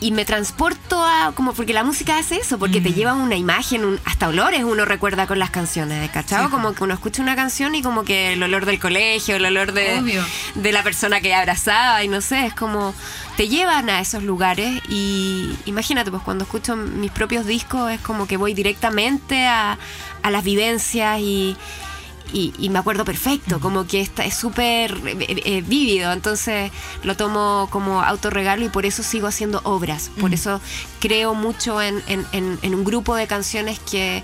y 0.00 0.10
me 0.10 0.24
transporto 0.24 1.04
a 1.04 1.30
como 1.36 1.52
porque 1.52 1.72
la 1.72 1.84
música 1.84 2.18
hace 2.18 2.34
eso 2.36 2.58
porque 2.58 2.80
te 2.80 2.92
lleva 2.92 3.14
una 3.14 3.36
imagen 3.36 3.84
un- 3.84 4.00
hasta 4.04 4.26
olores 4.26 4.64
uno 4.64 4.84
recuerda 4.84 5.28
con 5.28 5.38
las 5.38 5.50
canciones 5.50 6.10
¿cachado? 6.10 6.50
como 6.50 6.72
que 6.74 6.82
uno 6.82 6.92
escucha 6.94 7.22
una 7.22 7.36
canción 7.36 7.76
y 7.76 7.82
como 7.82 8.02
que 8.02 8.32
el 8.32 8.42
olor 8.42 8.66
del 8.66 8.80
colegio 8.80 9.36
el 9.36 9.44
olor 9.44 9.70
de, 9.72 10.00
Obvio. 10.00 10.24
de 10.56 10.72
la 10.72 10.82
persona 10.82 11.20
que 11.20 11.32
abrazaba 11.32 12.02
y 12.02 12.08
no 12.08 12.20
sé 12.20 12.46
es 12.46 12.54
como 12.54 12.92
te 13.36 13.48
llevan 13.48 13.88
a 13.90 14.00
esos 14.00 14.22
lugares 14.22 14.80
y 14.88 15.54
imagínate 15.66 16.10
pues 16.10 16.22
cuando 16.22 16.44
escucho 16.44 16.76
mis 16.76 17.10
propios 17.10 17.46
discos 17.46 17.90
es 17.90 18.00
como 18.00 18.26
que 18.26 18.36
voy 18.36 18.52
directamente 18.54 19.46
a, 19.46 19.78
a 20.22 20.30
las 20.30 20.44
vivencias 20.44 21.18
y 21.20 21.56
y, 22.34 22.54
y 22.58 22.70
me 22.70 22.78
acuerdo 22.78 23.04
perfecto, 23.04 23.60
como 23.60 23.86
que 23.86 24.00
esta 24.00 24.24
es 24.24 24.34
súper 24.34 24.92
eh, 25.06 25.26
eh, 25.44 25.62
vívido, 25.66 26.10
entonces 26.12 26.72
lo 27.02 27.14
tomo 27.14 27.68
como 27.70 28.00
autorregalo 28.02 28.64
y 28.64 28.70
por 28.70 28.86
eso 28.86 29.02
sigo 29.02 29.26
haciendo 29.26 29.60
obras, 29.64 30.10
por 30.18 30.32
eso 30.32 30.58
creo 30.98 31.34
mucho 31.34 31.82
en, 31.82 32.02
en- 32.06 32.24
en- 32.32 32.58
en 32.62 32.74
un 32.74 32.84
grupo 32.84 33.14
de 33.16 33.26
canciones 33.26 33.78
que 33.80 34.22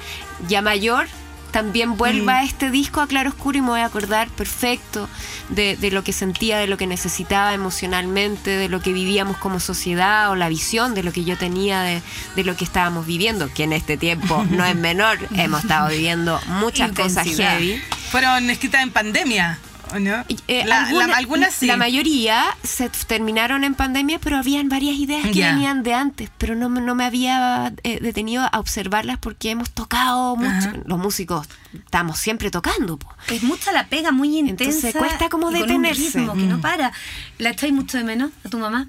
ya 0.49 0.63
mayor 0.63 1.07
también 1.51 1.97
vuelva 1.97 2.39
a 2.39 2.45
este 2.45 2.71
disco 2.71 3.01
a 3.01 3.07
Claro 3.07 3.31
Oscuro 3.31 3.59
y 3.59 3.61
me 3.61 3.69
voy 3.69 3.81
a 3.81 3.87
acordar 3.87 4.29
perfecto 4.29 5.09
de, 5.49 5.77
de 5.77 5.91
lo 5.91 6.05
que 6.05 6.13
sentía, 6.13 6.59
de 6.59 6.67
lo 6.67 6.77
que 6.77 6.87
necesitaba 6.87 7.55
emocionalmente, 7.55 8.51
de 8.51 8.69
lo 8.69 8.81
que 8.81 8.93
vivíamos 8.93 9.37
como 9.39 9.61
sociedad 9.61 10.31
o 10.31 10.37
la 10.37 10.49
visión 10.49 10.95
de 10.95 11.03
lo 11.03 11.13
que 11.13 11.25
yo 11.25 11.37
tenía 11.37 11.81
de, 11.83 12.03
de 12.37 12.45
lo 12.45 12.57
que 12.57 12.65
estábamos 12.65 13.07
viviendo, 13.07 13.53
que 13.53 13.65
en 13.65 13.73
este 13.73 13.97
tiempo 13.97 14.45
no 14.51 14.65
es 14.65 14.77
menor, 14.89 15.19
hemos 15.35 15.63
estado 15.63 15.89
viviendo 15.89 16.41
muchas 16.47 16.93
cosas 16.93 17.27
Intensidad. 17.27 17.59
heavy. 17.59 17.83
Fueron 18.11 18.51
escritas 18.51 18.83
en 18.83 18.91
pandemia. 18.91 19.59
¿O 19.93 19.99
no? 19.99 20.25
Eh, 20.49 20.65
La- 20.67 20.81
la- 20.83 20.87
alguna- 20.87 21.17
algunas 21.17 21.55
sí. 21.55 21.67
La 21.67 21.77
mayoría 21.77 22.45
se 22.63 22.89
terminaron 23.07 23.65
en 23.65 23.75
pandemia, 23.75 24.19
pero 24.19 24.37
habían 24.37 24.69
varias 24.69 24.97
ideas 24.97 25.23
que 25.31 25.43
venían 25.43 25.83
de 25.83 25.95
antes, 25.95 26.31
pero 26.39 26.55
no, 26.55 26.69
me- 26.69 26.81
no 26.81 26.95
me 26.95 27.05
había 27.05 27.73
eh, 27.83 27.99
detenido 28.01 28.49
a 28.51 28.59
observarlas 28.59 29.19
porque 29.19 29.51
hemos 29.51 29.71
tocado 29.71 30.37
mucho. 30.37 30.69
Ajá. 30.69 30.75
Los 30.87 30.99
músicos 30.99 31.47
estamos 31.75 32.19
siempre 32.19 32.51
tocando. 32.51 32.99
po. 32.99 33.09
Es 33.29 33.43
mucha 33.43 33.73
la 33.73 33.87
pega 33.89 34.13
muy 34.13 34.39
intensa. 34.39 34.65
Entonces, 34.65 34.95
cuesta 34.95 35.29
como 35.29 35.51
detenerse. 35.51 36.19
ritmo 36.19 36.35
que 36.35 36.43
no 36.43 36.59
Mm. 36.59 36.61
para. 36.61 36.93
¿La 37.39 37.51
echáis 37.51 37.73
mucho 37.73 37.99
de 37.99 38.05
menos 38.05 38.31
a 38.45 38.49
tu 38.49 38.59
mamá? 38.59 38.89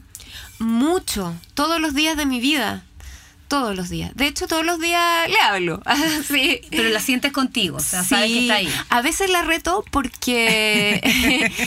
Mucho, 0.60 1.34
todos 1.54 1.80
los 1.80 1.94
días 1.94 2.18
de 2.18 2.26
mi 2.26 2.40
vida. 2.40 2.84
Todos 3.50 3.76
los 3.76 3.90
días. 3.90 4.12
De 4.16 4.28
hecho, 4.28 4.48
todos 4.48 4.66
los 4.66 4.80
días 4.80 5.28
le 5.28 5.40
hablo. 5.42 5.82
sí. 6.28 6.62
Pero 6.72 6.88
la 6.90 7.02
sientes 7.02 7.34
contigo, 7.34 7.76
o 7.78 7.82
sea, 7.82 8.04
sabes 8.04 8.28
que 8.32 8.40
está 8.44 8.56
ahí. 8.56 8.74
A 8.90 9.02
veces 9.02 9.30
la 9.30 9.42
reto 9.42 9.84
porque 9.92 11.02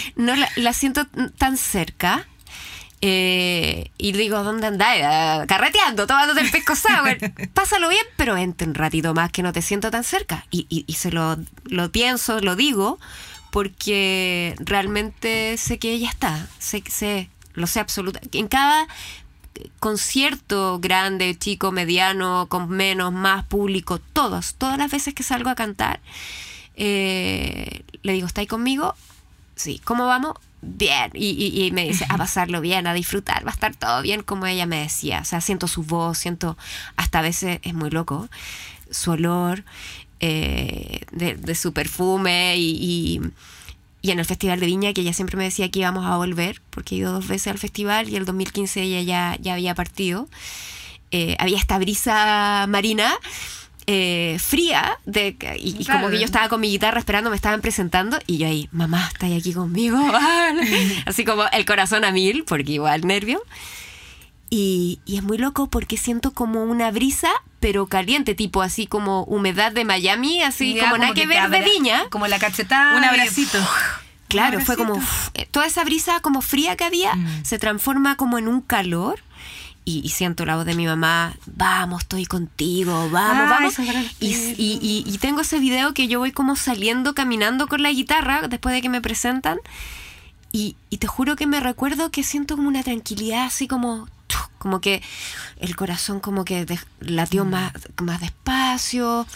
no 0.17 0.35
la, 0.35 0.49
la 0.57 0.73
siento 0.73 1.07
tan 1.37 1.57
cerca. 1.59 2.27
eh, 3.01 3.91
y 3.99 4.13
digo, 4.13 4.43
¿dónde 4.45 4.69
andáis? 4.69 5.03
Ah, 5.05 5.45
Carreteando, 5.49 6.07
tomándote 6.07 6.41
el 6.41 6.51
pisco 6.53 6.77
sour. 6.77 7.19
Pásalo 7.55 7.89
bien, 7.89 8.05
pero 8.17 8.35
vente 8.35 8.65
un 8.65 8.75
ratito 8.75 9.13
más 9.13 9.33
que 9.33 9.43
no 9.43 9.53
te 9.53 9.61
siento 9.61 9.91
tan 9.91 10.05
cerca. 10.05 10.47
Y, 10.53 10.67
y- 10.71 10.85
y 10.87 10.93
se 10.95 11.11
lo, 11.11 11.37
lo 11.65 11.91
pienso, 11.91 12.39
lo 12.41 12.55
digo, 12.55 13.01
porque 13.51 14.55
realmente 14.61 15.57
sé 15.59 15.79
que 15.79 15.93
ella 15.93 16.09
está. 16.11 16.47
Sé, 16.59 16.83
sé 16.89 17.29
lo 17.55 17.67
sé 17.67 17.81
absolutamente. 17.81 18.39
En 18.39 18.49
cada 18.49 18.87
concierto 19.81 20.79
grande, 20.81 21.37
chico, 21.39 21.73
mediano, 21.73 22.47
con 22.49 22.69
menos, 22.69 23.13
más 23.13 23.45
público, 23.45 23.99
todos, 24.13 24.55
todas 24.55 24.79
las 24.79 24.91
veces 24.91 25.15
que 25.15 25.23
salgo 25.23 25.51
a 25.51 25.55
cantar, 25.55 26.01
eh, 26.77 27.83
le 28.03 28.13
digo, 28.13 28.27
¿estáis 28.27 28.49
conmigo? 28.49 28.95
Sí, 29.57 29.81
¿cómo 29.85 30.07
vamos? 30.07 30.35
Bien. 30.63 31.11
Y, 31.15 31.31
y- 31.31 31.65
y 31.67 31.71
me 31.73 31.85
dice, 31.87 32.07
a 32.09 32.17
pasarlo 32.17 32.61
bien, 32.61 32.87
a 32.87 32.95
disfrutar, 32.95 33.45
va 33.47 33.51
a 33.51 33.55
estar 33.55 33.75
todo 33.75 34.01
bien, 34.03 34.23
como 34.23 34.47
ella 34.47 34.65
me 34.67 34.81
decía. 34.81 35.21
O 35.21 35.25
sea, 35.25 35.41
siento 35.41 35.67
su 35.69 35.83
voz, 35.83 36.19
siento, 36.19 36.57
hasta 36.97 37.19
a 37.19 37.23
veces 37.23 37.59
es 37.63 37.75
muy 37.75 37.91
loco, 37.91 38.29
su 38.91 39.11
olor 39.13 39.65
eh, 40.21 41.01
de, 41.11 41.35
de 41.35 41.55
su 41.57 41.73
perfume 41.73 42.57
y, 42.57 42.71
y- 42.81 43.21
y 44.03 44.11
en 44.11 44.19
el 44.19 44.25
Festival 44.25 44.59
de 44.61 44.67
Viña, 44.67 44.93
que 44.93 45.01
ella 45.01 45.13
siempre 45.13 45.37
me 45.37 45.45
decía 45.45 45.71
que 45.71 45.79
íbamos 45.79 46.05
a 46.05 46.17
volver, 46.17 46.61
porque 46.71 46.95
he 46.95 46.99
ido 46.99 47.13
dos 47.13 47.27
veces 47.29 47.47
al 47.49 47.59
festival 47.59 48.09
y 48.09 48.17
el 48.17 48.25
2015 48.25 48.83
ella 48.83 49.01
ya, 49.03 49.37
ya 49.41 49.55
había 49.55 49.75
partido. 49.75 50.29
Eh, 51.13 51.37
había 51.39 51.59
esta 51.59 51.79
brisa 51.79 52.67
marina 52.69 53.15
eh, 53.87 54.39
fría 54.41 54.99
de, 55.07 55.37
y, 55.59 55.77
y 55.81 55.85
Claro. 55.85 56.01
como 56.01 56.11
que 56.13 56.19
yo 56.19 56.25
estaba 56.25 56.49
con 56.49 56.61
mi 56.61 56.69
guitarra 56.71 56.99
esperando, 56.99 57.31
me 57.31 57.37
estaban 57.37 57.61
presentando 57.61 58.19
y 58.27 58.39
yo 58.39 58.47
ahí, 58.47 58.69
mamá, 58.73 59.09
¿estás 59.13 59.31
aquí 59.33 59.53
conmigo? 59.53 59.99
Así 61.07 61.25
como 61.25 61.45
el 61.53 61.65
corazón 61.65 62.05
a 62.05 62.13
mil, 62.13 62.45
porque 62.45 62.73
igual 62.73 63.07
nervio. 63.07 63.43
Y, 64.55 64.99
y 65.07 65.17
es 65.17 65.23
muy 65.23 65.39
loco 65.39 65.69
porque 65.71 65.97
siento 65.97 66.33
como 66.33 66.63
una 66.63 66.91
brisa, 66.91 67.31
pero 67.59 67.87
caliente, 67.87 68.35
tipo 68.35 68.61
así 68.61 68.87
como 68.87 69.25
humedad 69.25 69.73
de 69.73 69.87
Miami, 69.87 70.43
así 70.43 70.75
Ya, 70.75 70.83
como 70.91 70.99
nada 70.99 71.15
que 71.15 71.27
ver 71.27 71.49
de 71.49 71.63
viña. 71.63 72.03
Como 72.11 72.27
la 72.27 72.39
cachetada. 72.39 72.99
Un 72.99 73.03
abracito. 73.03 73.59
Claro, 74.29 74.59
Un 74.59 74.65
fue 74.67 74.77
como 74.77 75.01
eh, 75.33 75.47
toda 75.51 75.65
esa 75.67 75.83
brisa 75.85 76.21
como 76.21 76.43
fría 76.43 76.77
que 76.77 76.85
había 76.85 77.15
Mm. 77.15 77.45
se 77.45 77.59
transforma 77.59 78.17
como 78.17 78.37
en 78.37 78.47
un 78.47 78.61
calor 78.61 79.21
y, 79.87 80.01
y 80.05 80.11
siento 80.11 80.45
la 80.45 80.57
voz 80.57 80.67
de 80.67 80.75
mi 80.75 80.85
mamá, 80.87 81.35
vamos, 81.47 82.03
estoy 82.03 82.27
contigo, 82.27 83.09
vamos, 83.11 83.45
Ah, 83.47 83.57
vamos. 83.59 83.79
Y, 84.21 84.35
y- 84.35 84.79
y- 84.83 85.05
y 85.07 85.19
tengo 85.19 85.41
ese 85.41 85.59
video 85.61 85.95
que 85.95 86.09
yo 86.09 86.19
voy 86.19 86.33
como 86.33 86.57
saliendo 86.57 87.15
caminando 87.15 87.69
con 87.69 87.83
la 87.83 87.91
guitarra 87.91 88.49
después 88.49 88.75
de 88.75 88.83
que 88.83 88.89
me 88.91 89.01
presentan 89.01 89.59
y, 90.53 90.77
y 90.91 90.99
te 90.99 91.07
juro 91.07 91.37
que 91.37 91.47
me 91.47 91.59
recuerdo 91.61 92.11
que 92.11 92.23
siento 92.23 92.57
como 92.57 92.69
una 92.69 92.83
tranquilidad 92.83 93.47
así 93.47 93.67
como. 93.67 94.09
Como 94.63 94.81
que 94.81 95.03
el 95.59 95.75
corazón 95.77 96.21
como 96.21 96.45
que 96.45 96.65
de- 96.65 96.79
latió 97.01 97.45
más, 97.45 97.73
más 98.01 98.21
despacio, 98.21 99.27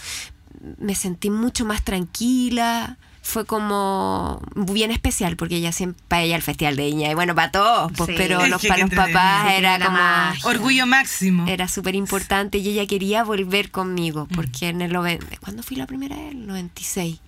me 0.79 0.95
sentí 0.95 1.29
mucho 1.31 1.65
más 1.65 1.83
tranquila. 1.83 2.97
Fue 3.23 3.45
como 3.45 4.41
bien 4.55 4.93
especial 4.93 5.37
porque 5.37 5.57
ella 5.57 5.73
siempre, 5.73 6.01
para 6.07 6.23
ella 6.23 6.37
el 6.37 6.43
Festival 6.43 6.77
de 6.77 6.85
Viña, 6.87 7.11
y 7.11 7.15
bueno, 7.15 7.35
para 7.35 7.51
todos, 7.51 7.91
pues, 7.97 8.11
Sí. 8.11 8.15
pero 8.17 8.47
los, 8.47 8.65
para 8.65 8.87
los 8.87 8.95
papás 8.95 9.53
era 9.53 9.81
como... 9.81 9.91
magia. 9.99 10.47
Orgullo 10.49 10.87
máximo. 10.87 11.45
Era 11.49 11.67
súper 11.67 11.97
importante 11.97 12.59
y 12.59 12.69
ella 12.69 12.87
quería 12.87 13.25
volver 13.25 13.73
conmigo, 13.73 14.29
porque 14.33 14.69
en 14.69 14.81
el... 14.81 14.93
¿Cuándo 15.41 15.65
fui 15.65 15.77
la 15.77 15.89
primera 15.89 16.15
vez? 16.15 16.31
El 16.31 16.47
96. 16.47 17.19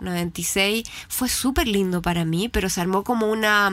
96 0.00 0.84
fue 1.08 1.28
súper 1.28 1.68
lindo 1.68 2.00
para 2.00 2.24
mí, 2.24 2.48
pero 2.48 2.70
se 2.70 2.80
armó 2.80 3.04
como 3.04 3.30
una... 3.30 3.70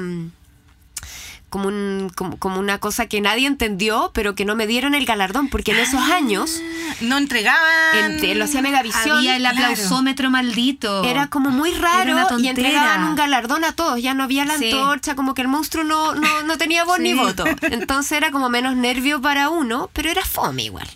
Como, 1.51 1.67
un, 1.67 2.09
como, 2.15 2.37
como 2.37 2.59
una 2.59 2.79
cosa 2.79 3.05
que 3.07 3.19
nadie 3.21 3.45
entendió, 3.45 4.09
pero 4.13 4.33
que 4.35 4.45
no 4.45 4.55
me 4.55 4.65
dieron 4.67 4.95
el 4.95 5.05
galardón, 5.05 5.49
porque 5.49 5.71
en 5.73 5.79
esos 5.79 5.99
años 6.09 6.59
No 7.01 7.17
entregaban. 7.17 8.23
en- 8.23 8.39
lo 8.39 8.45
hacía 8.45 8.61
Megavisión. 8.61 9.17
Había 9.17 9.35
el 9.35 9.41
Claro. 9.43 9.57
aplausómetro 9.65 10.29
maldito. 10.31 11.03
Era 11.03 11.27
como 11.27 11.49
muy 11.49 11.71
Era 11.71 11.81
raro 12.05 12.13
una 12.13 12.27
y 12.39 12.47
entregaban 12.47 13.03
un 13.03 13.15
galardón 13.15 13.65
a 13.65 13.73
todos. 13.73 14.01
Ya 14.01 14.13
no 14.13 14.23
había 14.23 14.45
la 14.45 14.57
Sí. 14.57 14.71
antorcha, 14.71 15.13
como 15.15 15.33
que 15.33 15.41
el 15.41 15.49
monstruo 15.49 15.83
no, 15.83 16.15
no, 16.15 16.43
no 16.43 16.57
tenía 16.57 16.85
voz 16.85 16.99
ni 17.01 17.13
voto. 17.13 17.43
Entonces 17.63 18.13
era 18.13 18.31
como 18.31 18.47
menos 18.49 18.75
nervio 18.77 19.21
para 19.21 19.49
uno, 19.49 19.89
pero 19.91 20.09
era 20.09 20.23
fome 20.23 20.63
igual. 20.63 20.87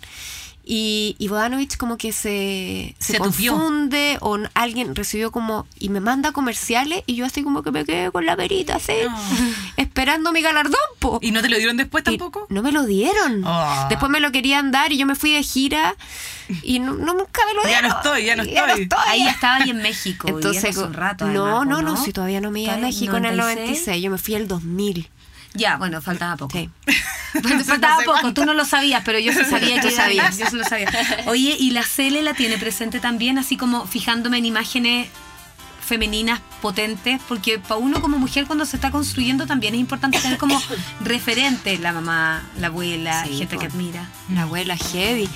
Y, 0.68 1.14
y 1.20 1.28
Bodanovich 1.28 1.76
como 1.76 1.96
que 1.96 2.10
se, 2.10 2.96
se, 2.98 3.12
Se 3.12 3.18
tupió. 3.20 3.52
confunde 3.52 4.18
o 4.20 4.36
alguien 4.54 4.96
recibió 4.96 5.30
como 5.30 5.64
y 5.78 5.90
me 5.90 6.00
manda 6.00 6.32
comerciales 6.32 7.04
y 7.06 7.14
yo 7.14 7.24
así 7.24 7.44
como 7.44 7.62
que 7.62 7.70
me 7.70 7.84
quedé 7.84 8.10
con 8.10 8.26
la 8.26 8.34
verita 8.34 8.74
así, 8.74 8.92
esperando 9.76 10.32
mi 10.32 10.42
galardón, 10.42 10.74
po. 10.98 11.18
¿Y 11.22 11.30
no 11.30 11.40
te 11.40 11.48
lo 11.48 11.56
dieron 11.56 11.76
después 11.76 12.02
Y 12.02 12.04
tampoco? 12.18 12.46
no 12.50 12.62
me 12.62 12.72
lo 12.72 12.84
dieron. 12.84 13.42
Ah. 13.44 13.86
Después 13.88 14.10
me 14.10 14.18
lo 14.18 14.32
querían 14.32 14.70
dar 14.72 14.92
y 14.92 14.98
yo 14.98 15.06
me 15.06 15.14
fui 15.14 15.32
de 15.32 15.42
gira 15.44 15.94
y 16.62 16.78
no, 16.80 16.94
no- 16.94 17.14
nunca 17.14 17.42
me 17.46 17.54
lo 17.54 17.62
Ya 17.62 17.68
dieron. 17.68 17.90
no 17.90 17.96
estoy, 17.96 18.24
ya 18.24 18.34
no 18.36 18.42
estoy. 18.42 18.88
Ahí 19.06 19.24
ya 19.24 19.30
estaba 19.30 19.56
ahí 19.56 19.70
en 19.70 19.78
México. 19.78 20.28
Entonces, 20.28 20.64
hace 20.64 20.80
un 20.84 20.94
rato. 20.94 21.26
no, 21.26 21.46
además, 21.58 21.66
no, 21.68 21.78
¿o 21.78 21.82
no, 21.82 21.96
si 21.96 22.12
todavía 22.12 22.40
no 22.40 22.50
me 22.50 22.62
iba 22.62 22.72
a 22.72 22.76
¿Todavía 22.76 22.88
México 22.96 23.16
en 23.16 23.24
el 23.26 23.36
96? 23.36 23.86
96, 23.86 24.02
yo 24.02 24.10
me 24.10 24.18
fui 24.18 24.34
el 24.34 24.48
2000. 24.48 25.08
Ya, 25.56 25.76
bueno, 25.76 26.00
faltaba 26.02 26.36
poco. 26.36 26.56
Sí. 26.56 26.70
Faltaba 27.66 27.96
poco, 27.98 28.12
cuánto. 28.20 28.32
tú 28.40 28.46
no 28.46 28.54
lo 28.54 28.64
sabías, 28.64 29.02
pero 29.04 29.18
yo 29.18 29.32
sí 29.32 29.44
sabía 29.44 29.80
que 29.80 29.88
Tú 29.90 29.94
sabías. 29.94 30.34
sabías. 30.34 30.38
Yo 30.38 30.46
sí 30.50 30.56
lo 30.56 30.64
sabía. 30.64 30.90
Oye, 31.26 31.56
y 31.58 31.70
la 31.72 31.82
Cele 31.82 32.22
la 32.22 32.32
tiene 32.34 32.56
presente 32.56 32.98
también, 33.00 33.36
así 33.38 33.56
como 33.58 33.86
fijándome 33.86 34.38
en 34.38 34.46
imágenes 34.46 35.08
femeninas 35.84 36.40
potentes, 36.62 37.20
porque 37.28 37.58
para 37.60 37.76
uno 37.76 38.00
como 38.00 38.18
mujer 38.18 38.46
cuando 38.46 38.64
se 38.66 38.76
está 38.76 38.90
construyendo 38.90 39.46
también 39.46 39.74
es 39.74 39.80
importante 39.80 40.18
tener 40.18 40.36
como 40.38 40.60
referente 41.04 41.78
la 41.78 41.92
mamá, 41.92 42.42
la 42.58 42.68
abuela, 42.68 43.24
Sí, 43.24 43.36
gente 43.38 43.54
po. 43.56 43.60
que 43.60 43.66
admira. 43.66 44.08
La 44.32 44.42
abuela 44.42 44.76
heavy. 44.76 45.28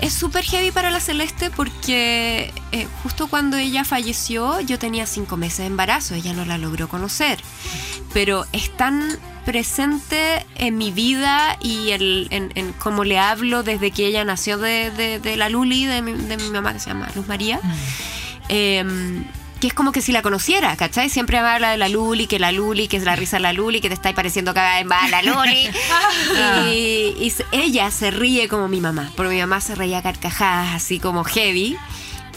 Es 0.00 0.12
súper 0.12 0.44
heavy 0.44 0.70
para 0.70 0.90
la 0.90 1.00
Celeste 1.00 1.50
porque 1.50 2.52
eh, 2.72 2.86
justo 3.02 3.28
cuando 3.28 3.56
ella 3.56 3.82
falleció 3.84 4.60
yo 4.60 4.78
tenía 4.78 5.06
cinco 5.06 5.36
meses 5.38 5.58
de 5.60 5.66
embarazo, 5.66 6.14
ella 6.14 6.32
no 6.34 6.44
la 6.44 6.58
logró 6.58 6.86
conocer, 6.88 7.38
pero 8.12 8.44
es 8.52 8.76
tan 8.76 9.18
presente 9.46 10.44
en 10.56 10.76
mi 10.76 10.90
vida 10.92 11.56
y 11.62 11.90
el, 11.92 12.26
en, 12.30 12.52
en 12.56 12.72
cómo 12.74 13.04
le 13.04 13.18
hablo 13.18 13.62
desde 13.62 13.90
que 13.90 14.06
ella 14.06 14.24
nació 14.24 14.58
de, 14.58 14.90
de- 14.90 15.18
de 15.18 15.36
la 15.36 15.48
Luli, 15.48 15.86
de 15.86 16.02
mi, 16.02 16.12
de 16.12 16.36
mi 16.36 16.50
mamá 16.50 16.72
que 16.74 16.80
se 16.80 16.90
llama 16.90 17.08
Luz 17.14 17.26
María. 17.26 17.60
eh, 18.48 18.84
que 19.60 19.68
es 19.68 19.74
como 19.74 19.90
que 19.92 20.02
si 20.02 20.12
la 20.12 20.20
conociera, 20.22 20.76
¿cachai? 20.76 21.08
Siempre 21.08 21.40
me 21.40 21.48
habla 21.48 21.70
de 21.70 21.78
la 21.78 21.88
Luli, 21.88 22.26
que 22.26 22.38
la 22.38 22.52
Luli, 22.52 22.88
que 22.88 22.96
es 22.98 23.04
la 23.04 23.16
risa 23.16 23.36
de 23.38 23.42
la 23.42 23.52
Luli, 23.54 23.80
que 23.80 23.88
te 23.88 23.94
está 23.94 24.12
pareciendo 24.14 24.52
cada 24.52 24.76
vez 24.76 24.84
más 24.84 25.10
la 25.10 25.22
Luli. 25.22 25.68
y, 26.72 27.14
y 27.18 27.30
se- 27.30 27.46
ella 27.52 27.90
se 27.90 28.10
ríe 28.10 28.48
como 28.48 28.68
mi 28.68 28.80
mamá, 28.80 29.10
porque 29.16 29.32
mi 29.34 29.40
mamá 29.40 29.60
se 29.60 29.74
reía 29.74 30.02
carcajadas 30.02 30.74
así 30.74 30.98
como 31.00 31.24
heavy. 31.24 31.76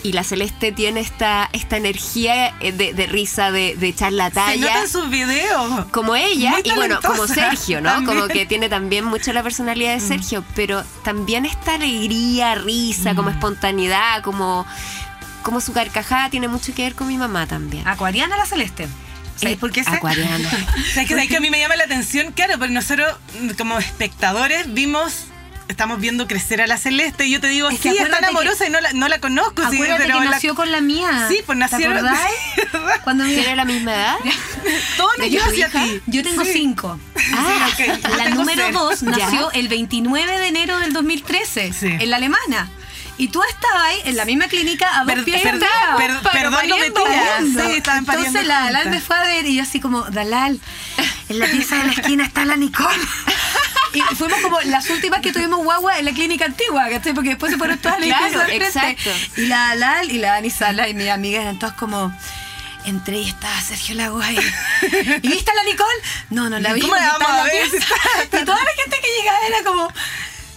Y 0.01 0.13
la 0.13 0.23
Celeste 0.23 0.71
tiene 0.71 1.01
esta, 1.01 1.49
esta 1.51 1.75
energía 1.75 2.55
eh, 2.62 2.71
de, 2.71 2.93
de 2.93 3.05
risa, 3.05 3.51
de, 3.51 3.75
de 3.75 3.89
echar 3.89 4.13
la 4.13 4.29
Se 4.29 4.36
talla 4.36 4.67
nota 4.67 4.82
en 4.84 4.88
sus 4.88 5.10
videos. 5.10 5.86
como 5.91 6.15
ella 6.15 6.51
Muy 6.51 6.62
y 6.63 6.71
bueno, 6.71 7.01
como 7.05 7.27
Sergio, 7.27 7.82
¿no? 7.82 7.89
también. 7.91 8.15
Como 8.17 8.27
que 8.29 8.45
tiene 8.45 8.69
también 8.69 9.03
mucho 9.03 9.34
la 9.34 9.43
personalidad 9.43 9.93
de 9.95 9.99
Sergio, 9.99 10.45
pero 10.55 10.86
también 11.03 11.45
esta 11.45 11.73
alegría, 11.73 12.55
risa, 12.55 13.13
como 13.13 13.29
espontaneidad, 13.29 14.23
como, 14.23 14.65
como 15.49 15.62
su 15.62 15.73
carcajada 15.73 16.29
tiene 16.29 16.47
mucho 16.47 16.75
que 16.75 16.83
ver 16.83 16.93
con 16.93 17.07
mi 17.07 17.17
mamá 17.17 17.47
también. 17.47 17.88
Acuariana 17.88 18.38
la 18.38 18.45
Celeste. 18.45 18.88
¿Sabes 19.35 19.55
Eh, 19.55 19.57
por 19.59 19.71
qué? 19.71 19.81
Acuariana. 19.83 20.47
¿Sabes 20.93 21.07
que, 21.07 21.15
sabes 21.15 21.27
que 21.27 21.38
a 21.38 21.39
mí 21.39 21.49
me 21.49 21.59
llama 21.59 21.75
la 21.75 21.85
atención? 21.85 22.31
Claro, 22.33 22.53
pero 22.59 22.71
nosotros 22.71 23.07
mm, 23.41 23.49
como 23.57 23.79
espectadores 23.79 24.71
vimos, 24.75 25.23
estamos 25.67 25.99
viendo 25.99 26.27
crecer 26.27 26.62
a 26.62 26.67
la 26.67 26.77
Celeste 26.77 27.25
y 27.25 27.31
yo 27.31 27.41
te 27.41 27.47
digo, 27.47 27.67
Es 27.69 27.79
que 27.79 27.89
sí, 27.93 27.97
es 27.97 28.12
tan 28.12 28.23
amorosa 28.25 28.67
y 28.67 28.69
no 28.69 28.79
la, 28.79 28.93
no 28.93 29.07
la 29.07 29.19
conozco. 29.19 29.63
sí, 29.71 29.77
pero 29.79 29.97
que 29.97 30.07
la- 30.07 30.23
nació 30.25 30.53
con 30.53 30.71
la 30.71 30.81
mía. 30.81 31.25
Sí, 31.29 31.39
pues. 31.47 31.57
¿verdad? 31.71 32.15
Cuando 33.03 33.23
¿Tiene 33.25 33.55
la 33.55 33.65
misma 33.65 33.95
edad? 33.95 34.15
Todo 34.97 35.07
nos 35.17 35.25
¿De 35.25 35.29
lleva 35.31 35.45
tu 35.45 35.51
hacia 35.51 35.69
ti. 35.69 36.01
Yo 36.05 36.21
tengo 36.21 36.43
Sí. 36.45 36.51
cinco. 36.53 36.99
Ah, 37.33 37.69
La 38.17 38.29
número 38.29 38.71
dos 38.71 39.01
Ya. 39.01 39.09
nació 39.09 39.51
el 39.53 39.67
29 39.67 40.38
de 40.39 40.47
enero 40.47 40.77
del 40.77 40.93
2013 40.93 41.73
Sí. 41.73 41.88
en 41.88 42.09
la 42.12 42.17
alemana. 42.17 42.69
Y 43.19 43.27
tú 43.27 43.41
estabas 43.43 43.84
ahí 43.84 44.01
en 44.05 44.15
la 44.15 44.25
misma 44.25 44.47
clínica 44.47 44.88
a 44.97 45.03
dos 45.03 45.13
Per- 45.13 45.23
pies 45.25 45.41
per- 45.43 45.60
perdón, 45.60 46.67
no 46.69 46.77
me 46.77 46.89
pariendo, 46.89 47.03
tiras. 47.03 47.25
pariendo. 47.27 47.65
Sí, 47.67 47.71
estaban 47.77 48.05
pariendo 48.05 48.39
Entonces 48.39 48.47
la 48.47 48.55
Dalal 48.63 48.84
juntas. 48.84 49.01
me 49.01 49.05
fue 49.05 49.17
a 49.17 49.21
ver 49.23 49.45
y 49.45 49.55
yo 49.55 49.63
así 49.63 49.79
como, 49.79 50.01
Dalal, 50.10 50.60
en 51.29 51.39
la 51.39 51.45
pieza 51.45 51.75
de 51.75 51.84
la 51.84 51.91
esquina 51.91 52.25
está 52.25 52.45
la 52.45 52.55
Nicole. 52.55 52.95
Y 53.91 54.01
fuimos 54.15 54.39
como 54.41 54.62
las 54.62 54.88
últimas 54.91 55.19
que 55.19 55.34
tuvimos 55.34 55.63
guagua 55.63 55.97
en 55.97 56.05
la 56.05 56.12
clínica 56.12 56.45
antigua, 56.45 56.88
¿cachai? 56.91 57.12
Porque 57.13 57.29
después 57.29 57.51
se 57.51 57.58
fueron 57.58 57.79
todas 57.79 57.99
las 57.99 58.08
Claro, 58.08 58.47
exacto. 58.51 59.10
Y 59.36 59.47
la 59.47 59.69
Dalal 59.69 60.12
y 60.12 60.19
la 60.19 60.34
Dani 60.34 60.51
Sala 60.51 60.88
y 60.88 60.93
mis 60.93 61.10
amigas 61.10 61.41
eran 61.41 61.58
todas 61.60 61.73
como... 61.75 62.13
Entré 62.85 63.17
y 63.17 63.27
estaba 63.29 63.60
Sergio 63.62 63.96
Lagos 63.96 64.23
ahí. 64.23 64.37
¿Y 65.23 65.27
viste 65.27 65.52
a 65.52 65.56
la 65.56 65.63
Nicole? 65.63 66.00
No, 66.29 66.50
no 66.50 66.60
la 66.60 66.71
vi. 66.73 66.81
¿Cómo 66.81 66.96
la 66.96 67.17
vamos 67.17 67.29
a 67.29 67.43
ver? 67.43 67.67
Y 68.41 68.46
toda 68.46 68.63
la 68.63 68.71
gente 68.71 69.00
que 69.02 69.08
llegaba 69.19 69.39
era 69.48 69.63
como... 69.63 69.91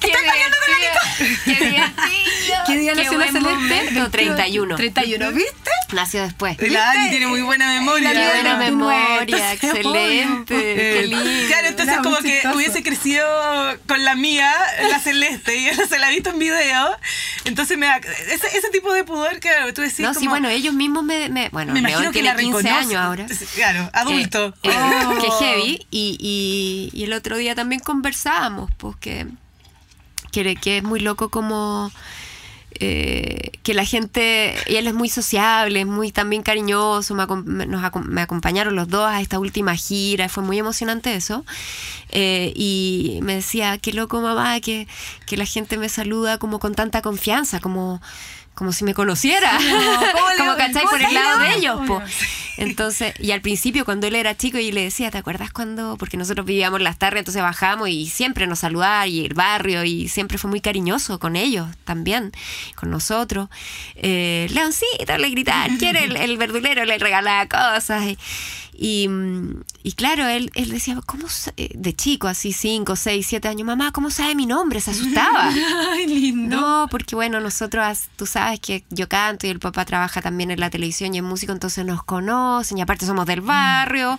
Qué 0.06 0.08
¿Estás 0.08 0.22
peleando 0.22 0.56
con 0.56 1.44
Qué 1.44 1.64
divertido. 1.64 2.56
¿Qué 2.66 2.76
día 2.78 2.94
nació 2.94 3.18
la 3.18 3.26
Celeste? 3.26 3.40
momento, 3.50 4.10
31. 4.10 4.76
31, 4.76 5.32
¿viste? 5.32 5.70
Nació 5.92 6.22
después. 6.22 6.56
La 6.70 6.80
Dani 6.86 7.10
tiene 7.10 7.26
muy 7.26 7.42
buena 7.42 7.66
memoria. 7.68 8.12
Qué 8.12 8.28
buena 8.34 8.56
memoria, 8.56 9.52
excelente. 9.52 10.54
Qué 10.54 11.00
Eh, 11.02 11.06
lindo. 11.06 11.24
Claro, 11.48 11.68
entonces 11.68 11.96
como 12.02 12.16
que 12.18 12.30
chistoso. 12.32 12.56
hubiese 12.56 12.82
crecido 12.82 13.26
con 13.86 14.02
la 14.04 14.14
mía, 14.16 14.50
la 14.90 14.98
celeste, 14.98 15.54
y 15.56 15.66
no 15.76 15.86
se 15.86 15.98
la 15.98 16.10
he 16.10 16.14
visto 16.14 16.30
en 16.30 16.38
video. 16.38 16.96
Entonces 17.44 17.76
me 17.76 17.86
da 17.86 17.96
ese, 17.98 18.46
ese 18.56 18.70
tipo 18.72 18.92
de 18.94 19.04
pudor 19.04 19.38
que 19.40 19.50
tú 19.74 19.82
decís 19.82 20.00
no, 20.00 20.08
como, 20.08 20.20
sí, 20.20 20.26
bueno, 20.28 20.48
ellos 20.48 20.72
mismos 20.74 21.04
me... 21.04 21.28
me- 21.28 21.48
bueno, 21.50 21.72
me 21.74 21.80
imagino 21.80 22.10
que 22.10 22.20
tiene 22.20 22.28
la 22.28 22.36
15 22.36 22.56
reconoce. 22.62 22.68
años 22.86 22.94
ahora. 23.00 23.26
Claro, 23.54 23.90
adulto. 23.92 24.54
Que, 24.62 24.70
eh, 24.70 24.72
Oh. 25.04 25.18
que 25.20 25.30
heavy. 25.44 25.86
Y, 25.90 26.16
y- 26.20 26.98
y 26.98 27.04
el 27.04 27.12
otro 27.12 27.36
día 27.36 27.54
también 27.54 27.80
conversábamos, 27.80 28.70
pues 28.78 28.96
que, 30.32 30.56
que, 30.56 30.78
es 30.78 30.82
muy 30.82 31.00
loco 31.00 31.28
como 31.28 31.92
eh, 32.80 33.52
que 33.62 33.74
la 33.74 33.84
gente, 33.84 34.54
y 34.66 34.76
él 34.76 34.86
es 34.86 34.94
muy 34.94 35.08
sociable, 35.08 35.80
es 35.80 35.86
muy 35.86 36.10
también 36.10 36.42
cariñoso, 36.42 37.14
me, 37.14 37.66
nos 37.66 37.84
acompañaron 37.84 38.74
los 38.74 38.88
dos 38.88 39.06
a 39.06 39.20
esta 39.20 39.38
última 39.38 39.76
gira, 39.76 40.28
fue 40.28 40.42
muy 40.42 40.58
emocionante 40.58 41.14
eso. 41.14 41.44
Eh, 42.08 42.52
y 42.56 43.20
me 43.22 43.36
decía, 43.36 43.78
qué 43.78 43.92
loco 43.92 44.20
mamá, 44.20 44.60
que, 44.60 44.88
que 45.26 45.36
la 45.36 45.44
gente 45.44 45.76
me 45.78 45.88
saluda 45.88 46.38
como 46.38 46.58
con 46.58 46.74
tanta 46.74 47.02
confianza, 47.02 47.60
como 47.60 48.00
como 48.54 48.72
si 48.72 48.84
me 48.84 48.94
conociera, 48.94 49.50
¿cómo 50.12 50.30
le- 50.30 50.36
como 50.38 50.56
cachai 50.56 50.84
por 50.84 51.00
el 51.00 51.14
lado 51.14 51.38
de 51.40 51.54
ellos, 51.56 51.80
po. 51.86 52.02
Entonces, 52.58 53.14
y 53.18 53.30
al 53.32 53.40
principio 53.40 53.84
cuando 53.86 54.06
él 54.06 54.14
era 54.14 54.36
chico 54.36 54.58
y 54.58 54.70
le 54.72 54.82
decía, 54.84 55.10
¿te 55.10 55.16
acuerdas 55.18 55.50
cuando? 55.52 55.96
Porque 55.96 56.18
nosotros 56.18 56.44
vivíamos 56.46 56.82
las 56.82 56.98
tardes, 56.98 57.20
entonces 57.20 57.42
bajamos 57.42 57.88
y 57.88 58.06
siempre 58.08 58.46
nos 58.46 58.58
saludaba 58.60 59.06
y 59.06 59.24
el 59.24 59.32
barrio 59.34 59.84
y 59.84 60.08
siempre 60.08 60.36
fue 60.36 60.50
muy 60.50 60.60
cariñoso 60.60 61.18
con 61.18 61.34
ellos 61.34 61.66
también, 61.84 62.30
con 62.76 62.90
nosotros. 62.90 63.48
Eh, 63.96 64.48
Leoncito 64.50 65.16
le 65.18 65.30
gritaban, 65.30 65.78
quiere 65.78 66.04
el, 66.04 66.16
el 66.16 66.36
verdulero, 66.36 66.84
le 66.84 66.98
regalaba 66.98 67.46
cosas. 67.48 68.04
Y, 68.04 68.18
y, 68.84 69.06
mm, 69.08 69.62
y 69.84 69.92
claro, 69.92 70.26
él, 70.26 70.50
él 70.54 70.70
decía, 70.70 70.98
¿cómo? 71.06 71.26
eh, 71.56 71.70
De 71.74 71.94
chico, 71.94 72.26
así 72.26 72.52
5, 72.52 72.96
6, 72.96 73.24
7 73.28 73.46
años, 73.48 73.64
mamá, 73.66 73.92
¿cómo 73.92 74.10
sabe 74.10 74.34
mi 74.34 74.46
nombre? 74.46 74.80
Se 74.80 74.90
asustaba. 74.90 75.50
Ay, 75.92 76.06
lindo. 76.06 76.56
No, 76.60 76.88
porque 76.90 77.14
bueno, 77.14 77.38
nosotros, 77.40 78.08
tú 78.16 78.26
sabes 78.26 78.58
que 78.60 78.84
yo 78.90 79.08
canto 79.08 79.46
y 79.46 79.50
el 79.50 79.60
papá 79.60 79.84
trabaja 79.84 80.20
también 80.20 80.50
en 80.50 80.58
la 80.60 80.68
televisión 80.70 81.14
y 81.14 81.18
es 81.18 81.24
músico, 81.24 81.52
entonces 81.52 81.84
nos 81.84 82.02
conocen 82.02 82.78
y 82.78 82.80
aparte 82.80 83.06
somos 83.06 83.24
del 83.26 83.40
barrio. 83.40 84.18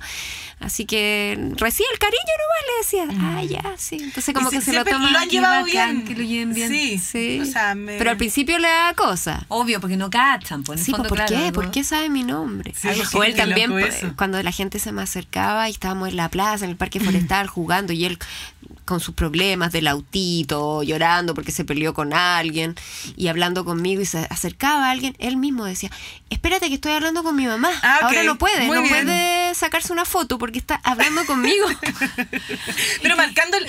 Así 0.59 0.85
que 0.85 1.37
recibe 1.57 1.89
el 1.91 1.99
cariño 1.99 2.33
nomás, 2.39 2.63
le 2.69 3.07
decía. 3.11 3.27
Ah, 3.27 3.43
ya, 3.43 3.75
sí. 3.77 3.97
Entonces 3.99 4.33
como 4.33 4.47
Y 4.47 4.51
que 4.51 4.61
se 4.61 4.71
lo 4.71 4.83
siempre 4.83 4.93
toma. 4.93 5.11
lo 5.11 5.17
han 5.19 5.27
llevado 5.29 5.65
bacán 5.65 5.91
bien. 5.95 6.05
que 6.07 6.15
lo 6.15 6.23
lleven 6.23 6.53
bien. 6.53 6.69
Sí, 6.69 6.97
Sí. 6.99 7.39
O 7.41 7.45
sea, 7.45 7.75
me- 7.75 7.97
Pero 7.97 8.11
al 8.11 8.17
principio 8.17 8.57
le 8.59 8.69
da 8.69 8.93
cosa. 8.93 9.45
Obvio, 9.49 9.81
porque 9.81 9.97
no 9.97 10.09
cachan, 10.09 10.63
pues 10.63 10.79
en 10.79 10.85
Sí, 10.85 10.91
fondo, 10.91 11.09
pues, 11.09 11.19
¿por 11.19 11.27
claro, 11.27 11.45
qué? 11.47 11.51
¿Por 11.51 11.69
qué 11.71 11.83
sabe 11.83 12.09
mi 12.09 12.23
nombre? 12.23 12.73
Sí, 12.77 12.87
o 13.13 13.23
él 13.25 13.35
también, 13.35 13.71
pues, 13.71 14.03
cuando 14.15 14.41
la 14.41 14.52
gente 14.53 14.79
se 14.79 14.91
me 14.93 15.01
acercaba 15.01 15.67
y 15.67 15.71
estábamos 15.71 16.09
en 16.09 16.15
la 16.15 16.29
plaza, 16.29 16.63
en 16.63 16.71
el 16.71 16.77
parque 16.77 16.99
forestal, 17.01 17.47
jugando 17.47 17.91
y 17.91 18.05
él 18.05 18.17
con 18.85 18.99
sus 18.99 19.15
problemas 19.15 19.71
del 19.71 19.87
autito, 19.87 20.83
llorando 20.83 21.33
porque 21.33 21.51
se 21.51 21.63
peleó 21.65 21.93
con 21.93 22.13
alguien 22.13 22.75
y 23.15 23.27
hablando 23.27 23.65
conmigo 23.65 24.01
y 24.01 24.05
se 24.05 24.27
acercaba 24.29 24.87
a 24.87 24.91
alguien, 24.91 25.15
él 25.19 25.37
mismo 25.37 25.65
decía, 25.65 25.89
espérate 26.29 26.67
que 26.69 26.75
estoy 26.75 26.91
hablando 26.93 27.23
con 27.23 27.35
mi 27.35 27.45
mamá. 27.45 27.69
Ah. 27.81 27.99
Ahora 28.03 28.23
no 28.23 28.37
puede, 28.37 28.65
Muy 28.65 28.75
no 28.77 28.83
bien. 28.83 29.05
puede 29.05 29.55
sacarse 29.55 29.93
una 29.93 30.05
foto 30.05 30.37
porque 30.37 30.59
está 30.59 30.79
hablando 30.83 31.25
conmigo. 31.25 31.65
Pero 33.01 33.15
marcando 33.17 33.57
el, 33.57 33.65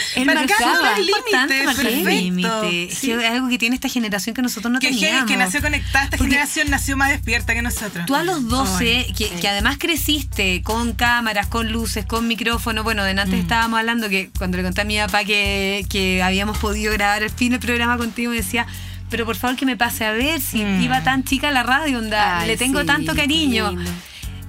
límite, 1.07 2.89
Sí. 2.95 3.11
es 3.13 3.25
algo 3.31 3.49
que 3.49 3.59
tiene 3.59 3.75
esta 3.77 3.89
generación 3.89 4.35
que 4.35 4.43
nosotros 4.43 4.73
no 4.73 4.79
que, 4.81 4.89
teníamos. 4.89 5.31
que 5.31 5.37
nació 5.37 5.61
conectada, 5.61 6.05
esta 6.05 6.17
Porque 6.17 6.33
generación 6.33 6.71
nació 6.71 6.97
más 6.97 7.11
despierta 7.11 7.55
que 7.55 7.63
nosotros. 7.63 8.07
Tú 8.07 8.15
a 8.15 8.23
los 8.23 8.49
12, 8.49 9.05
Ay. 9.09 9.13
que, 9.15 9.29
que 9.31 9.49
además 9.49 9.77
creciste 9.79 10.63
con 10.63 10.93
cámaras, 10.93 11.47
con 11.47 11.71
luces, 11.73 12.05
con 12.07 12.27
micrófono. 12.29 12.83
Bueno, 12.83 13.05
de 13.05 13.15
Mm. 13.15 13.19
antes 13.21 13.41
estábamos 13.41 13.79
hablando 13.79 14.09
que 14.09 14.31
cuando 14.37 14.57
le 14.57 14.65
conté 14.65 14.81
a 14.81 14.85
mi 14.85 14.99
papá 15.07 15.25
que, 15.25 15.85
que 15.89 16.23
habíamos 16.23 16.59
podido 16.59 16.93
grabar 16.93 17.23
el 17.23 17.31
fin 17.31 17.51
del 17.53 17.61
programa 17.61 17.97
contigo, 17.99 18.31
me 18.31 18.37
decía, 18.37 18.67
pero 19.11 19.25
por 19.27 19.37
favor 19.37 19.57
que 19.57 19.67
me 19.67 19.77
pase 19.77 20.05
a 20.05 20.13
ver 20.13 20.41
si 20.41 20.65
Mm. 20.65 20.83
iba 20.83 21.03
tan 21.05 21.25
chica 21.25 21.49
a 21.49 21.53
la 21.53 21.63
radio, 21.63 21.99
onda, 21.99 22.41
Ay, 22.41 22.49
le 22.49 22.57
tengo 22.57 22.81
sí, 22.81 22.87
tanto 22.87 23.15
cariño. 23.15 23.71
lindo. 23.71 23.91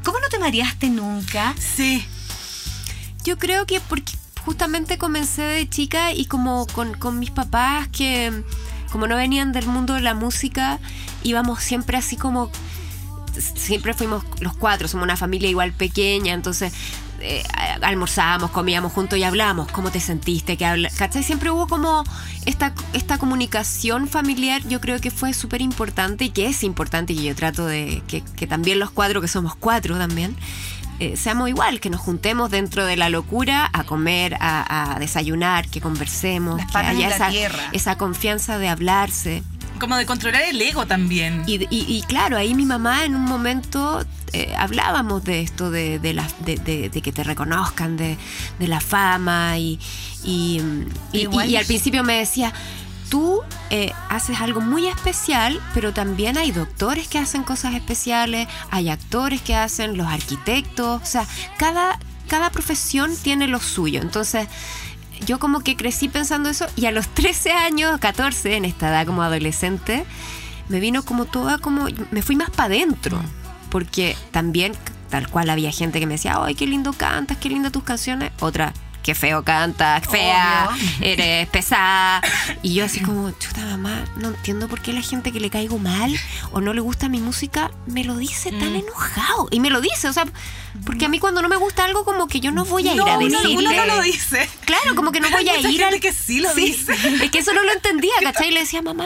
¿Cómo 0.03 0.19
no 0.19 0.27
te 0.29 0.39
mareaste 0.39 0.89
nunca? 0.89 1.53
Sí. 1.57 2.05
Yo 3.23 3.37
creo 3.37 3.65
que 3.65 3.79
porque 3.81 4.13
justamente 4.45 4.97
comencé 4.99 5.41
de 5.41 5.67
chica 5.69 6.13
y 6.13 6.25
como 6.25 6.67
con, 6.67 6.93
con 6.93 7.17
mis 7.19 7.31
papás 7.31 7.87
que 7.87 8.31
como 8.91 9.07
no 9.07 9.15
venían 9.17 9.51
del 9.51 9.65
mundo 9.65 9.95
de 9.95 10.01
la 10.01 10.13
música, 10.13 10.79
íbamos 11.23 11.61
siempre 11.63 11.97
así 11.97 12.15
como 12.17 12.51
siempre 13.55 13.93
fuimos 13.93 14.23
los 14.39 14.55
cuatro, 14.55 14.87
somos 14.87 15.03
una 15.03 15.17
familia 15.17 15.49
igual 15.49 15.73
pequeña, 15.73 16.33
entonces 16.33 16.71
eh, 17.19 17.43
almorzábamos, 17.81 18.51
comíamos 18.51 18.91
juntos 18.91 19.17
y 19.17 19.23
hablábamos, 19.23 19.71
¿cómo 19.71 19.91
te 19.91 19.99
sentiste? 19.99 20.57
que 20.57 20.65
habla? 20.65 20.89
¿Cachai? 20.95 21.23
Siempre 21.23 21.51
hubo 21.51 21.67
como 21.67 22.03
esta, 22.45 22.73
esta 22.93 23.17
comunicación 23.17 24.07
familiar, 24.07 24.61
yo 24.67 24.81
creo 24.81 24.99
que 24.99 25.11
fue 25.11 25.33
súper 25.33 25.61
importante 25.61 26.25
y 26.25 26.29
que 26.29 26.47
es 26.47 26.63
importante 26.63 27.13
y 27.13 27.23
yo 27.23 27.35
trato 27.35 27.65
de 27.65 28.03
que, 28.07 28.21
que 28.21 28.47
también 28.47 28.79
los 28.79 28.91
cuatro, 28.91 29.21
que 29.21 29.27
somos 29.27 29.55
cuatro 29.55 29.97
también, 29.97 30.35
eh, 30.99 31.17
seamos 31.17 31.49
igual, 31.49 31.81
que 31.81 31.89
nos 31.89 31.99
juntemos 31.99 32.49
dentro 32.49 32.85
de 32.85 32.95
la 32.95 33.09
locura 33.09 33.69
a 33.73 33.83
comer, 33.83 34.37
a, 34.39 34.93
a 34.95 34.99
desayunar, 34.99 35.67
que 35.67 35.81
conversemos, 35.81 36.57
Las 36.57 36.71
que 36.71 36.77
haya 36.77 37.09
esa, 37.09 37.29
esa 37.73 37.97
confianza 37.97 38.57
de 38.59 38.69
hablarse. 38.69 39.43
Como 39.79 39.95
de 39.97 40.05
controlar 40.05 40.43
el 40.43 40.61
ego 40.61 40.85
también. 40.85 41.43
Y, 41.47 41.55
y- 41.73 41.85
y 41.97 42.01
claro, 42.03 42.37
ahí 42.37 42.53
mi 42.55 42.65
mamá 42.65 43.05
en 43.05 43.15
un 43.15 43.23
momento 43.25 44.05
eh, 44.33 44.53
hablábamos 44.57 45.23
de 45.23 45.41
esto, 45.41 45.71
de, 45.71 45.99
de, 45.99 46.13
la- 46.13 46.27
de- 46.45 46.89
que 47.01 47.11
te 47.11 47.23
reconozcan, 47.23 47.95
de, 47.97 48.17
de 48.59 48.67
la 48.67 48.79
fama 48.81 49.57
y, 49.57 49.79
y, 50.23 50.61
y- 51.13 51.55
al 51.55 51.65
principio 51.65 52.03
me 52.03 52.17
decía, 52.19 52.51
tú 53.09 53.41
eh, 53.69 53.91
haces 54.09 54.41
algo 54.41 54.61
muy 54.61 54.87
especial, 54.87 55.61
pero 55.73 55.93
también 55.93 56.37
hay 56.37 56.51
doctores 56.51 57.07
que 57.07 57.19
hacen 57.19 57.43
cosas 57.43 57.75
especiales, 57.75 58.47
hay 58.71 58.89
actores 58.89 59.41
que 59.41 59.55
hacen, 59.55 59.95
los 59.97 60.07
arquitectos, 60.07 61.01
o 61.01 61.05
sea, 61.05 61.25
cada, 61.57 61.99
cada 62.27 62.49
profesión 62.49 63.15
tiene 63.21 63.47
lo 63.47 63.59
suyo. 63.59 64.01
Entonces, 64.01 64.47
yo 65.25 65.39
como 65.39 65.61
que 65.61 65.75
crecí 65.75 66.09
pensando 66.09 66.49
eso 66.49 66.65
y 66.75 66.85
a 66.85 66.91
los 66.91 67.07
13 67.13 67.51
años, 67.51 67.99
14, 67.99 68.55
en 68.55 68.65
esta 68.65 68.89
edad 68.89 69.05
como 69.05 69.21
adolescente, 69.23 70.05
me 70.69 70.79
vino 70.79 71.03
como 71.03 71.25
toda 71.25 71.57
como, 71.57 71.87
me 72.11 72.21
fui 72.21 72.35
más 72.35 72.49
para 72.49 72.65
adentro, 72.67 73.19
porque 73.69 74.15
también 74.31 74.73
tal 75.09 75.29
cual 75.29 75.49
había 75.49 75.71
gente 75.71 75.99
que 75.99 76.07
me 76.07 76.15
decía, 76.15 76.37
ay, 76.41 76.55
qué 76.55 76.67
lindo 76.67 76.93
cantas, 76.93 77.37
qué 77.37 77.49
lindas 77.49 77.71
tus 77.71 77.83
canciones, 77.83 78.31
otra, 78.39 78.73
qué 79.05 79.13
feo 79.13 79.43
cantas, 79.43 80.03
fea, 80.09 80.67
Obvio. 80.71 80.83
eres 81.01 81.47
pesada, 81.49 82.21
y 82.63 82.73
yo 82.73 82.85
así 82.85 83.01
como, 83.01 83.29
chuta 83.39 83.61
mamá, 83.61 84.03
no 84.15 84.29
entiendo 84.29 84.67
por 84.67 84.81
qué 84.81 84.93
la 84.93 85.01
gente 85.01 85.31
que 85.31 85.39
le 85.39 85.51
caigo 85.51 85.77
mal 85.77 86.11
o 86.51 86.59
no 86.59 86.73
le 86.73 86.81
gusta 86.81 87.07
mi 87.07 87.19
música 87.19 87.69
me 87.85 88.03
lo 88.03 88.17
dice 88.17 88.49
tan 88.51 88.73
Mm. 88.73 88.77
enojado, 88.77 89.47
y 89.51 89.59
me 89.59 89.69
lo 89.69 89.79
dice, 89.79 90.09
o 90.09 90.13
sea, 90.13 90.25
porque 90.87 91.05
a 91.05 91.09
mí 91.09 91.19
cuando 91.19 91.43
no 91.43 91.49
me 91.49 91.55
gusta 91.55 91.85
algo 91.85 92.03
como 92.03 92.27
que 92.27 92.39
yo 92.39 92.51
no 92.51 92.65
voy 92.65 92.87
a 92.89 92.95
ir 92.95 93.01
a 93.03 93.17
decirle... 93.19 93.55
uno 93.57 93.71
no 93.73 93.85
lo 93.85 94.01
dice. 94.01 94.49
Claro, 94.65 94.95
como 94.95 95.11
que 95.11 95.19
no 95.21 95.29
voy 95.29 95.47
a 95.47 95.53
mucha 95.53 95.69
ir 95.69 95.79
gente 95.79 95.83
al... 95.95 95.99
que 96.01 96.11
sí 96.11 96.39
lo 96.41 96.53
dice. 96.55 96.93
Es 97.23 97.29
que 97.31 97.37
eso 97.39 97.53
no 97.53 97.63
lo 97.63 97.71
entendía, 97.71 98.11
¿cachai? 98.23 98.49
Y 98.49 98.51
le 98.51 98.61
decía, 98.61 98.81
mamá, 98.81 99.05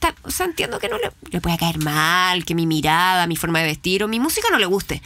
ta- 0.00 0.14
o 0.24 0.30
sea, 0.30 0.46
entiendo 0.46 0.78
que 0.80 0.88
no 0.88 0.98
le, 0.98 1.10
le 1.30 1.40
pueda 1.40 1.56
caer 1.56 1.78
mal, 1.78 2.44
que 2.44 2.54
mi 2.56 2.66
mirada, 2.66 3.26
mi 3.28 3.36
forma 3.36 3.60
de 3.60 3.66
vestir 3.66 4.02
o 4.04 4.08
mi 4.08 4.18
música 4.20 4.48
no 4.50 4.58
le 4.58 4.66
guste, 4.66 5.00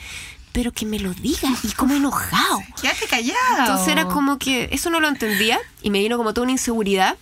pero 0.54 0.72
que 0.72 0.86
me 0.86 1.00
lo 1.00 1.12
diga 1.14 1.48
y 1.64 1.68
como 1.72 1.94
enojado. 1.96 2.62
Quédate 2.80 3.06
callado. 3.08 3.58
Entonces 3.58 3.88
era 3.88 4.04
como 4.06 4.38
que 4.38 4.68
eso 4.70 4.88
no 4.88 5.00
lo 5.00 5.08
entendía 5.08 5.58
y 5.82 5.90
me 5.90 5.98
vino 5.98 6.16
como 6.16 6.32
toda 6.32 6.44
una 6.44 6.52
inseguridad 6.52 7.16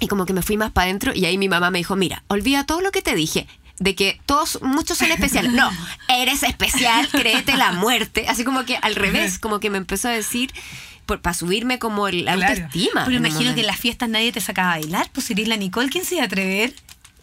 y 0.00 0.08
como 0.08 0.24
que 0.24 0.32
me 0.32 0.40
fui 0.40 0.56
más 0.56 0.70
para 0.72 0.86
adentro 0.86 1.12
y 1.14 1.26
ahí 1.26 1.36
mi 1.36 1.50
mamá 1.50 1.70
me 1.70 1.76
dijo, 1.78 1.96
mira, 1.96 2.22
olvida 2.28 2.64
todo 2.64 2.80
lo 2.80 2.90
que 2.90 3.02
te 3.02 3.14
dije. 3.14 3.46
De 3.78 3.94
que 3.94 4.20
todos, 4.26 4.58
muchos 4.62 4.96
son 4.98 5.10
especiales. 5.10 5.52
No, 5.52 5.70
eres 6.08 6.42
especial, 6.44 7.08
créete 7.10 7.56
la 7.58 7.72
muerte. 7.72 8.24
Así 8.28 8.42
como 8.42 8.64
que 8.64 8.76
al 8.78 8.94
revés, 8.94 9.38
como 9.38 9.60
que 9.60 9.68
me 9.70 9.76
empezó 9.78 10.08
a 10.08 10.12
decir 10.12 10.50
para 11.04 11.34
subirme 11.34 11.78
como 11.78 12.08
el- 12.08 12.24
la 12.24 12.34
Claro. 12.36 12.52
autoestima. 12.54 13.04
Pero 13.04 13.16
imagino 13.18 13.54
que 13.54 13.60
en 13.60 13.66
las 13.66 13.78
fiestas 13.78 14.08
nadie 14.08 14.32
te 14.32 14.40
sacaba 14.40 14.72
a 14.74 14.78
bailar. 14.78 15.10
Pues 15.12 15.26
si 15.26 15.34
eres 15.34 15.48
la 15.48 15.56
Nicole, 15.58 15.90
¿quién 15.90 16.04
se 16.06 16.14
iba 16.14 16.22
a 16.24 16.26
atrever? 16.26 16.72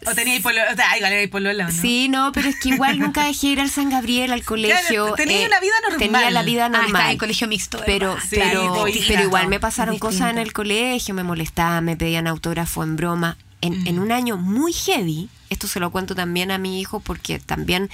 O 0.06 0.14
tenía 0.14 0.40
polola, 0.40 0.66
o 0.72 0.76
sea, 0.76 0.96
igual 0.96 1.12
era 1.12 1.30
polola, 1.30 1.66
¿o 1.66 1.70
¿no? 1.70 1.80
Sí, 1.82 2.08
no, 2.08 2.32
pero 2.32 2.48
es 2.48 2.56
que 2.58 2.70
igual 2.70 2.98
nunca 3.00 3.24
dejé 3.24 3.48
ir 3.48 3.60
al 3.60 3.70
San 3.70 3.90
Gabriel, 3.90 4.32
al 4.32 4.44
colegio. 4.44 5.12
tenía 5.14 5.42
eh, 5.42 5.46
una 5.46 5.60
vida 5.60 5.72
normal. 5.82 5.98
Tenía 5.98 6.30
la 6.30 6.42
vida 6.42 6.64
Ah, 6.64 6.66
estaba 6.68 6.82
normal. 6.84 7.10
en 7.12 7.18
colegio 7.18 7.48
mixto. 7.48 7.82
pero, 7.84 8.16
pero, 8.30 8.84
pero 9.08 9.22
igual 9.22 9.48
me 9.48 9.60
pasaron 9.60 9.94
Distinto. 9.94 10.14
cosas 10.16 10.30
en 10.32 10.38
el 10.38 10.52
colegio, 10.52 11.14
me 11.14 11.22
molestaban, 11.22 11.84
me 11.84 11.96
pedían 11.96 12.26
autógrafo 12.26 12.82
en 12.82 12.96
broma. 12.96 13.36
En, 13.62 13.86
en 13.86 13.98
un 13.98 14.10
año 14.10 14.38
muy 14.38 14.72
heavy, 14.72 15.28
esto 15.50 15.68
se 15.68 15.80
lo 15.80 15.90
cuento 15.90 16.14
también 16.14 16.50
a 16.50 16.56
mi 16.56 16.80
hijo 16.80 17.00
porque 17.00 17.38
también 17.38 17.90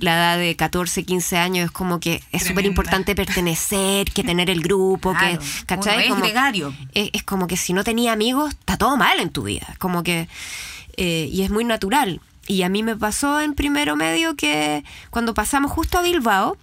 la 0.00 0.14
edad 0.16 0.38
de 0.38 0.56
14, 0.56 1.04
15 1.04 1.36
años 1.36 1.66
es 1.66 1.70
como 1.70 2.00
que 2.00 2.20
es 2.32 2.42
súper 2.42 2.64
importante 2.66 3.14
pertenecer, 3.14 4.10
que 4.10 4.24
tener 4.24 4.50
el 4.50 4.60
grupo, 4.60 5.12
Claro, 5.14 5.38
que, 5.38 5.46
¿cachai? 5.66 6.10
uno 6.10 6.24
es 6.24 6.32
Como- 6.32 6.74
es 6.94 7.22
como 7.22 7.46
que 7.46 7.56
si 7.56 7.72
no 7.74 7.84
tenía 7.84 8.10
amigos, 8.12 8.50
está 8.50 8.76
todo 8.76 8.96
mal 8.96 9.20
en 9.20 9.30
tu 9.30 9.44
vida. 9.44 9.76
Como 9.78 10.02
que. 10.02 10.26
Eh, 10.96 11.28
y 11.30 11.42
es 11.42 11.50
muy 11.50 11.64
natural. 11.64 12.20
Y 12.46 12.62
a 12.62 12.68
mí 12.68 12.82
me 12.82 12.96
pasó 12.96 13.40
en 13.40 13.54
primero 13.54 13.96
medio 13.96 14.36
que 14.36 14.84
cuando 15.10 15.34
pasamos 15.34 15.72
justo 15.72 15.98
a 15.98 16.02
Bilbao. 16.02 16.56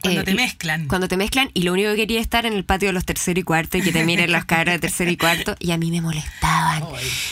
Cuando 0.00 0.20
eh, 0.20 0.24
te 0.24 0.34
mezclan. 0.34 0.88
Cuando 0.88 1.08
te 1.08 1.16
mezclan 1.16 1.50
y 1.54 1.62
lo 1.62 1.72
único 1.72 1.90
que 1.90 1.96
quería 1.96 2.18
es 2.18 2.26
estar 2.26 2.46
en 2.46 2.52
el 2.52 2.64
patio 2.64 2.88
de 2.88 2.92
los 2.92 3.04
tercero 3.04 3.38
y 3.38 3.42
cuarto 3.42 3.78
y 3.78 3.82
que 3.82 3.92
te 3.92 4.04
miren 4.04 4.32
las 4.32 4.44
caras 4.44 4.76
de 4.76 4.78
tercero 4.80 5.10
y 5.10 5.16
cuarto 5.16 5.54
y 5.58 5.70
a 5.72 5.76
mí 5.76 5.90
me 5.90 6.00
molestaban. 6.00 6.84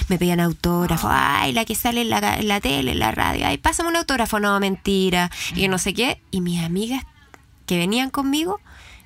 Me 0.08 0.18
pedían 0.18 0.40
autógrafo. 0.40 1.08
Ay, 1.10 1.52
la 1.52 1.64
que 1.64 1.74
sale 1.74 2.02
en 2.02 2.10
la, 2.10 2.38
en 2.38 2.48
la 2.48 2.60
tele, 2.60 2.92
en 2.92 2.98
la 2.98 3.12
radio. 3.12 3.46
Ay, 3.46 3.58
pásame 3.58 3.88
un 3.88 3.96
autógrafo. 3.96 4.40
No, 4.40 4.58
mentira. 4.60 5.30
Y 5.54 5.62
que 5.62 5.68
no 5.68 5.78
sé 5.78 5.94
qué. 5.94 6.20
Y 6.30 6.40
mis 6.40 6.62
amigas 6.62 7.04
que 7.66 7.78
venían 7.78 8.10
conmigo 8.10 8.60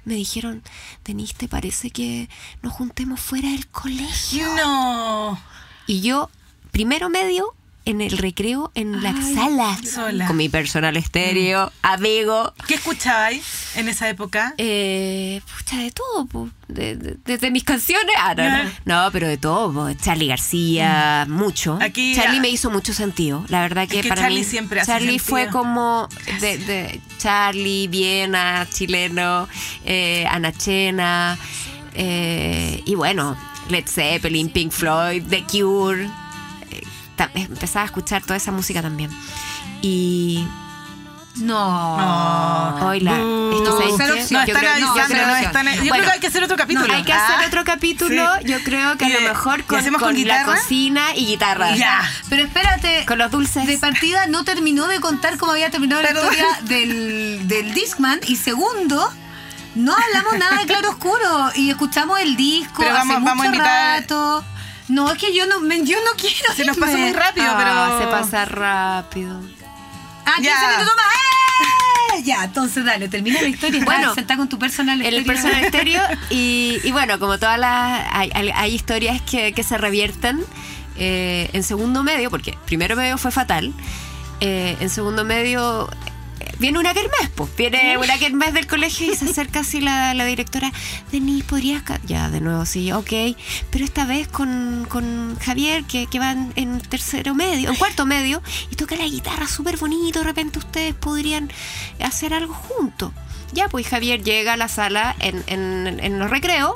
me 0.05 0.15
dijeron, 0.15 0.63
Denise, 1.05 1.35
¿te 1.35 1.49
parece 1.49 1.91
que 1.91 2.29
nos 2.63 2.73
juntemos 2.73 3.21
fuera 3.21 3.51
del 3.51 3.67
colegio? 3.69 4.47
No. 4.57 5.39
Y 5.87 6.01
yo, 6.01 6.31
primero 6.75 7.09
medio, 7.09 7.55
en 7.87 8.01
el 8.01 8.17
recreo, 8.19 8.73
en 8.75 9.03
la 9.03 9.13
sala, 9.35 9.79
sola. 9.85 10.27
con 10.27 10.37
mi 10.39 10.49
personal 10.49 10.97
estéreo, 10.97 11.71
amigo. 11.83 12.53
¿Qué 12.67 12.75
escuchabais 12.77 13.45
en 13.77 13.89
esa 13.89 14.09
época? 14.09 14.55
Eh, 14.59 15.41
pucha, 15.57 15.77
de 15.79 15.91
todo, 15.93 16.25
po. 16.27 16.49
De- 16.67 16.97
de- 16.97 17.17
desde 17.27 17.51
mis 17.51 17.63
canciones. 17.63 18.15
Ah, 18.19 18.35
no, 18.35 18.49
no. 18.49 18.71
No, 19.05 19.13
pero 19.13 19.29
de 19.29 19.37
todo, 19.37 19.71
po. 19.73 19.93
Charlie 20.03 20.29
García, 20.29 21.27
mucho. 21.29 21.79
Aquí, 21.81 22.15
Charlie 22.17 22.39
ah, 22.39 22.43
me 22.43 22.49
hizo 22.49 22.71
mucho 22.71 22.93
sentido. 22.95 23.45
La 23.49 23.61
verdad 23.61 23.87
que, 23.87 24.01
que 24.01 24.09
para 24.09 24.23
Charlie 24.23 24.39
mí. 24.41 24.45
siempre 24.45 24.81
hace 24.81 24.91
Charlie 24.91 25.19
sentido. 25.19 25.25
fue 25.29 25.47
como 25.49 26.09
de, 26.41 26.57
de 26.59 27.01
Charlie, 27.19 27.87
Viena, 27.89 28.67
chileno, 28.73 29.47
eh, 29.85 30.27
Anachena. 30.31 31.39
eh, 31.95 32.83
y 32.87 32.95
bueno, 32.95 33.37
Led 33.69 33.85
Zeppelin, 33.87 34.49
Pink 34.49 34.73
Floyd, 34.73 35.23
The 35.29 35.45
Cure. 35.45 36.09
Empezaba 37.35 37.83
a 37.83 37.87
escuchar 37.87 38.23
toda 38.23 38.37
esa 38.37 38.51
música 38.53 38.83
también. 38.83 39.11
Y 39.83 40.47
No. 41.37 41.97
No. 41.99 42.87
hoy 42.87 43.01
No. 43.01 43.15
No, 43.17 44.45
Yo 44.45 44.55
creo- 44.55 44.79
no, 44.81 44.95
que 44.95 46.11
hay 46.11 46.21
que 46.21 46.27
hacer 46.29 46.45
otro 46.45 46.57
capítulo. 46.57 46.93
hay 46.95 47.03
que 47.03 47.13
hacer 47.13 47.37
Ah, 47.41 47.45
otro 47.47 47.65
capítulo. 47.65 48.29
sí. 48.41 48.45
Yo 48.49 48.63
creo 48.63 48.97
que 48.97 49.05
a 49.07 49.09
lo 49.09 49.21
mejor 49.21 49.61
¿y 49.61 49.63
con, 49.65 49.79
hacemos 49.79 50.01
con 50.03 50.15
con 50.15 50.25
la 50.27 50.45
cocina 50.45 51.15
y 51.17 51.27
guitarra. 51.27 51.75
Ya. 51.77 52.01
Pero 52.29 52.45
espérate. 52.45 53.05
Con 53.07 53.19
los 53.19 53.31
dulces. 53.31 53.67
De 53.67 53.79
partida 53.79 54.27
no 54.27 54.45
terminó 54.45 54.87
de 54.87 55.01
contar 55.01 55.37
cómo 55.39 55.53
había 55.53 55.71
terminado 55.71 56.03
la 56.03 56.11
historia 56.13 56.47
del, 56.63 57.47
del 57.49 57.75
Discman. 57.75 58.21
Y 58.27 58.37
segundo, 58.37 59.11
no 59.75 59.95
hablamos 59.97 60.39
nada 60.39 60.59
de 60.59 60.67
Claro 60.67 60.91
Oscuro. 60.91 61.51
Y 61.57 61.71
escuchamos 61.71 62.21
el 62.21 62.37
disco 62.37 62.75
Pero 62.79 62.93
vamos- 62.95 63.17
hace 63.17 63.25
vamos 63.25 63.31
a 63.33 63.35
mucho 63.35 63.47
invitar- 63.49 64.01
rato. 64.01 64.45
No, 64.89 65.11
es 65.11 65.19
que 65.19 65.35
yo 65.35 65.47
no, 65.47 65.61
me- 65.61 65.85
yo 65.85 65.97
no 66.05 66.11
quiero. 66.19 66.53
Se 66.55 66.65
nos 66.65 66.77
pasó 66.77 66.97
muy 66.99 67.13
rápido, 67.13 67.47
Ah, 67.49 67.97
pero. 67.99 67.99
se 68.01 68.07
pasa 68.23 68.45
rápido. 68.45 69.41
Ah, 70.27 70.35
15 70.37 70.51
Ya. 70.51 70.69
minutos 70.77 70.95
más. 70.97 71.07
¡Eh! 72.19 72.23
Ya, 72.25 72.45
entonces 72.45 72.85
dale, 72.85 73.09
termina 73.09 73.41
la 73.43 73.49
historia. 73.49 73.83
Bueno, 73.85 73.99
Bueno, 74.01 74.15
sentada 74.15 74.39
con 74.39 74.49
tu 74.49 74.59
personal 74.59 75.01
En 75.01 75.07
el 75.07 75.15
estéreo. 75.19 75.43
personal 75.43 75.65
estéreo. 75.65 76.03
Y, 76.31 76.79
y 76.85 76.93
bueno, 76.93 77.19
como 77.19 77.39
todas 77.39 77.59
las. 77.59 78.07
Hay 78.13 78.75
historias 78.75 79.21
que, 79.23 79.53
que 79.53 79.63
se 79.63 79.77
revierten 79.79 80.45
eh, 80.97 81.49
en 81.53 81.63
segundo 81.63 82.03
medio, 82.05 82.31
porque 82.31 82.57
primero 82.67 82.95
medio 82.97 83.19
fue 83.19 83.31
fatal. 83.31 83.73
eh, 84.41 84.77
en 84.81 84.91
segundo 84.91 85.25
medio. 85.25 85.89
Viene 86.59 86.79
una 86.79 86.95
kermés, 86.95 87.31
pues. 87.35 87.55
Viene 87.57 87.99
una 87.99 88.19
kermés 88.19 88.55
del 88.55 88.67
colegio 88.67 89.13
y 89.13 89.17
se 89.17 89.25
acerca 89.27 89.61
así 89.61 89.81
la, 89.81 90.15
la 90.15 90.25
directora. 90.25 90.73
Denise, 91.11 91.45
¿podrías.? 91.45 91.83
ca-?" 91.83 92.01
Ya, 92.07 92.31
de 92.31 92.41
nuevo, 92.41 92.65
sí, 92.67 92.93
ok. 92.93 93.13
Pero 93.71 93.85
esta 93.85 94.05
vez 94.05 94.29
con, 94.29 94.87
con 94.89 95.37
Javier, 95.41 95.85
que, 95.85 96.07
que 96.07 96.19
va 96.19 96.33
en, 96.33 96.81
tercero 96.81 97.35
medio, 97.35 97.71
en 97.71 97.77
cuarto 97.77 98.07
medio, 98.07 98.43
y 98.71 98.77
toca 98.77 98.95
la 98.97 99.05
guitarra 99.05 99.47
súper 99.49 99.77
bonito. 99.79 100.21
De 100.21 100.25
repente 100.25 100.59
ustedes 100.59 100.95
podrían 100.95 101.51
hacer 102.01 102.35
algo 102.35 102.55
juntos. 102.55 103.13
Ya, 103.53 103.69
pues 103.69 103.87
Javier 103.89 104.23
llega 104.23 104.55
a 104.55 104.57
la 104.57 104.69
sala 104.69 105.15
en, 105.21 105.43
en- 105.47 105.99
en 106.01 106.19
los 106.19 106.31
recreos. 106.31 106.73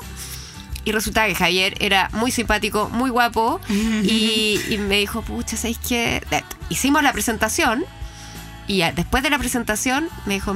Y 0.85 0.91
resulta 0.93 1.27
que 1.27 1.35
Javier 1.35 1.75
era 1.81 2.09
muy 2.13 2.31
simpático, 2.31 2.89
muy 2.89 3.09
guapo. 3.09 3.59
y, 3.69 4.59
y 4.69 4.77
me 4.77 4.97
dijo, 4.99 5.21
pucha, 5.21 5.55
¿sabéis 5.57 5.77
qué? 5.87 6.21
Hicimos 6.69 7.03
la 7.03 7.11
presentación. 7.13 7.83
Y 8.69 8.81
después 8.95 9.23
de 9.23 9.29
la 9.31 9.37
presentación 9.39 10.07
me 10.25 10.35
dijo, 10.35 10.55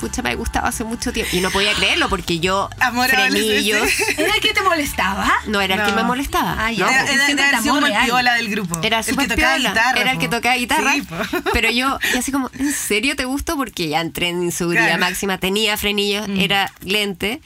pucha, 0.00 0.22
me 0.22 0.30
ha 0.30 0.34
gustado 0.36 0.66
hace 0.66 0.84
mucho 0.84 1.12
tiempo. 1.12 1.36
Y 1.36 1.40
no 1.40 1.50
podía 1.50 1.72
creerlo 1.74 2.08
porque 2.08 2.38
yo, 2.38 2.70
Amor 2.78 3.08
frenillos. 3.10 3.88
¿Era 4.16 4.32
el 4.32 4.40
que 4.40 4.54
te 4.54 4.62
molestaba? 4.62 5.28
no 5.48 5.60
era 5.60 5.74
el 5.74 5.84
que 5.84 5.92
me 5.92 6.04
molestaba. 6.04 6.54
Ah, 6.56 6.70
ya. 6.70 6.84
¿no? 6.86 6.90
Era, 6.92 7.12
era- 7.32 7.48
era 7.48 7.58
amor 7.58 7.82
el 7.84 8.04
piola 8.06 8.34
del 8.34 8.48
grupo. 8.48 8.80
Era 8.82 9.00
el 9.00 9.04
que 9.04 9.12
tocaba 9.12 9.34
piola, 9.56 9.70
guitarra. 9.70 10.00
Era 10.00 10.12
el 10.12 10.18
que 10.18 10.28
tocaba 10.28 10.54
guitarra. 10.56 10.92
Sí, 10.92 11.02
pero 11.52 11.70
yo, 11.70 11.98
y 12.14 12.16
así 12.18 12.30
como, 12.30 12.48
¿en 12.56 12.72
serio 12.72 13.16
te 13.16 13.24
gustó? 13.24 13.56
Porque 13.56 13.88
ya 13.88 14.00
entré 14.00 14.28
en 14.28 14.42
inseguridad 14.44 14.84
Claro. 14.86 15.00
máxima, 15.00 15.38
tenía 15.38 15.76
frenillos, 15.76 16.28
Mm. 16.28 16.40
era 16.40 16.72
lente. 16.84 17.40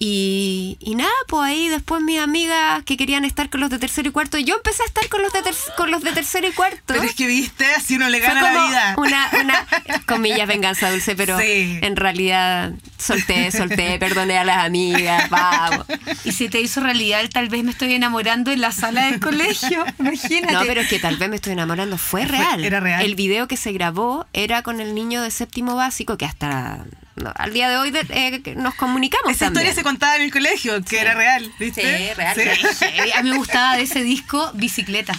Y, 0.00 0.76
y 0.80 0.94
nada, 0.94 1.10
pues 1.26 1.42
ahí 1.42 1.68
después 1.68 2.00
mis 2.02 2.20
amigas 2.20 2.84
que 2.84 2.96
querían 2.96 3.24
estar 3.24 3.50
con 3.50 3.60
los 3.60 3.68
de 3.68 3.80
tercero 3.80 4.08
y 4.08 4.12
cuarto, 4.12 4.38
yo 4.38 4.54
empecé 4.56 4.84
a 4.84 4.86
estar 4.86 5.08
con 5.08 5.22
los 5.22 5.32
de, 5.32 5.42
ter- 5.42 5.54
con 5.76 5.90
los 5.90 6.02
de 6.04 6.12
tercero 6.12 6.46
y 6.46 6.52
cuarto. 6.52 6.78
Pero 6.86 7.02
es 7.02 7.16
que 7.16 7.26
viste, 7.26 7.64
así 7.76 7.96
uno 7.96 8.08
le 8.08 8.18
Fue 8.20 8.28
gana 8.28 8.42
la 8.52 8.66
vida. 8.66 8.94
una, 8.96 9.28
una, 9.42 9.66
comillas, 10.06 10.46
venganza 10.46 10.90
dulce, 10.92 11.16
pero 11.16 11.36
Sí. 11.40 11.78
en 11.82 11.96
realidad 11.96 12.72
solté, 12.96 13.50
solté, 13.50 13.98
perdoné 13.98 14.38
a 14.38 14.44
las 14.44 14.64
amigas, 14.64 15.28
vamos. 15.30 15.84
Y 16.24 16.30
si 16.32 16.48
te 16.48 16.60
hizo 16.60 16.80
realidad, 16.80 17.20
el 17.20 17.30
tal 17.30 17.48
vez 17.48 17.64
me 17.64 17.72
estoy 17.72 17.92
enamorando 17.94 18.52
en 18.52 18.60
la 18.60 18.70
sala 18.70 19.06
del 19.06 19.18
colegio. 19.18 19.84
Imagínate. 19.98 20.52
No, 20.52 20.62
pero 20.64 20.80
es 20.82 20.88
que 20.88 21.00
tal 21.00 21.16
vez 21.16 21.28
me 21.28 21.36
estoy 21.36 21.54
enamorando. 21.54 21.98
Fue 21.98 22.24
real. 22.24 22.64
era 22.64 22.78
real. 22.78 23.04
El 23.04 23.16
video 23.16 23.48
que 23.48 23.56
se 23.56 23.72
grabó 23.72 24.26
era 24.32 24.62
con 24.62 24.80
el 24.80 24.94
niño 24.94 25.22
de 25.22 25.30
séptimo 25.32 25.74
básico 25.74 26.16
que 26.16 26.24
hasta 26.24 26.84
no, 27.18 27.32
al 27.36 27.52
día 27.52 27.68
de 27.68 27.76
hoy 27.78 27.90
de- 27.90 28.06
eh, 28.10 28.54
nos 28.56 28.74
comunicamos. 28.74 29.30
Esa 29.32 29.46
también. 29.46 29.66
historia 29.66 29.74
se 29.74 29.82
contaba 29.82 30.16
en 30.16 30.22
el 30.22 30.30
colegio, 30.32 30.82
que 30.84 31.00
era 31.00 31.14
real, 31.14 31.50
¿viste? 31.58 31.82
Sí, 31.82 32.14
real. 32.14 32.36
A 33.16 33.22
mí 33.22 33.30
me 33.30 33.36
gustaba 33.36 33.76
de 33.76 33.82
ese 33.82 34.02
disco 34.02 34.50
Bicicleta. 34.54 35.14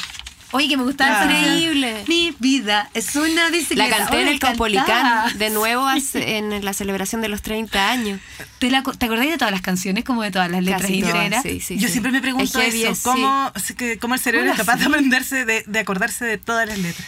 Oye, 0.52 0.68
que 0.68 0.78
me 0.78 0.84
gustaba 0.84 1.22
Ah. 1.22 1.26
Increíble. 1.26 2.04
Mi 2.08 2.36
vida 2.39 2.89
es 2.95 3.16
una 3.16 3.43
La 3.45 3.50
bicicleta. 3.52 3.97
canté 3.97 4.14
Oye, 4.16 4.22
en 4.24 4.28
el. 4.30 4.39
Caupolicán 4.39 5.38
de 5.38 5.52
nuevo 5.52 5.86
hace- 5.88 6.38
en 6.38 6.66
la 6.66 6.74
celebración 6.74 7.22
de 7.22 7.28
los 7.30 7.43
30 7.43 7.91
años. 7.91 8.20
¿Te, 8.58 8.72
la, 8.72 8.82
¿Te 8.82 9.06
acordás 9.06 9.28
de 9.28 9.38
todas 9.38 9.52
las 9.52 9.62
canciones, 9.62 10.04
como 10.04 10.24
de 10.24 10.32
todas 10.32 10.50
las 10.50 10.64
letras 10.64 10.82
Casi 10.82 11.02
todas, 11.04 11.43
sí, 11.43 11.60
sí, 11.60 11.78
Yo 11.78 11.86
sí. 11.88 11.91
siempre 11.91 12.12
me 12.12 12.20
pregunto 12.20 12.60
Es 12.60 12.66
heavy, 12.66 12.82
eso, 12.82 12.91
es- 12.93 13.02
¿cómo, 13.02 13.52
cómo 14.02 14.16
el 14.16 14.20
cerebro 14.20 14.50
es 14.52 14.58
capaz 14.58 14.78
de 14.78 14.86
aprenderse, 14.86 15.45
de, 15.45 15.64
de 15.68 15.80
acordarse 15.80 16.26
de 16.26 16.39
todas 16.39 16.68
las 16.68 16.80
letras. 16.80 17.08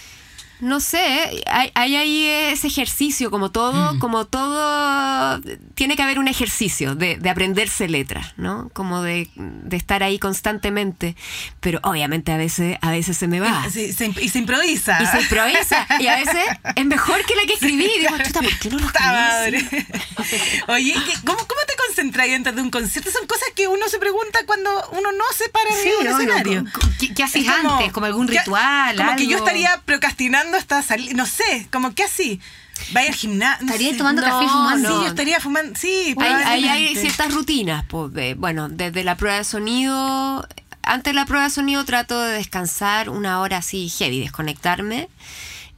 No 0.62 0.80
sé, 0.80 1.44
hay, 1.48 1.72
hay 1.74 1.96
ahí 1.96 2.26
ese 2.28 2.68
ejercicio, 2.68 3.32
como 3.32 3.50
todo, 3.52 3.98
como 4.00 4.26
todo, 4.26 5.42
tiene 5.76 5.96
que 5.96 6.04
haber 6.04 6.20
un 6.20 6.28
ejercicio 6.28 6.94
de, 6.96 7.18
de 7.18 7.30
aprenderse 7.30 7.90
letras, 7.90 8.34
¿no? 8.38 8.70
Como 8.74 9.02
de, 9.02 9.30
de 9.36 9.76
estar 9.78 10.04
ahí 10.04 10.20
constantemente, 10.20 11.16
pero 11.60 11.80
obviamente 11.84 12.32
a 12.32 12.38
veces, 12.38 12.78
a 12.82 12.92
veces 12.92 13.18
se 13.18 13.28
me 13.28 13.40
va. 13.40 13.68
Sí, 13.72 13.92
se 13.92 14.12
y 14.22 14.30
se 14.30 14.40
improvisa. 14.40 15.02
Y 15.02 15.08
se 15.08 15.22
improvisa, 15.22 15.88
y 16.00 16.08
a 16.08 16.18
veces 16.18 16.46
es 16.76 16.86
mejor 16.86 17.26
que 17.26 17.36
la 17.36 17.44
que 17.48 17.54
escribí. 17.56 17.86
Y 17.98 18.00
digo, 18.02 18.18
chuta, 18.24 18.42
¿por 18.42 18.60
qué 18.60 18.70
no 18.70 18.78
lo 18.80 18.86
escribí? 18.86 19.86
Oye, 20.68 20.94
¿qué- 20.94 21.20
¿cómo, 21.26 21.38
¿cómo 21.40 21.62
te 21.68 21.74
concentras 21.88 22.28
antes 22.30 22.56
de 22.56 22.62
un 22.62 22.70
concierto? 22.70 23.10
Son 23.12 23.26
cosas 23.28 23.48
que 23.56 23.68
uno 23.68 23.88
se 23.90 23.98
pregunta 24.00 24.40
cuando 24.46 24.70
uno 24.92 25.12
no 25.12 25.24
se 25.36 25.50
para 25.50 25.72
Sí, 25.72 25.90
arriba 25.90 26.04
de 26.04 26.10
un 26.10 26.16
obvio. 26.16 26.22
escenario. 26.36 26.66
¿Qué, 27.00 27.14
qué 27.14 27.24
haces 27.24 27.46
como- 27.46 27.74
antes? 27.78 27.92
¿Como 27.92 28.06
algún 28.06 28.28
¿qué- 28.28 28.38
ritual? 28.40 28.96
Como 28.96 29.16
que 29.16 29.28
yo 29.28 29.38
estaría 29.38 29.82
procrastinando 29.86 30.51
hasta 30.58 30.82
salir, 30.82 31.16
no 31.16 31.26
sé, 31.26 31.68
como 31.72 31.94
que 31.96 32.04
así. 32.04 32.40
Vaya 32.94 33.10
al 33.10 33.16
gimnasio. 33.16 33.66
no 33.66 33.72
Estaría 33.72 33.92
sé. 33.92 33.98
tomando 33.98 34.22
No, 34.22 34.28
café 34.28 34.46
y 34.46 34.48
fumando. 34.48 34.90
Sí, 34.90 34.96
yo 35.04 35.08
estaría 35.10 35.40
fumando. 35.40 35.80
Sí, 35.80 36.16
Hay, 36.20 36.66
hay, 36.66 36.96
ciertas 36.96 37.34
rutinas. 37.34 37.86
pues, 37.88 38.36
bueno, 38.38 38.70
desde 38.70 39.04
la 39.04 39.16
prueba 39.18 39.38
de 39.38 39.44
sonido. 39.44 40.48
Antes 40.84 41.12
de 41.12 41.16
la 41.16 41.26
prueba 41.28 41.44
de 41.46 41.52
sonido 41.52 41.86
trato 41.86 42.20
de 42.20 42.34
descansar 42.34 43.10
una 43.10 43.40
hora 43.40 43.58
así 43.58 43.88
heavy, 43.90 44.20
desconectarme. 44.20 45.10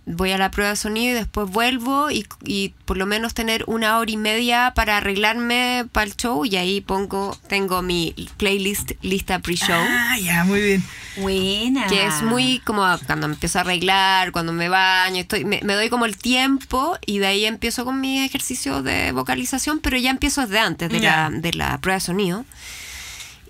Voy 0.05 0.31
a 0.31 0.37
la 0.37 0.51
prueba 0.51 0.71
de 0.71 0.75
sonido 0.75 1.11
y 1.11 1.13
después 1.13 1.49
vuelvo 1.49 2.11
y, 2.11 2.25
y 2.43 2.73
por 2.85 2.97
lo 2.97 3.05
menos 3.05 3.33
tener 3.33 3.63
una 3.67 3.99
hora 3.99 4.11
y 4.11 4.17
media 4.17 4.73
para 4.75 4.97
arreglarme 4.97 5.85
para 5.91 6.05
el 6.05 6.15
show 6.15 6.45
y 6.45 6.57
ahí 6.57 6.81
pongo, 6.81 7.37
tengo 7.47 7.81
mi 7.81 8.13
playlist 8.37 8.91
lista 9.01 9.39
pre-show. 9.39 9.85
Ah, 9.87 10.17
ya, 10.19 10.43
muy 10.43 10.61
bien. 10.61 10.83
Buena. 11.17 11.87
Que 11.87 12.05
es 12.05 12.21
muy 12.21 12.59
como 12.59 12.83
cuando 13.05 13.27
me 13.27 13.35
empiezo 13.35 13.59
a 13.59 13.61
arreglar, 13.61 14.31
cuando 14.31 14.51
me 14.51 14.67
baño, 14.67 15.21
estoy, 15.21 15.45
me, 15.45 15.61
me 15.63 15.73
doy 15.73 15.89
como 15.89 16.05
el 16.05 16.17
tiempo 16.17 16.97
y 17.05 17.19
de 17.19 17.27
ahí 17.27 17.45
empiezo 17.45 17.85
con 17.85 18.01
mi 18.01 18.23
ejercicio 18.23 18.81
de 18.83 19.11
vocalización, 19.13 19.79
pero 19.79 19.97
ya 19.97 20.09
empiezo 20.09 20.41
desde 20.41 20.59
antes 20.59 20.89
de, 20.89 20.99
la, 20.99 21.29
de 21.31 21.53
la 21.53 21.77
prueba 21.77 21.95
de 21.95 22.01
sonido. 22.01 22.45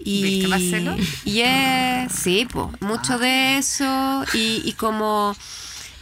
Y, 0.05 0.21
¿Viste, 0.21 0.47
Marcelo? 0.49 0.95
y 1.23 1.39
es, 1.41 2.11
sí, 2.11 2.45
pues, 2.51 2.67
mucho 2.81 3.17
de 3.17 3.57
eso 3.57 4.25
y, 4.33 4.61
y 4.65 4.73
como 4.73 5.33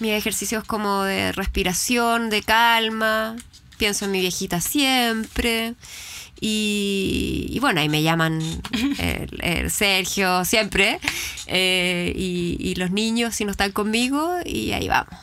mis 0.02 0.12
ejercicios 0.12 0.64
como 0.66 1.04
de 1.04 1.32
respiración, 1.32 2.30
de 2.30 2.42
calma, 2.44 3.36
pienso 3.78 4.06
en 4.06 4.12
mi 4.12 4.20
viejita 4.22 4.60
siempre. 4.62 5.76
Y, 6.44 7.46
y 7.50 7.60
bueno, 7.60 7.82
ahí 7.82 7.90
me 7.90 8.02
llaman 8.02 8.42
el, 8.98 9.40
el 9.42 9.72
Sergio 9.72 10.44
siempre. 10.44 11.00
eh, 11.48 12.12
y, 12.16 12.58
y 12.60 12.76
los 12.76 12.92
niños 12.92 13.36
si 13.36 13.46
no 13.46 13.52
están 13.52 13.72
conmigo 13.72 14.38
y 14.46 14.72
ahí 14.74 14.88
vamos. 14.88 15.14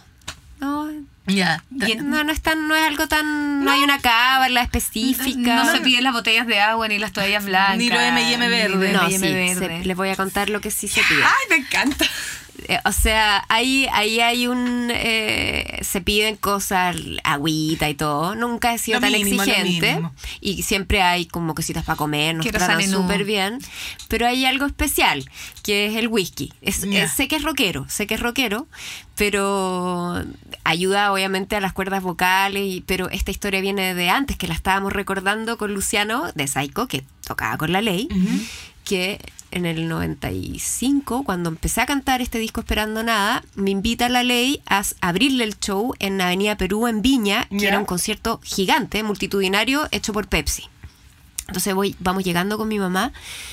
No, 0.61 0.89
Ya. 1.27 1.63
no, 2.03 2.25
no 2.25 2.33
es 2.33 2.41
tan, 2.41 2.67
no 2.69 2.75
es 2.75 2.83
algo 2.85 3.07
tan, 3.09 3.65
no, 3.65 3.71
hay 3.73 3.83
una 3.83 3.99
cábala 4.01 4.63
específica. 4.63 5.57
No 5.65 5.71
se 5.73 5.81
piden 5.81 6.05
las 6.05 6.13
botellas 6.13 6.47
de 6.47 6.61
agua 6.61 6.89
ni 6.89 6.99
las 6.99 7.13
toallas 7.13 7.45
blancas. 7.45 7.79
Ni 7.79 7.91
lo 7.91 8.01
M&M 8.01 8.49
verde. 8.49 8.93
No, 8.93 9.07
Ni 9.09 9.15
sí, 9.15 9.21
verde. 9.21 9.55
se- 9.81 9.85
les 9.85 9.97
voy 9.97 10.09
a 10.11 10.17
contar 10.17 10.51
lo 10.51 10.61
que 10.61 10.71
sí 10.71 10.87
se 10.89 11.01
pide. 11.09 11.23
Ay, 11.25 11.33
me 11.51 11.57
encanta. 11.57 12.05
Eh, 12.69 12.79
O 12.85 12.93
sea, 12.93 13.45
ahí, 13.49 13.87
ahí 13.93 14.21
hay 14.21 14.47
un... 14.47 14.91
eh, 14.95 15.79
se 15.83 16.01
piden 16.03 16.37
cosas, 16.37 16.97
agüita 17.25 17.89
y 17.89 17.95
todo. 17.95 18.35
Nunca 18.35 18.75
he 18.75 18.79
sido 18.79 18.99
Lo 19.01 19.07
tan 19.07 19.13
mínimo, 19.13 19.43
exigente. 19.43 20.01
Y 20.41 20.63
siempre 20.63 21.03
hay 21.03 21.25
como 21.27 21.55
cositas 21.55 21.85
para 21.85 21.97
comer, 21.97 22.35
nos 22.35 22.43
Quiero 22.45 22.59
tratan 22.59 22.77
súper 23.03 23.25
bien. 23.25 23.59
Pero 24.09 24.27
hay 24.27 24.45
algo 24.45 24.67
especial, 24.67 25.25
que 25.63 25.87
es 25.87 25.97
el 25.97 26.09
whisky. 26.09 26.53
Es- 26.61 26.85
sé 27.09 27.27
que 27.27 27.37
es 27.37 27.43
rockero, 27.43 27.87
sé 27.89 28.07
que 28.07 28.15
es 28.15 28.21
rockero, 28.21 28.67
pero 29.17 30.23
ayuda 30.65 31.13
obviamente 31.13 31.57
a 31.57 31.61
las 31.61 31.73
cuerdas 31.73 32.03
vocales. 32.03 32.63
y- 32.65 32.81
pero 32.87 33.09
esta 33.11 33.31
historia 33.31 33.61
viene 33.61 33.95
de 33.95 34.11
antes, 34.11 34.37
que 34.37 34.47
la 34.49 34.55
estábamos 34.55 34.93
recordando 34.93 35.59
con 35.59 35.73
Luciano 35.75 36.31
de 36.35 36.47
Psycho, 36.47 36.87
que 36.87 37.05
tocaba 37.27 37.57
con 37.57 37.73
la 37.73 37.81
ley 37.83 38.09
que 38.85 39.21
en 39.51 39.67
el 39.67 39.89
95, 39.89 41.25
cuando 41.25 41.49
empecé 41.49 41.81
a 41.81 41.87
cantar 41.87 42.21
este 42.21 42.39
disco 42.39 42.61
Esperando 42.61 43.03
Nada, 43.03 43.45
me 43.55 43.71
invita 43.71 44.09
la 44.09 44.23
ley 44.23 44.63
a 44.67 44.83
abrirle 45.01 45.45
el 45.45 45.59
show 45.59 45.95
en 45.99 46.21
Avenida 46.21 46.57
Perú, 46.57 46.87
en 46.87 47.03
Viña, 47.03 47.47
que 47.49 47.67
era 47.67 47.79
un 47.79 47.85
concierto 47.85 48.41
gigante, 48.43 49.03
multitudinario, 49.03 49.89
hecho 49.91 50.13
por 50.13 50.29
Pepsi. 50.29 50.65
Entonces 51.47 51.75
voy, 51.75 51.97
vamos 51.99 52.25
llegando 52.25 52.59
con 52.59 52.69
mi 52.69 52.79
mamá 52.79 53.13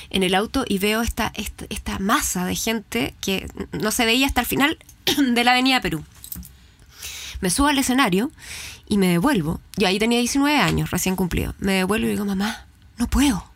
en 0.10 0.24
el 0.24 0.36
auto 0.36 0.66
y 0.68 0.80
veo 0.80 1.02
esta, 1.02 1.32
esta, 1.34 1.66
esta 1.70 1.98
masa 2.00 2.46
de 2.46 2.56
gente 2.56 3.16
que 3.22 3.48
no 3.72 3.92
se 3.92 4.06
veía 4.06 4.28
hasta 4.28 4.42
el 4.42 4.48
final 4.48 4.78
de 5.18 5.44
la 5.44 5.52
Avenida 5.52 5.80
Perú. 5.80 6.04
Me 7.40 7.50
subo 7.50 7.68
al 7.68 7.78
escenario 7.78 8.32
y 8.88 8.98
me 8.98 9.08
devuelvo. 9.08 9.62
Yo 9.78 9.88
ahí 9.88 9.98
tenía 9.98 10.20
19 10.20 10.58
años, 10.58 10.92
recién 10.92 11.16
cumplido. 11.16 11.56
Me 11.60 11.74
devuelvo 11.74 12.08
y 12.08 12.12
digo, 12.12 12.26
mamá, 12.26 12.66
no 12.98 13.08
puedo. 13.08 13.55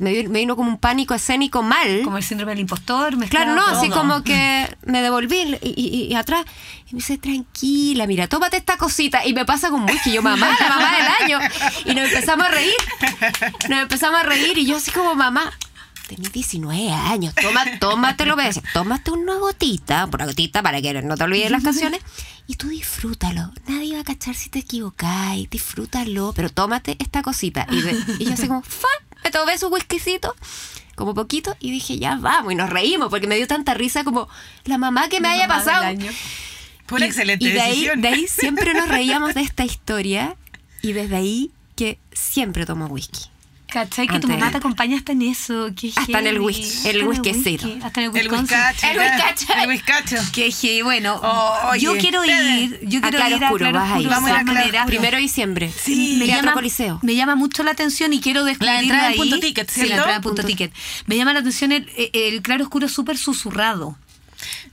Me, 0.00 0.12
vi- 0.12 0.28
me 0.28 0.40
vino 0.40 0.56
como 0.56 0.68
un 0.70 0.78
pánico 0.78 1.14
escénico 1.14 1.62
mal. 1.62 2.02
Como 2.04 2.16
el 2.18 2.22
síndrome 2.22 2.52
del 2.52 2.60
impostor. 2.60 3.16
Claro, 3.28 3.54
no, 3.54 3.64
todo. 3.64 3.78
así 3.78 3.88
como 3.90 4.22
que 4.22 4.68
me 4.84 5.00
devolví 5.02 5.58
y, 5.62 5.74
y- 5.80 6.04
y 6.10 6.14
atrás 6.14 6.44
y 6.90 6.94
me 6.94 6.98
dice, 6.98 7.18
tranquila, 7.18 8.06
mira, 8.06 8.28
tómate 8.28 8.56
esta 8.58 8.76
cosita. 8.76 9.24
Y 9.26 9.32
me 9.34 9.44
pasa 9.44 9.70
con 9.70 9.84
whisky, 9.84 10.12
yo, 10.12 10.22
mamá, 10.22 10.54
la 10.60 10.68
mamá 10.68 10.92
del 10.96 11.06
año. 11.24 11.38
Y 11.84 11.94
nos 11.94 12.04
empezamos 12.10 12.46
a 12.46 12.50
reír. 12.50 12.74
Nos 13.68 13.82
empezamos 13.82 14.20
a 14.20 14.22
reír 14.22 14.56
y 14.58 14.66
yo 14.66 14.76
así 14.76 14.90
como, 14.90 15.14
mamá, 15.14 15.52
tenés 16.06 16.32
19 16.32 16.92
años, 16.92 17.34
toma, 17.34 17.64
tómatelo, 17.80 18.36
me 18.36 18.50
tómate 18.72 19.10
una 19.10 19.34
gotita, 19.36 20.08
una 20.12 20.26
gotita 20.26 20.62
para 20.62 20.80
que 20.80 21.02
no 21.02 21.16
te 21.16 21.24
olvides 21.24 21.50
las 21.50 21.62
canciones. 21.64 22.00
Y 22.46 22.54
tú 22.54 22.68
disfrútalo. 22.68 23.50
Nadie 23.66 23.94
va 23.96 24.02
a 24.02 24.04
cachar 24.04 24.36
si 24.36 24.50
te 24.50 24.60
equivocáis, 24.60 25.50
disfrútalo, 25.50 26.32
pero 26.36 26.48
tómate 26.48 26.96
esta 27.00 27.22
cosita. 27.22 27.66
Y, 27.70 27.80
de- 27.82 28.04
y 28.20 28.24
yo 28.26 28.34
así 28.34 28.46
como, 28.46 28.62
fa, 28.62 28.86
me 29.26 29.30
tomé 29.32 29.58
su 29.58 29.66
whiskycito 29.68 30.34
como 30.94 31.12
poquito 31.14 31.56
y 31.60 31.70
dije, 31.72 31.98
ya 31.98 32.16
vamos, 32.16 32.52
y 32.52 32.56
nos 32.56 32.70
reímos 32.70 33.08
porque 33.10 33.26
me 33.26 33.36
dio 33.36 33.46
tanta 33.46 33.74
risa 33.74 34.04
como 34.04 34.28
la 34.64 34.78
mamá 34.78 35.08
que 35.08 35.20
me 35.20 35.28
La 35.28 35.34
haya 35.34 35.48
pasado. 35.48 35.84
Fue 36.86 36.96
una 36.98 37.06
Y- 37.06 37.08
excelente 37.08 37.44
y 37.44 37.50
de 37.50 37.60
ahí, 37.60 37.70
decisión. 37.72 38.00
de 38.00 38.08
ahí 38.08 38.26
siempre 38.28 38.72
nos 38.72 38.88
reíamos 38.88 39.34
de 39.34 39.40
esta 39.42 39.64
historia 39.64 40.36
y 40.82 40.92
desde 40.92 41.16
ahí 41.16 41.50
que 41.74 41.98
siempre 42.12 42.64
tomo 42.66 42.86
whisky. 42.86 43.26
¿Cachai? 43.68 44.06
Que 44.06 44.20
tu 44.20 44.28
mamá 44.28 44.50
te 44.50 44.58
acompaña 44.58 44.96
hasta 44.96 45.12
en 45.12 45.22
eso. 45.22 45.70
Qué 45.78 45.92
Hasta 45.94 46.18
en 46.20 46.26
el 46.28 46.40
whisky, 46.40 46.64
Hasta 46.64 46.90
el 46.90 47.02
whisky, 47.06 47.30
Hasta 47.82 48.00
en 48.00 48.06
el 48.06 48.10
whiskacho. 48.28 48.86
El 48.86 48.98
whiskacho. 48.98 49.46
El 49.60 49.68
whiskacho. 49.68 50.16
Qué 50.32 50.50
heavy. 50.52 50.82
Bueno, 50.82 51.20
Oye, 51.70 51.80
yo 51.80 51.96
quiero 51.98 52.24
ir. 52.24 52.78
Yo 52.84 53.00
A 53.00 53.02
quiero 53.02 53.18
Claro 53.18 53.36
ir 53.36 53.44
a 53.44 53.46
Oscuro, 53.48 53.58
Claro 53.70 53.78
vas 53.80 53.92
a 53.92 54.00
ir. 54.00 54.08
Vamos 54.08 54.30
a 54.30 54.34
a. 54.38 54.42
Oscuro. 54.42 54.86
Primero 54.86 55.16
de 55.16 55.22
diciembre. 55.22 55.72
Sí. 55.76 56.16
me 56.18 56.26
llama, 56.26 56.52
Coliseo. 56.52 57.00
me 57.02 57.14
llama 57.16 57.34
mucho 57.34 57.62
la 57.64 57.72
atención 57.72 58.12
y 58.12 58.20
quiero 58.20 58.44
descubrirla 58.44 58.80
entrada 58.82 59.06
en 59.06 59.12
ahí. 59.12 59.18
punto 59.18 59.40
ticket, 59.40 59.70
Sí, 59.70 59.80
la 59.86 59.96
entrada 59.96 60.16
en 60.16 60.22
punto 60.22 60.36
Punto- 60.42 60.46
ticket. 60.46 60.72
Me 61.06 61.16
llama 61.16 61.32
la 61.32 61.40
atención 61.40 61.72
el, 61.72 61.90
el 62.12 62.42
claro 62.42 62.62
oscuro 62.64 62.88
súper 62.88 63.18
susurrado. 63.18 63.98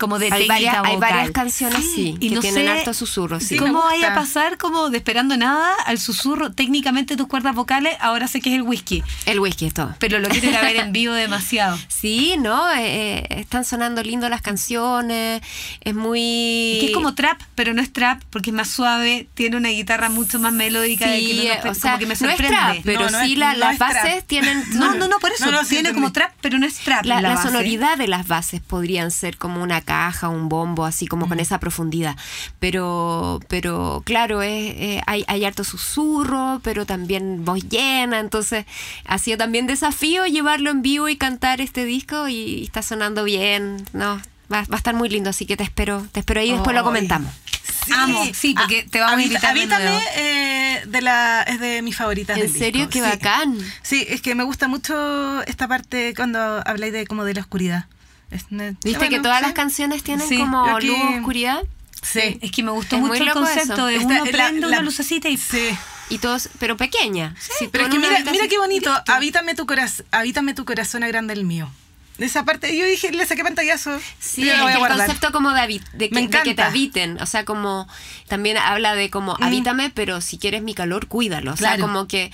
Como 0.04 0.20
de 0.20 0.26
Hay 0.26 0.32
técnica 0.48 0.54
varias, 0.54 0.76
hay 0.76 0.96
vocal. 0.96 1.00
varias 1.14 1.32
canciones, 1.32 1.80
sí, 1.96 2.16
Y 2.20 2.30
que 2.30 2.36
no 2.36 2.42
tienen 2.42 2.66
sé 2.66 2.70
harto 2.72 2.94
susurro, 2.94 3.40
sí. 3.40 3.46
Sí, 3.48 3.54
me 3.56 3.62
¿Cómo 3.68 3.84
vaya 3.84 4.12
a 4.12 4.16
pasar 4.16 4.58
como 4.58 4.90
de 4.90 4.98
esperando 4.98 5.38
nada 5.38 5.74
al 5.86 5.98
susurro? 5.98 6.52
Técnicamente 6.52 7.16
tus 7.16 7.28
cuerdas 7.28 7.56
vocales, 7.56 7.96
ahora 8.02 8.28
sé 8.28 8.42
que 8.42 8.50
es 8.50 8.56
el 8.56 8.64
whisky. 8.64 9.02
El 9.26 9.40
whisky 9.40 9.66
es 9.68 9.74
todo. 9.74 9.96
Pero 10.00 10.20
lo 10.20 10.28
a 10.28 10.62
ver 10.62 10.76
en 10.78 10.92
vivo 10.92 11.14
demasiado. 11.14 11.78
Sí, 11.88 12.36
¿no? 12.38 12.70
Eh, 12.74 12.84
eh, 12.84 13.28
están 13.40 13.64
sonando 13.64 14.04
lindo 14.04 14.28
las 14.28 14.42
canciones, 14.42 15.42
es 15.82 15.96
muy... 15.96 16.78
Que 16.82 16.88
es 16.88 16.92
como 16.94 17.16
trap, 17.16 17.40
pero 17.56 17.74
no 17.74 17.82
es 17.82 17.94
trap, 17.94 18.22
porque 18.30 18.50
es 18.50 18.56
más 18.56 18.70
suave, 18.70 19.28
tiene 19.36 19.56
una 19.58 19.70
guitarra 19.70 20.10
mucho 20.10 20.38
más 20.40 20.52
melódica. 20.54 21.08
de 21.08 21.20
que 21.20 21.26
Sí, 21.28 21.48
no 21.48 21.70
nos- 21.70 21.78
o 21.78 21.82
como 21.82 21.98
que 22.00 22.06
me 22.06 22.08
no 22.10 22.14
es 22.14 22.20
sorprende. 22.20 22.48
trap, 22.58 22.78
pero 22.84 23.00
No, 23.06 23.10
no 23.12 23.26
sí 23.26 23.34
es- 23.34 23.38
la- 23.40 23.54
no 23.54 23.60
las 23.60 23.78
trap. 23.78 23.94
bases 23.94 24.24
tienen... 24.28 24.64
No, 24.74 24.96
no, 24.96 25.08
no, 25.08 25.20
por 25.20 25.32
eso. 25.32 25.46
No, 25.46 25.52
no, 25.54 25.62
sí 25.64 25.70
tiene 25.70 25.90
entendí. 25.90 26.02
como 26.02 26.12
trap, 26.12 26.32
pero 26.42 26.58
no 26.60 26.66
es 26.66 26.76
trap. 26.80 27.06
La, 27.06 27.22
la 27.22 27.42
sonoridad 27.42 27.98
de 27.98 28.08
las 28.08 28.28
bases 28.28 28.62
podrían 28.62 29.12
ser 29.12 29.38
como 29.38 29.62
una 29.64 29.82
caja, 29.94 30.28
un 30.30 30.50
bombo, 30.50 30.86
así 30.86 31.06
como 31.08 31.28
con 31.28 31.40
esa 31.40 31.60
profundidad. 31.60 32.16
Pero, 32.60 33.40
pero 33.48 34.02
claro, 34.06 34.42
es, 34.42 34.74
eh, 34.76 35.02
hay, 35.06 35.24
hay 35.28 35.46
harto 35.46 35.64
susurro, 35.64 36.60
pero 36.64 36.86
también 36.86 37.46
voz 37.46 37.60
llena. 37.70 38.20
Entonces, 38.20 38.66
ha 39.06 39.18
sido 39.20 39.38
también 39.38 39.68
desafío 39.68 40.26
llevarlo 40.26 40.72
en 40.72 40.82
vivo 40.82 41.10
y 41.10 41.16
cantar 41.16 41.62
este 41.62 41.86
disco 41.86 42.28
y 42.28 42.64
está 42.64 42.82
sonando 42.82 43.24
bien. 43.24 43.86
No, 43.94 44.16
va, 44.52 44.62
va 44.64 44.76
a 44.76 44.78
estar 44.78 44.96
muy 44.96 45.10
lindo, 45.10 45.30
así 45.30 45.46
que 45.46 45.56
te 45.58 45.64
espero, 45.64 46.06
te 46.12 46.22
espero 46.22 46.40
ahí 46.42 46.50
y 46.50 46.54
después 46.54 46.76
lo 46.76 46.84
comentamos. 46.84 47.32
Amo, 47.96 48.24
sí, 48.34 48.56
porque 48.58 48.84
te 48.90 49.00
vamos 49.00 49.20
a 49.20 49.24
invitar 49.24 49.54
nuevo. 49.56 50.00
eh, 50.16 50.84
de 50.88 51.02
la, 51.02 51.44
es 51.44 51.60
de 51.60 51.82
mis 51.82 51.96
favoritas 51.96 52.38
¿En 52.38 52.44
del 52.44 52.52
serio? 52.52 52.88
disco, 52.88 52.92
Qué 52.94 53.00
sí. 53.00 53.06
bacán. 53.18 53.58
Sí, 53.82 54.06
es 54.10 54.22
que 54.22 54.36
me 54.36 54.44
gusta 54.44 54.68
mucho 54.68 55.42
esta 55.44 55.68
parte 55.68 56.14
cuando 56.16 56.40
habláis 56.66 56.94
de 56.94 57.06
como 57.06 57.26
de 57.26 57.34
la 57.34 57.42
oscuridad. 57.42 57.86
¿Viste 58.34 58.98
bueno, 58.98 59.10
que 59.10 59.20
todas 59.20 59.40
sí. 59.40 59.44
las 59.46 59.54
canciones 59.54 60.04
tienen 60.04 60.28
Sí, 60.28 60.38
como 60.38 60.66
aquí- 60.76 60.88
luz, 60.88 60.98
oscuridad? 61.18 61.62
Sí. 62.02 62.38
Es 62.42 62.52
que 62.52 62.64
me 62.64 62.72
gustó 62.72 62.98
Es 62.98 63.02
mucho 63.02 63.24
el 63.24 63.32
concepto 63.32 63.74
eso. 63.74 63.86
de 63.88 63.96
Esta- 63.96 64.22
uno 64.22 64.32
prende 64.32 64.62
la- 64.62 64.68
una 64.68 64.82
lucecita 64.82 65.30
y 65.30 65.38
Sí. 65.38 65.70
Y 66.10 66.18
todos, 66.18 66.50
pero 66.60 66.76
pequeña. 66.76 67.34
Sí, 67.40 67.70
Pero 67.72 67.86
es 67.86 67.90
que 67.90 67.98
mira, 67.98 68.20
mira 68.30 68.48
qué 68.50 68.58
bonito, 68.58 68.94
habítame 69.08 69.56
tu, 69.56 69.66
corazón, 69.66 70.06
habítame 70.12 70.54
tu 70.54 70.66
corazón 70.66 71.02
agranda 71.04 71.32
el 71.34 71.46
mío. 71.46 71.72
De 72.18 72.26
esa 72.28 72.44
parte, 72.46 72.78
yo 72.78 72.86
dije, 72.86 73.12
le 73.12 73.26
saqué 73.26 73.42
pantallazo. 73.44 74.00
Sí, 74.20 74.44
yo 74.46 74.52
es 74.52 74.58
lo 74.58 74.64
voy 74.66 74.72
a 74.74 74.76
que 74.76 74.82
el 74.82 74.88
guardar. 74.88 75.08
concepto 75.08 75.32
como 75.32 75.50
de, 75.52 75.80
que, 75.98 76.10
de 76.10 76.42
que 76.44 76.54
te 76.54 76.62
habiten, 76.62 77.20
o 77.22 77.26
sea, 77.26 77.46
como 77.46 77.88
también 78.28 78.58
habla 78.58 78.94
de 78.96 79.10
como 79.10 79.34
Mm. 79.40 79.44
habítame, 79.44 79.90
pero 79.90 80.22
si 80.22 80.38
quieres 80.38 80.62
mi 80.62 80.76
calor, 80.76 81.08
cuídalo, 81.08 81.54
o 81.54 81.58
sea, 81.58 81.70
Claro. 81.76 81.84
como 81.88 82.08
que 82.08 82.32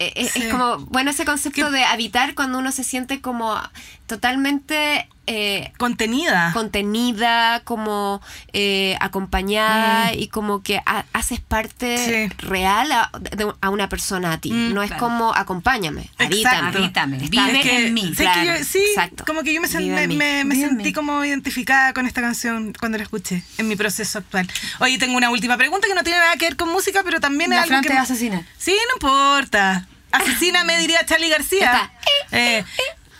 eh, 0.00 0.12
eh, 0.14 0.30
Sí. 0.32 0.42
es 0.44 0.52
como, 0.52 0.78
bueno, 0.86 1.10
ese 1.10 1.24
concepto 1.24 1.66
Que- 1.66 1.72
de 1.78 1.84
habitar 1.84 2.36
cuando 2.36 2.58
uno 2.60 2.70
se 2.70 2.84
siente 2.84 3.20
como 3.20 3.60
totalmente 4.06 5.08
eh, 5.28 5.72
Contenida. 5.78 6.50
contenida, 6.54 7.60
como 7.64 8.20
eh, 8.52 8.96
acompañada 9.00 10.14
y 10.14 10.28
como 10.28 10.62
que 10.62 10.80
ha- 10.86 11.04
haces 11.12 11.40
parte 11.40 12.28
Sí. 12.30 12.34
real 12.46 12.90
a, 12.92 13.10
de- 13.36 13.52
a 13.60 13.70
una 13.70 13.88
persona 13.88 14.32
a 14.32 14.38
ti. 14.40 14.50
Mm, 14.52 14.74
no 14.74 14.82
es 14.82 14.88
claro. 14.90 15.04
como 15.04 15.34
acompáñame, 15.34 16.08
habítame. 16.18 17.18
Vive 17.28 17.58
Es 17.60 17.64
que- 17.64 17.86
en 17.86 17.94
mí. 17.94 18.10
que 18.16 18.22
Claro, 18.24 18.42
yo- 18.58 18.64
sí, 18.64 18.82
exacto. 18.88 19.24
como 19.26 19.42
que 19.42 19.52
yo 19.52 19.60
me, 19.60 19.68
sen- 19.68 20.54
sentí 20.54 20.92
como 20.92 21.24
identificada 21.24 21.92
con 21.92 22.06
esta 22.06 22.20
canción 22.20 22.72
cuando 22.78 22.98
la 22.98 23.04
escuché 23.04 23.42
en 23.58 23.68
mi 23.68 23.76
proceso 23.76 24.18
actual. 24.18 24.48
Oye, 24.80 24.98
tengo 24.98 25.16
una 25.16 25.30
última 25.30 25.56
pregunta 25.56 25.86
que 25.86 25.94
no 25.94 26.02
tiene 26.02 26.18
nada 26.18 26.36
que 26.36 26.46
ver 26.46 26.56
con 26.56 26.70
música, 26.70 27.02
pero 27.04 27.20
también 27.20 27.50
La 27.50 27.56
es 27.64 27.70
algo 27.70 27.82
que 27.82 27.88
te 27.88 27.94
me- 27.94 27.94
va 27.96 28.00
a 28.00 28.04
asesinar. 28.04 28.42
Sí, 28.56 28.74
no 28.88 28.94
importa. 28.94 29.86
Asesina 30.10 30.64
me 30.64 30.78
diría 30.78 31.04
Charlie 31.04 31.28
García. 31.28 31.90
Eh, 32.32 32.64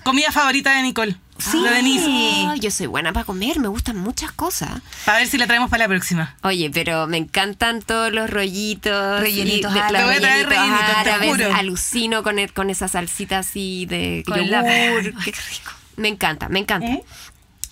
comida 0.04 0.32
favorita 0.32 0.72
de 0.72 0.82
Nicole. 0.82 1.16
Sí. 1.38 1.56
Lo 1.62 1.70
de 1.70 1.82
Nice. 1.82 2.06
Ay, 2.48 2.60
yo 2.60 2.70
soy 2.70 2.86
buena 2.86 3.12
para 3.12 3.24
comer, 3.24 3.58
me 3.60 3.68
gustan 3.68 3.96
muchas 3.96 4.32
cosas. 4.32 4.70
Para 5.04 5.18
ver 5.18 5.28
si 5.28 5.38
la 5.38 5.46
traemos 5.46 5.70
para 5.70 5.84
la 5.84 5.88
próxima. 5.88 6.34
Oye, 6.42 6.70
pero 6.70 7.06
me 7.06 7.16
encantan 7.16 7.80
todos 7.82 8.12
los 8.12 8.28
rollitos. 8.28 9.20
Rellenitos 9.20 9.72
de- 9.72 9.80
árabes. 9.80 10.00
Te 10.00 10.06
voy 10.06 10.16
a 10.16 10.20
traer 10.20 10.48
rellenitos 10.48 10.78
rellenitos, 10.80 11.02
te 11.04 11.10
árabes. 11.10 11.28
juro. 11.30 11.54
Alucino 11.54 12.22
con, 12.22 12.38
el- 12.38 12.52
con 12.52 12.70
esa 12.70 12.88
salsita 12.88 13.38
así 13.38 13.86
de 13.86 14.24
Con 14.26 14.50
la- 14.50 14.62
yogur. 14.62 15.14
Qué 15.24 15.30
rico. 15.32 15.72
Me 15.96 16.06
encanta, 16.08 16.48
me 16.48 16.60
encanta. 16.60 16.86
¿Eh? 16.86 17.02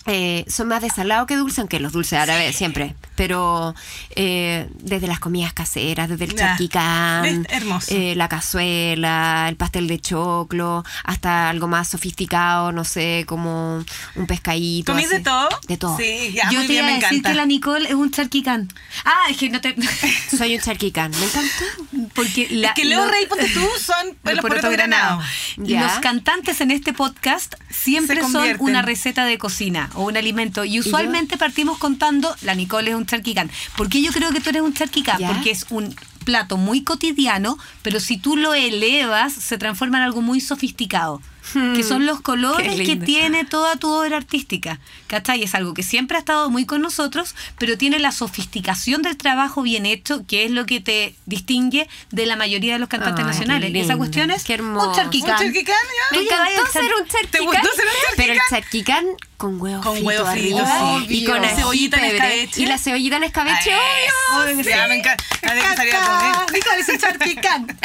Eh, 0.07 0.45
son 0.47 0.69
más 0.69 0.81
de 0.81 0.89
salado 0.89 1.25
que 1.25 1.35
dulce, 1.35 1.59
aunque 1.61 1.79
los 1.79 1.91
dulces 1.91 2.17
árabes 2.17 2.55
siempre. 2.55 2.95
Pero 3.15 3.75
eh, 4.15 4.69
desde 4.79 5.07
las 5.07 5.19
comidas 5.19 5.51
caseras, 5.53 6.07
desde 6.07 6.25
el 6.25 6.35
charquicán, 6.35 7.45
eh, 7.89 8.13
la 8.15 8.29
cazuela, 8.29 9.45
el 9.49 9.55
pastel 9.57 9.87
de 9.87 9.99
choclo, 9.99 10.83
hasta 11.03 11.49
algo 11.49 11.67
más 11.67 11.89
sofisticado, 11.89 12.71
no 12.71 12.83
sé, 12.83 13.25
como 13.27 13.83
un 14.15 14.27
pescadito. 14.27 14.93
¿Comís 14.93 15.09
de 15.09 15.19
todo? 15.19 15.49
De 15.67 15.77
todo. 15.77 15.97
Sí, 15.97 16.31
ya, 16.33 16.49
Yo 16.51 16.59
muy 16.59 16.67
te 16.67 16.73
bien, 16.73 16.85
iba 16.85 16.87
a 16.87 16.95
me 16.95 16.99
decir 17.01 17.13
encanta. 17.19 17.29
que 17.29 17.35
la 17.35 17.45
Nicole 17.45 17.87
es 17.89 17.95
un 17.95 18.11
charquicán. 18.11 18.71
Ah, 19.03 19.25
es 19.29 19.37
que 19.37 19.49
no 19.49 19.59
te. 19.61 19.75
Soy 20.37 20.55
un 20.55 20.61
charquicán, 20.61 21.11
me 21.11 21.25
encanta. 21.25 21.65
Porque 22.13 22.47
la, 22.51 22.69
es 22.69 22.73
que 22.75 22.85
Leo 22.85 23.03
lo- 23.05 23.11
Rey, 23.11 23.25
ponte 23.27 23.49
tú, 23.49 23.61
son 23.79 24.15
los 24.23 24.33
los 24.35 24.41
porotos 24.41 24.71
granados. 24.71 25.25
Ya. 25.57 25.81
Los 25.83 25.93
cantantes 25.99 26.61
en 26.61 26.71
este 26.71 26.93
podcast 26.93 27.55
siempre 27.69 28.21
son 28.21 28.47
una 28.59 28.81
receta 28.81 29.25
de 29.25 29.37
cocina 29.37 29.89
o 29.97 30.03
un 30.03 30.15
alimento. 30.15 30.63
Y 30.63 30.79
usualmente 30.79 31.37
partimos 31.37 31.77
contando, 31.77 32.33
la 32.41 32.55
Nicole 32.55 32.91
es 32.91 32.95
un 32.95 33.05
charquicán. 33.05 33.49
¿Por 33.75 33.89
qué 33.89 34.01
yo 34.01 34.11
creo 34.11 34.31
que 34.31 34.39
tú 34.39 34.49
eres 34.49 34.61
un 34.61 34.73
charquicán? 34.73 35.19
Porque 35.27 35.51
es 35.51 35.65
un 35.69 35.93
plato 36.23 36.57
muy 36.57 36.83
cotidiano, 36.83 37.57
pero 37.81 37.99
si 37.99 38.17
tú 38.17 38.35
lo 38.35 38.53
elevas, 38.53 39.33
se 39.33 39.57
transforma 39.57 39.97
en 39.97 40.03
algo 40.03 40.21
muy 40.21 40.39
sofisticado. 40.39 41.21
Que 41.53 41.83
son 41.83 42.05
los 42.05 42.21
colores 42.21 42.75
Qué 42.75 42.83
que 42.83 42.95
tiene 42.97 43.45
toda 43.45 43.75
tu 43.77 43.89
obra 43.91 44.17
artística. 44.17 44.79
¿Cachai? 45.07 45.43
Es 45.43 45.55
algo 45.55 45.73
que 45.73 45.83
siempre 45.83 46.17
ha 46.17 46.19
estado 46.19 46.49
muy 46.49 46.65
con 46.65 46.81
nosotros, 46.81 47.35
pero 47.57 47.77
tiene 47.77 47.99
la 47.99 48.11
sofisticación 48.11 49.01
del 49.01 49.15
trabajo 49.17 49.61
bien 49.61 49.85
hecho, 49.85 50.25
que 50.27 50.43
es 50.45 50.51
lo 50.51 50.65
que 50.65 50.81
te 50.81 51.15
distingue 51.25 51.87
de 52.11 52.25
la 52.25 52.35
mayoría 52.35 52.73
de 52.73 52.79
los 52.79 52.89
cantantes 52.89 53.23
Ay, 53.25 53.31
nacionales. 53.31 53.71
qué 53.71 53.79
Esa 53.81 53.95
cuestión 53.97 54.31
es 54.31 54.43
Qué 54.43 54.55
hermoso. 54.55 54.89
un 54.89 54.95
charquicán. 54.95 55.31
¿Un 55.31 55.37
charquicán, 55.45 55.75
ya? 56.11 56.17
Me 56.17 56.23
encantó 56.25 56.71
ser 56.71 56.83
un 56.83 57.07
charquicán. 57.07 57.31
¿Te 57.31 57.39
gustó 57.39 57.75
ser 57.75 57.85
un 57.85 57.93
Pero 58.17 58.33
el 58.33 58.39
charquicán? 58.49 59.05
con 59.37 59.61
huevo, 59.61 59.83
Con 59.83 59.93
frito, 59.93 60.07
huevo 60.07 60.25
frito, 60.31 60.57
arriba. 60.57 60.99
sí. 61.07 61.15
Y 61.19 61.25
con 61.25 61.45
ají, 61.45 61.55
Cebollita 61.55 61.97
en 61.97 62.01
pebre. 62.01 62.17
escabeche. 62.17 62.61
Y 62.61 62.65
la 62.65 62.77
cebollita 62.79 63.17
en 63.17 63.23
escabeche, 63.23 63.71
obvio. 63.75 64.43
Obvio 64.43 64.57
que 64.57 64.63
sí. 64.63 64.69
Me 64.87 64.95
encanta. 64.95 65.23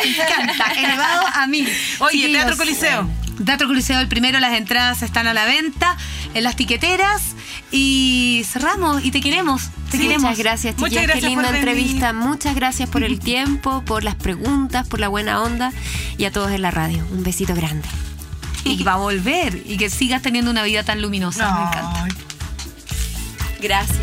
Me 0.03 0.11
encanta. 0.11 0.73
Elevado 0.79 1.27
a 1.35 1.47
mí. 1.47 1.69
Oye, 2.01 2.11
Chiquillos, 2.13 2.33
Teatro 2.33 2.57
Coliseo. 2.57 3.09
Teatro 3.45 3.67
Coliseo, 3.67 4.01
el 4.01 4.09
primero, 4.09 4.39
las 4.41 4.55
entradas 4.57 5.03
están 5.03 5.27
a 5.27 5.35
la 5.35 5.45
venta 5.45 5.97
en 6.35 6.45
las 6.45 6.57
tiqueteras. 6.57 7.35
Y 7.71 8.43
cerramos 8.47 9.03
y 9.05 9.11
te 9.11 9.21
queremos. 9.21 9.71
Te 9.91 9.99
queremos. 9.99 10.23
Muchas 10.23 10.39
gracias, 10.39 10.77
Muchas 10.77 10.91
chiquillas. 10.91 11.07
gracias 11.07 11.23
Qué 11.25 11.29
linda 11.29 11.51
venir. 11.51 11.69
entrevista. 11.69 12.13
Muchas 12.13 12.55
gracias 12.55 12.89
por 12.89 13.03
el 13.03 13.19
tiempo, 13.19 13.83
por 13.85 14.05
las 14.05 14.15
preguntas, 14.15 14.87
por 14.89 15.01
la 15.01 15.09
buena 15.09 15.41
onda 15.43 15.73
y 16.19 16.25
a 16.27 16.31
todos 16.31 16.51
en 16.53 16.63
la 16.63 16.71
radio. 16.71 17.05
Un 17.13 17.23
besito 17.23 17.55
grande. 17.55 17.89
Y 18.65 18.83
va 18.85 18.93
a 18.95 18.97
volver. 18.97 19.63
Y 19.67 19.77
que 19.77 19.91
sigas 19.91 20.23
teniendo 20.23 20.51
una 20.51 20.63
vida 20.63 20.83
tan 20.85 21.01
luminosa. 21.03 21.53
Me 21.55 21.63
encanta. 21.63 22.09
Gracias. 23.61 23.99